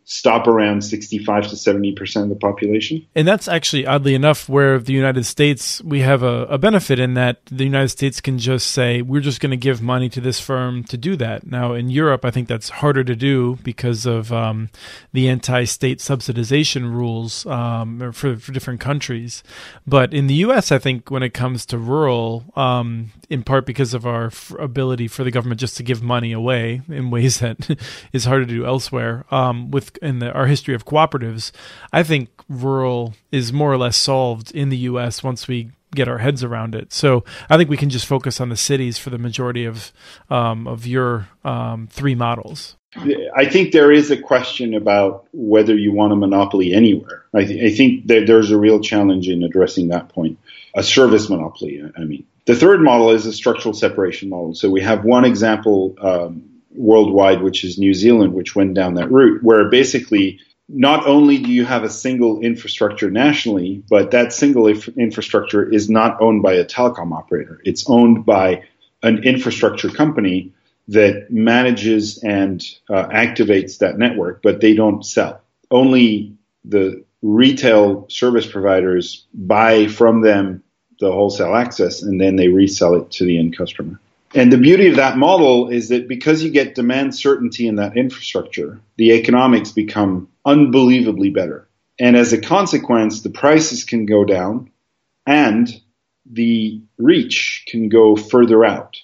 stop 0.05 0.47
around 0.47 0.83
65 0.83 1.47
to 1.49 1.55
70% 1.55 2.23
of 2.23 2.29
the 2.29 2.35
population. 2.35 3.05
And 3.15 3.27
that's 3.27 3.47
actually, 3.47 3.85
oddly 3.85 4.15
enough, 4.15 4.47
where 4.47 4.79
the 4.79 4.93
United 4.93 5.25
States, 5.25 5.81
we 5.83 6.01
have 6.01 6.23
a, 6.23 6.45
a 6.45 6.57
benefit 6.57 6.99
in 6.99 7.13
that 7.15 7.45
the 7.45 7.63
United 7.63 7.89
States 7.89 8.21
can 8.21 8.37
just 8.37 8.71
say, 8.71 9.01
we're 9.01 9.21
just 9.21 9.39
going 9.39 9.51
to 9.51 9.57
give 9.57 9.81
money 9.81 10.09
to 10.09 10.21
this 10.21 10.39
firm 10.39 10.83
to 10.85 10.97
do 10.97 11.15
that. 11.17 11.47
Now, 11.47 11.73
in 11.73 11.89
Europe, 11.89 12.25
I 12.25 12.31
think 12.31 12.47
that's 12.47 12.69
harder 12.69 13.03
to 13.03 13.15
do 13.15 13.57
because 13.63 14.05
of 14.05 14.31
um, 14.31 14.69
the 15.13 15.27
anti 15.29 15.63
state 15.65 15.99
subsidization 15.99 16.91
rules 16.91 17.45
um, 17.45 18.11
for, 18.11 18.37
for 18.37 18.51
different 18.51 18.79
countries. 18.79 19.43
But 19.85 20.13
in 20.13 20.27
the 20.27 20.35
U.S., 20.35 20.71
I 20.71 20.77
think 20.77 21.09
when 21.11 21.23
it 21.23 21.33
comes 21.33 21.65
to 21.67 21.77
rural, 21.77 22.45
um, 22.55 23.11
in 23.29 23.43
part 23.43 23.65
because 23.65 23.93
of 23.93 24.05
our 24.05 24.27
f- 24.27 24.53
ability 24.59 25.07
for 25.07 25.23
the 25.23 25.31
government 25.31 25.59
just 25.59 25.77
to 25.77 25.83
give 25.83 26.01
money 26.01 26.31
away 26.31 26.81
in 26.87 27.09
ways 27.09 27.39
that 27.39 27.77
is 28.13 28.25
harder 28.25 28.45
to 28.45 28.53
do 28.53 28.65
elsewhere. 28.65 29.25
Um, 29.31 29.56
with 29.65 29.97
in 29.97 30.19
the, 30.19 30.31
our 30.31 30.47
history 30.47 30.75
of 30.75 30.85
cooperatives, 30.85 31.51
I 31.91 32.03
think 32.03 32.29
rural 32.49 33.13
is 33.31 33.51
more 33.51 33.71
or 33.71 33.77
less 33.77 33.97
solved 33.97 34.51
in 34.51 34.69
the 34.69 34.77
U.S. 34.77 35.23
once 35.23 35.47
we 35.47 35.71
get 35.95 36.07
our 36.07 36.17
heads 36.17 36.43
around 36.43 36.75
it. 36.75 36.93
So 36.93 37.23
I 37.49 37.57
think 37.57 37.69
we 37.69 37.77
can 37.77 37.89
just 37.89 38.05
focus 38.05 38.39
on 38.41 38.49
the 38.49 38.57
cities 38.57 38.97
for 38.97 39.09
the 39.09 39.17
majority 39.17 39.65
of 39.65 39.91
um, 40.29 40.67
of 40.67 40.85
your 40.85 41.27
um, 41.43 41.87
three 41.87 42.15
models. 42.15 42.75
I 43.35 43.45
think 43.45 43.73
there 43.73 43.91
is 43.91 44.09
a 44.11 44.17
question 44.17 44.73
about 44.73 45.27
whether 45.31 45.75
you 45.75 45.91
want 45.91 46.13
a 46.13 46.15
monopoly 46.15 46.73
anywhere. 46.73 47.25
I, 47.33 47.43
th- 47.43 47.73
I 47.73 47.75
think 47.75 48.07
that 48.07 48.25
there's 48.25 48.49
a 48.49 48.57
real 48.57 48.79
challenge 48.79 49.27
in 49.27 49.43
addressing 49.43 49.89
that 49.89 50.09
point. 50.09 50.39
A 50.73 50.81
service 50.83 51.29
monopoly, 51.29 51.83
I 51.95 52.01
mean. 52.01 52.25
The 52.45 52.55
third 52.55 52.81
model 52.81 53.11
is 53.11 53.25
a 53.25 53.33
structural 53.33 53.73
separation 53.73 54.29
model. 54.29 54.55
So 54.55 54.69
we 54.69 54.81
have 54.81 55.03
one 55.03 55.25
example 55.25 55.95
um, 56.01 56.56
worldwide, 56.77 57.41
which 57.41 57.63
is 57.63 57.77
New 57.77 57.93
Zealand, 57.93 58.33
which 58.33 58.55
went 58.55 58.73
down 58.73 58.95
that 58.95 59.11
route, 59.11 59.43
where 59.43 59.69
basically 59.69 60.39
not 60.69 61.07
only 61.07 61.37
do 61.37 61.51
you 61.51 61.65
have 61.65 61.83
a 61.83 61.89
single 61.89 62.41
infrastructure 62.41 63.09
nationally, 63.09 63.83
but 63.89 64.11
that 64.11 64.33
single 64.33 64.67
inf- 64.67 64.89
infrastructure 64.97 65.69
is 65.69 65.89
not 65.89 66.21
owned 66.21 66.41
by 66.41 66.53
a 66.53 66.65
telecom 66.65 67.13
operator. 67.13 67.61
It's 67.63 67.89
owned 67.89 68.25
by 68.25 68.63
an 69.01 69.23
infrastructure 69.23 69.89
company 69.89 70.53
that 70.89 71.31
manages 71.31 72.23
and 72.23 72.63
uh, 72.89 73.07
activates 73.07 73.79
that 73.79 73.97
network, 73.97 74.41
but 74.41 74.61
they 74.61 74.73
don't 74.73 75.05
sell. 75.05 75.41
Only 75.69 76.33
the 76.63 77.03
retail 77.21 78.07
service 78.09 78.45
providers 78.45 79.25
buy 79.33 79.87
from 79.87 80.21
them 80.21 80.63
the 80.99 81.11
wholesale 81.11 81.55
access 81.55 82.01
and 82.01 82.19
then 82.19 82.35
they 82.35 82.47
resell 82.47 82.95
it 82.95 83.11
to 83.11 83.25
the 83.25 83.37
end 83.37 83.57
customer. 83.57 83.99
And 84.33 84.51
the 84.51 84.57
beauty 84.57 84.89
of 84.89 84.97
that 84.97 85.17
model 85.17 85.69
is 85.69 85.89
that 85.89 86.07
because 86.07 86.43
you 86.43 86.51
get 86.51 86.75
demand 86.75 87.15
certainty 87.15 87.67
in 87.67 87.75
that 87.75 87.95
infrastructure, 87.95 88.81
the 88.97 89.11
economics 89.11 89.71
become 89.71 90.29
unbelievably 90.45 91.29
better. 91.29 91.67
And 91.99 92.15
as 92.15 92.33
a 92.33 92.41
consequence, 92.41 93.21
the 93.21 93.29
prices 93.29 93.83
can 93.83 94.05
go 94.05 94.25
down 94.25 94.71
and 95.25 95.69
the 96.29 96.81
reach 96.97 97.65
can 97.67 97.89
go 97.89 98.15
further 98.15 98.65
out. 98.65 98.97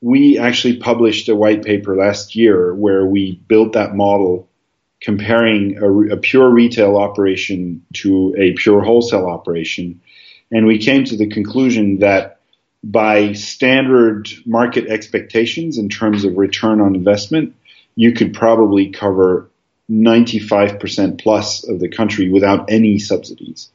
We 0.00 0.38
actually 0.38 0.78
published 0.78 1.28
a 1.28 1.36
white 1.36 1.64
paper 1.64 1.96
last 1.96 2.34
year 2.34 2.74
where 2.74 3.06
we 3.06 3.40
built 3.48 3.72
that 3.72 3.94
model 3.94 4.48
comparing 5.00 5.78
a, 5.78 6.14
a, 6.14 6.16
pure 6.16 6.48
retail 6.48 6.96
operation 6.96 7.84
to 7.94 8.34
a 8.38 8.52
pure 8.54 8.82
wholesale 8.82 9.26
operation. 9.26 10.00
And 10.50 10.66
we 10.66 10.78
came 10.78 11.04
to 11.04 11.16
the 11.16 11.28
conclusion 11.28 11.98
that 11.98 12.35
by 12.90 13.32
standard 13.32 14.28
market 14.44 14.86
expectations 14.86 15.76
in 15.78 15.88
terms 15.88 16.24
of 16.24 16.36
return 16.36 16.80
on 16.80 16.94
investment, 16.94 17.54
you 17.96 18.12
could 18.12 18.32
probably 18.32 18.90
cover 18.90 19.50
95% 19.90 21.20
plus 21.20 21.66
of 21.68 21.80
the 21.80 21.88
country 21.88 22.28
without 22.28 22.70
any 22.70 22.98
subsidies 22.98 23.70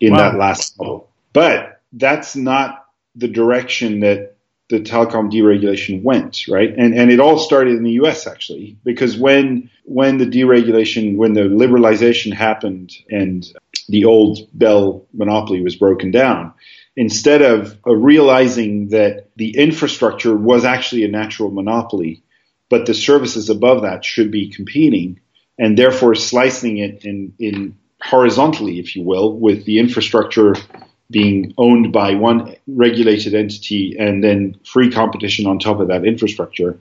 in 0.00 0.12
wow. 0.12 0.18
that 0.18 0.38
last 0.38 0.78
model. 0.78 1.08
But 1.32 1.80
that's 1.92 2.34
not 2.34 2.86
the 3.14 3.28
direction 3.28 4.00
that 4.00 4.36
the 4.68 4.80
telecom 4.80 5.30
deregulation 5.30 6.02
went, 6.02 6.48
right? 6.48 6.74
And 6.76 6.92
and 6.92 7.12
it 7.12 7.20
all 7.20 7.38
started 7.38 7.76
in 7.76 7.84
the 7.84 7.92
US 8.02 8.26
actually, 8.26 8.76
because 8.84 9.16
when 9.16 9.70
when 9.84 10.18
the 10.18 10.26
deregulation, 10.26 11.16
when 11.16 11.34
the 11.34 11.42
liberalization 11.42 12.32
happened 12.32 12.92
and 13.08 13.46
the 13.88 14.06
old 14.06 14.40
Bell 14.52 15.06
monopoly 15.12 15.62
was 15.62 15.76
broken 15.76 16.10
down, 16.10 16.52
instead 16.96 17.42
of 17.42 17.78
uh, 17.86 17.94
realizing 17.94 18.88
that 18.88 19.28
the 19.36 19.56
infrastructure 19.56 20.34
was 20.36 20.64
actually 20.64 21.04
a 21.04 21.08
natural 21.08 21.50
monopoly, 21.50 22.22
but 22.68 22.86
the 22.86 22.94
services 22.94 23.50
above 23.50 23.82
that 23.82 24.04
should 24.04 24.30
be 24.30 24.50
competing, 24.50 25.20
and 25.58 25.78
therefore 25.78 26.14
slicing 26.14 26.78
it 26.78 27.04
in, 27.04 27.32
in 27.38 27.76
horizontally, 28.02 28.78
if 28.78 28.96
you 28.96 29.02
will, 29.02 29.32
with 29.32 29.64
the 29.64 29.78
infrastructure 29.78 30.54
being 31.10 31.54
owned 31.56 31.92
by 31.92 32.14
one 32.14 32.56
regulated 32.66 33.34
entity 33.34 33.96
and 33.98 34.24
then 34.24 34.56
free 34.64 34.90
competition 34.90 35.46
on 35.46 35.58
top 35.58 35.80
of 35.80 35.88
that 35.88 36.04
infrastructure. 36.04 36.78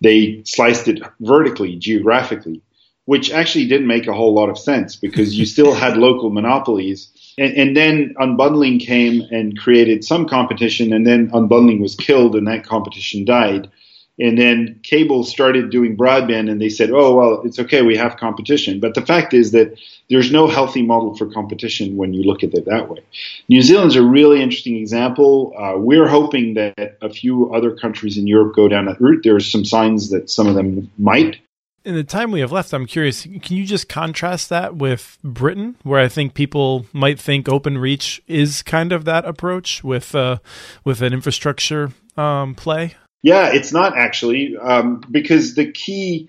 They 0.00 0.42
sliced 0.44 0.88
it 0.88 1.00
vertically, 1.20 1.76
geographically, 1.76 2.60
which 3.04 3.30
actually 3.30 3.68
didn't 3.68 3.86
make 3.86 4.06
a 4.06 4.12
whole 4.12 4.34
lot 4.34 4.50
of 4.50 4.58
sense 4.58 4.96
because 4.96 5.38
you 5.38 5.46
still 5.46 5.72
had 5.74 5.96
local 5.96 6.30
monopolies. 6.30 7.08
And, 7.38 7.56
and, 7.56 7.76
then 7.76 8.14
unbundling 8.20 8.80
came 8.80 9.22
and 9.30 9.58
created 9.58 10.04
some 10.04 10.28
competition, 10.28 10.92
and 10.92 11.06
then 11.06 11.30
unbundling 11.30 11.80
was 11.80 11.94
killed 11.94 12.36
and 12.36 12.46
that 12.46 12.66
competition 12.66 13.24
died. 13.24 13.70
And 14.18 14.38
then 14.38 14.78
cable 14.82 15.24
started 15.24 15.70
doing 15.70 15.96
broadband 15.96 16.50
and 16.50 16.60
they 16.60 16.68
said, 16.68 16.90
oh, 16.90 17.14
well, 17.16 17.42
it's 17.44 17.58
okay, 17.58 17.80
we 17.80 17.96
have 17.96 18.18
competition. 18.18 18.78
But 18.78 18.94
the 18.94 19.04
fact 19.04 19.32
is 19.32 19.52
that 19.52 19.78
there's 20.10 20.30
no 20.30 20.46
healthy 20.46 20.82
model 20.82 21.16
for 21.16 21.26
competition 21.26 21.96
when 21.96 22.12
you 22.12 22.22
look 22.22 22.44
at 22.44 22.52
it 22.52 22.66
that 22.66 22.90
way. 22.90 23.00
New 23.48 23.62
Zealand's 23.62 23.96
a 23.96 24.02
really 24.02 24.42
interesting 24.42 24.76
example. 24.76 25.54
Uh, 25.58 25.78
we're 25.78 26.08
hoping 26.08 26.54
that 26.54 26.98
a 27.00 27.08
few 27.08 27.54
other 27.54 27.74
countries 27.74 28.18
in 28.18 28.26
Europe 28.26 28.54
go 28.54 28.68
down 28.68 28.84
that 28.84 29.00
route. 29.00 29.22
There's 29.24 29.50
some 29.50 29.64
signs 29.64 30.10
that 30.10 30.28
some 30.28 30.46
of 30.46 30.54
them 30.54 30.90
might. 30.98 31.40
In 31.84 31.94
the 31.94 32.04
time 32.04 32.30
we 32.30 32.40
have 32.40 32.52
left, 32.52 32.72
I'm 32.72 32.86
curious, 32.86 33.22
can 33.22 33.56
you 33.56 33.66
just 33.66 33.88
contrast 33.88 34.50
that 34.50 34.76
with 34.76 35.18
Britain, 35.24 35.76
where 35.82 36.00
I 36.00 36.08
think 36.08 36.34
people 36.34 36.86
might 36.92 37.18
think 37.18 37.46
OpenReach 37.46 38.20
is 38.28 38.62
kind 38.62 38.92
of 38.92 39.04
that 39.04 39.24
approach 39.24 39.82
with, 39.82 40.14
uh, 40.14 40.38
with 40.84 41.02
an 41.02 41.12
infrastructure 41.12 41.90
um, 42.16 42.54
play? 42.54 42.94
Yeah, 43.22 43.52
it's 43.52 43.72
not 43.72 43.96
actually, 43.96 44.56
um, 44.56 45.02
because 45.10 45.54
the 45.54 45.72
key 45.72 46.28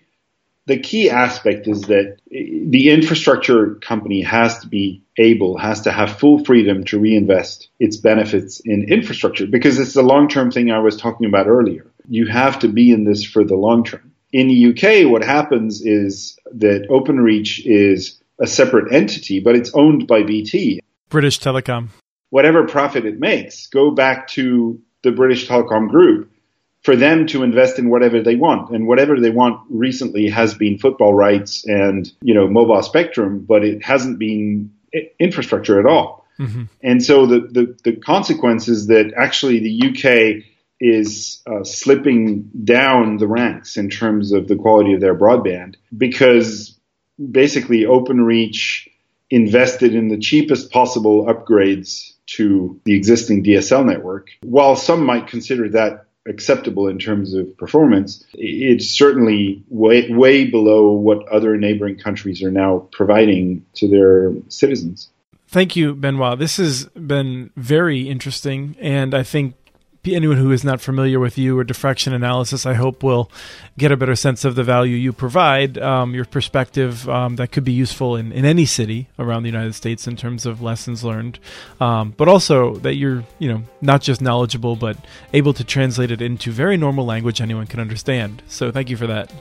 the 0.66 0.80
key 0.80 1.10
aspect 1.10 1.68
is 1.68 1.82
that 1.84 2.18
the 2.30 2.90
infrastructure 2.90 3.76
company 3.76 4.22
has 4.22 4.60
to 4.60 4.68
be 4.68 5.04
able, 5.18 5.58
has 5.58 5.82
to 5.82 5.92
have 5.92 6.20
full 6.20 6.44
freedom 6.46 6.86
to 6.86 7.00
reinvest 7.00 7.68
its 7.80 7.98
benefits 7.98 8.62
in 8.62 8.86
infrastructure 8.86 9.46
because 9.46 9.78
it's 9.78 9.94
the 9.94 10.02
long 10.02 10.30
term 10.30 10.52
thing 10.52 10.72
I 10.72 10.80
was 10.80 10.96
talking 10.96 11.28
about 11.28 11.48
earlier. 11.48 11.86
You 12.08 12.28
have 12.28 12.60
to 12.60 12.70
be 12.70 12.92
in 12.92 13.04
this 13.04 13.26
for 13.26 13.44
the 13.44 13.56
long 13.56 13.84
term. 13.84 14.13
In 14.34 14.48
the 14.48 14.72
UK, 14.72 15.10
what 15.10 15.24
happens 15.24 15.82
is 15.86 16.38
that 16.52 16.90
OpenReach 16.90 17.62
is 17.66 18.20
a 18.42 18.48
separate 18.48 18.92
entity, 18.92 19.40
but 19.40 19.56
it's 19.56 19.72
owned 19.76 20.08
by 20.08 20.24
BT. 20.24 20.82
British 21.10 21.40
Telecom. 21.40 21.90
Whatever 22.32 22.66
profit 22.66 23.06
it 23.06 23.20
makes, 23.20 23.68
go 23.68 23.92
back 23.92 24.28
to 24.30 24.82
the 25.04 25.12
British 25.12 25.48
Telecom 25.48 25.88
Group 25.88 26.32
for 26.82 26.96
them 26.96 27.28
to 27.28 27.44
invest 27.44 27.78
in 27.78 27.92
whatever 27.92 28.22
they 28.24 28.36
want. 28.36 28.72
And 28.72 28.88
whatever 28.88 29.20
they 29.20 29.30
want 29.30 29.62
recently 29.70 30.30
has 30.30 30.56
been 30.56 30.80
football 30.80 31.14
rights 31.14 31.64
and, 31.68 32.12
you 32.24 32.34
know, 32.34 32.48
mobile 32.48 32.82
spectrum, 32.82 33.46
but 33.48 33.64
it 33.64 33.84
hasn't 33.84 34.18
been 34.18 34.74
infrastructure 35.20 35.80
at 35.80 35.86
all. 35.86 36.26
Mm-hmm. 36.40 36.64
And 36.82 37.04
so 37.04 37.28
the, 37.28 37.40
the, 37.42 37.78
the 37.84 37.96
consequence 37.98 38.68
is 38.68 38.88
that 38.88 39.14
actually 39.16 39.60
the 39.60 39.90
UK 39.90 40.44
is 40.84 41.42
uh, 41.48 41.64
slipping 41.64 42.52
down 42.66 43.16
the 43.16 43.28
ranks 43.28 43.78
in 43.78 43.90
terms 43.90 44.34
of 44.34 44.50
the 44.50 44.56
quality 44.58 44.94
of 44.94 45.00
their 45.00 45.16
broadband 45.16 45.76
because 45.98 46.78
basically 47.32 47.84
OpenReach 47.84 48.90
invested 49.30 49.96
in 49.96 50.10
the 50.10 50.18
cheapest 50.18 50.72
possible 50.72 51.26
upgrades 51.26 52.12
to 52.26 52.82
the 52.84 52.96
existing 52.96 53.46
DSL 53.46 53.86
network. 53.86 54.28
While 54.42 54.76
some 54.76 55.06
might 55.06 55.28
consider 55.28 55.70
that 55.70 56.06
acceptable 56.28 56.90
in 56.90 57.00
terms 57.00 57.34
of 57.34 57.56
performance, 57.58 58.26
it's 58.34 58.90
certainly 58.90 59.64
way, 59.70 60.12
way 60.12 60.46
below 60.46 60.92
what 60.92 61.26
other 61.30 61.56
neighboring 61.56 61.98
countries 61.98 62.44
are 62.44 62.52
now 62.52 62.90
providing 62.92 63.66
to 63.76 63.88
their 63.88 64.34
citizens. 64.50 65.10
Thank 65.48 65.78
you, 65.78 65.94
Benoit. 65.96 66.40
This 66.40 66.58
has 66.58 66.86
been 66.88 67.52
very 67.56 68.10
interesting, 68.10 68.76
and 68.80 69.14
I 69.14 69.24
think 69.24 69.56
anyone 70.12 70.38
who 70.38 70.52
is 70.52 70.66
not 70.66 70.82
familiar 70.82 71.20
with 71.20 71.38
you 71.38 71.58
or 71.58 71.64
diffraction 71.64 72.14
analysis, 72.14 72.66
I 72.66 72.74
hope 72.74 73.04
will 73.04 73.32
get 73.78 73.92
a 73.92 73.98
better 73.98 74.16
sense 74.16 74.44
of 74.44 74.56
the 74.56 74.64
value 74.64 74.98
you 74.98 75.14
provide, 75.14 75.78
um, 75.78 76.14
your 76.14 76.26
perspective 76.26 77.08
um, 77.08 77.38
that 77.38 77.52
could 77.52 77.64
be 77.64 77.72
useful 77.72 78.18
in, 78.18 78.32
in 78.34 78.44
any 78.44 78.66
city 78.66 79.08
around 79.18 79.44
the 79.44 79.50
United 79.50 79.74
States 79.74 80.06
in 80.06 80.18
terms 80.18 80.46
of 80.46 80.62
lessons 80.62 81.04
learned, 81.04 81.40
um, 81.80 82.14
but 82.18 82.28
also 82.28 82.76
that 82.78 82.96
you're 82.96 83.24
you 83.40 83.48
know 83.48 83.64
not 83.82 84.02
just 84.02 84.22
knowledgeable 84.22 84.76
but 84.76 84.98
able 85.34 85.54
to 85.54 85.64
translate 85.64 86.12
it 86.12 86.22
into 86.22 86.52
very 86.52 86.76
normal 86.76 87.06
language 87.06 87.40
anyone 87.40 87.66
can 87.66 87.80
understand. 87.80 88.44
So 88.48 88.72
thank 88.72 88.90
you 88.90 88.98
for 88.98 89.08
that. 89.08 89.32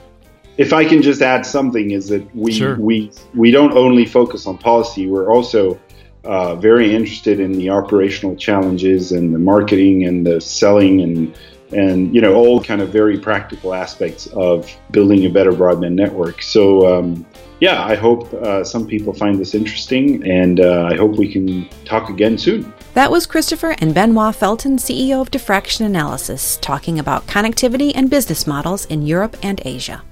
If 0.57 0.71
I 0.71 0.85
can 0.85 1.01
just 1.01 1.21
add 1.21 1.45
something, 1.45 1.91
is 1.91 2.07
that 2.09 2.33
we 2.35 2.53
sure. 2.53 2.77
we 2.79 3.11
we 3.33 3.51
don't 3.51 3.73
only 3.73 4.05
focus 4.05 4.47
on 4.47 4.57
policy; 4.57 5.07
we're 5.07 5.29
also 5.29 5.79
uh, 6.23 6.55
very 6.55 6.93
interested 6.95 7.39
in 7.39 7.53
the 7.53 7.69
operational 7.69 8.35
challenges 8.35 9.11
and 9.11 9.33
the 9.33 9.39
marketing 9.39 10.05
and 10.05 10.25
the 10.25 10.39
selling 10.39 11.01
and 11.01 11.35
and 11.71 12.13
you 12.13 12.21
know 12.21 12.35
all 12.35 12.63
kind 12.63 12.81
of 12.81 12.89
very 12.89 13.19
practical 13.19 13.73
aspects 13.73 14.27
of 14.27 14.71
building 14.91 15.25
a 15.25 15.29
better 15.29 15.51
broadband 15.51 15.93
network. 15.93 16.41
So 16.41 16.97
um, 16.99 17.25
yeah, 17.59 17.83
I 17.83 17.95
hope 17.95 18.33
uh, 18.33 18.63
some 18.63 18.87
people 18.87 19.13
find 19.13 19.39
this 19.39 19.55
interesting, 19.55 20.25
and 20.29 20.59
uh, 20.59 20.89
I 20.91 20.95
hope 20.95 21.17
we 21.17 21.31
can 21.31 21.69
talk 21.85 22.09
again 22.09 22.37
soon. 22.37 22.73
That 22.93 23.09
was 23.09 23.25
Christopher 23.25 23.75
and 23.79 23.93
Benoit 23.93 24.35
Felten, 24.35 24.77
CEO 24.77 25.21
of 25.21 25.31
Diffraction 25.31 25.85
Analysis, 25.85 26.57
talking 26.61 26.99
about 26.99 27.25
connectivity 27.25 27.91
and 27.95 28.09
business 28.09 28.45
models 28.45 28.85
in 28.85 29.01
Europe 29.03 29.37
and 29.41 29.61
Asia. 29.65 30.03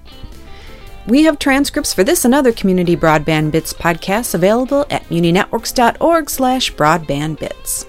We 1.12 1.24
have 1.24 1.39
transcripts 1.39 1.93
for 1.93 2.05
this 2.05 2.24
and 2.24 2.34
other 2.34 2.53
Community 2.53 2.95
Broadband 2.95 3.51
Bits 3.51 3.74
podcasts 3.74 4.34
available 4.34 4.86
at 4.89 5.03
muninetworks.org 5.09 6.30
slash 6.30 6.74
broadbandbits. 6.74 7.86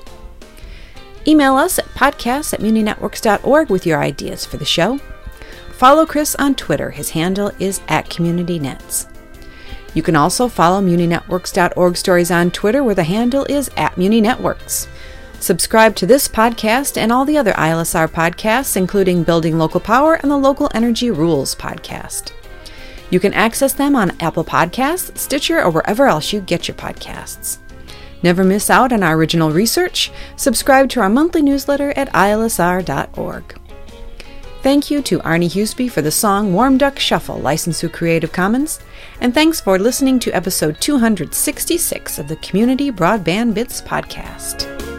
Email 1.24 1.54
us 1.54 1.78
at 1.78 1.84
podcasts 1.90 2.52
at 2.52 2.58
muninetworks.org 2.58 3.70
with 3.70 3.86
your 3.86 4.02
ideas 4.02 4.44
for 4.44 4.56
the 4.56 4.64
show. 4.64 4.98
Follow 5.70 6.04
Chris 6.04 6.34
on 6.34 6.56
Twitter. 6.56 6.90
His 6.90 7.10
handle 7.10 7.52
is 7.60 7.80
at 7.86 8.10
CommunityNets. 8.10 9.08
You 9.94 10.02
can 10.02 10.16
also 10.16 10.48
follow 10.48 10.80
muninetworks.org 10.80 11.96
stories 11.96 12.32
on 12.32 12.50
Twitter 12.50 12.82
where 12.82 12.96
the 12.96 13.04
handle 13.04 13.44
is 13.44 13.70
at 13.76 13.94
muninetworks. 13.94 14.88
Subscribe 15.38 15.94
to 15.94 16.06
this 16.06 16.26
podcast 16.26 16.96
and 16.96 17.12
all 17.12 17.24
the 17.24 17.38
other 17.38 17.52
ILSR 17.52 18.08
podcasts, 18.08 18.76
including 18.76 19.22
Building 19.22 19.58
Local 19.58 19.78
Power 19.78 20.14
and 20.14 20.28
the 20.28 20.36
Local 20.36 20.68
Energy 20.74 21.12
Rules 21.12 21.54
podcast. 21.54 22.32
You 23.12 23.20
can 23.20 23.34
access 23.34 23.74
them 23.74 23.94
on 23.94 24.16
Apple 24.20 24.42
Podcasts, 24.42 25.18
Stitcher, 25.18 25.62
or 25.62 25.68
wherever 25.68 26.06
else 26.06 26.32
you 26.32 26.40
get 26.40 26.66
your 26.66 26.74
podcasts. 26.74 27.58
Never 28.22 28.42
miss 28.42 28.70
out 28.70 28.90
on 28.90 29.02
our 29.02 29.14
original 29.14 29.50
research. 29.50 30.10
Subscribe 30.36 30.88
to 30.90 31.00
our 31.00 31.10
monthly 31.10 31.42
newsletter 31.42 31.92
at 31.94 32.10
ilsr.org. 32.14 33.58
Thank 34.62 34.90
you 34.90 35.02
to 35.02 35.20
Arne 35.20 35.42
Huseby 35.42 35.90
for 35.90 36.00
the 36.00 36.10
song 36.10 36.54
Warm 36.54 36.78
Duck 36.78 36.98
Shuffle, 36.98 37.38
licensed 37.38 37.80
through 37.80 37.90
Creative 37.90 38.32
Commons. 38.32 38.80
And 39.20 39.34
thanks 39.34 39.60
for 39.60 39.78
listening 39.78 40.18
to 40.20 40.32
episode 40.32 40.80
266 40.80 42.18
of 42.18 42.28
the 42.28 42.36
Community 42.36 42.90
Broadband 42.90 43.52
Bits 43.52 43.82
podcast. 43.82 44.91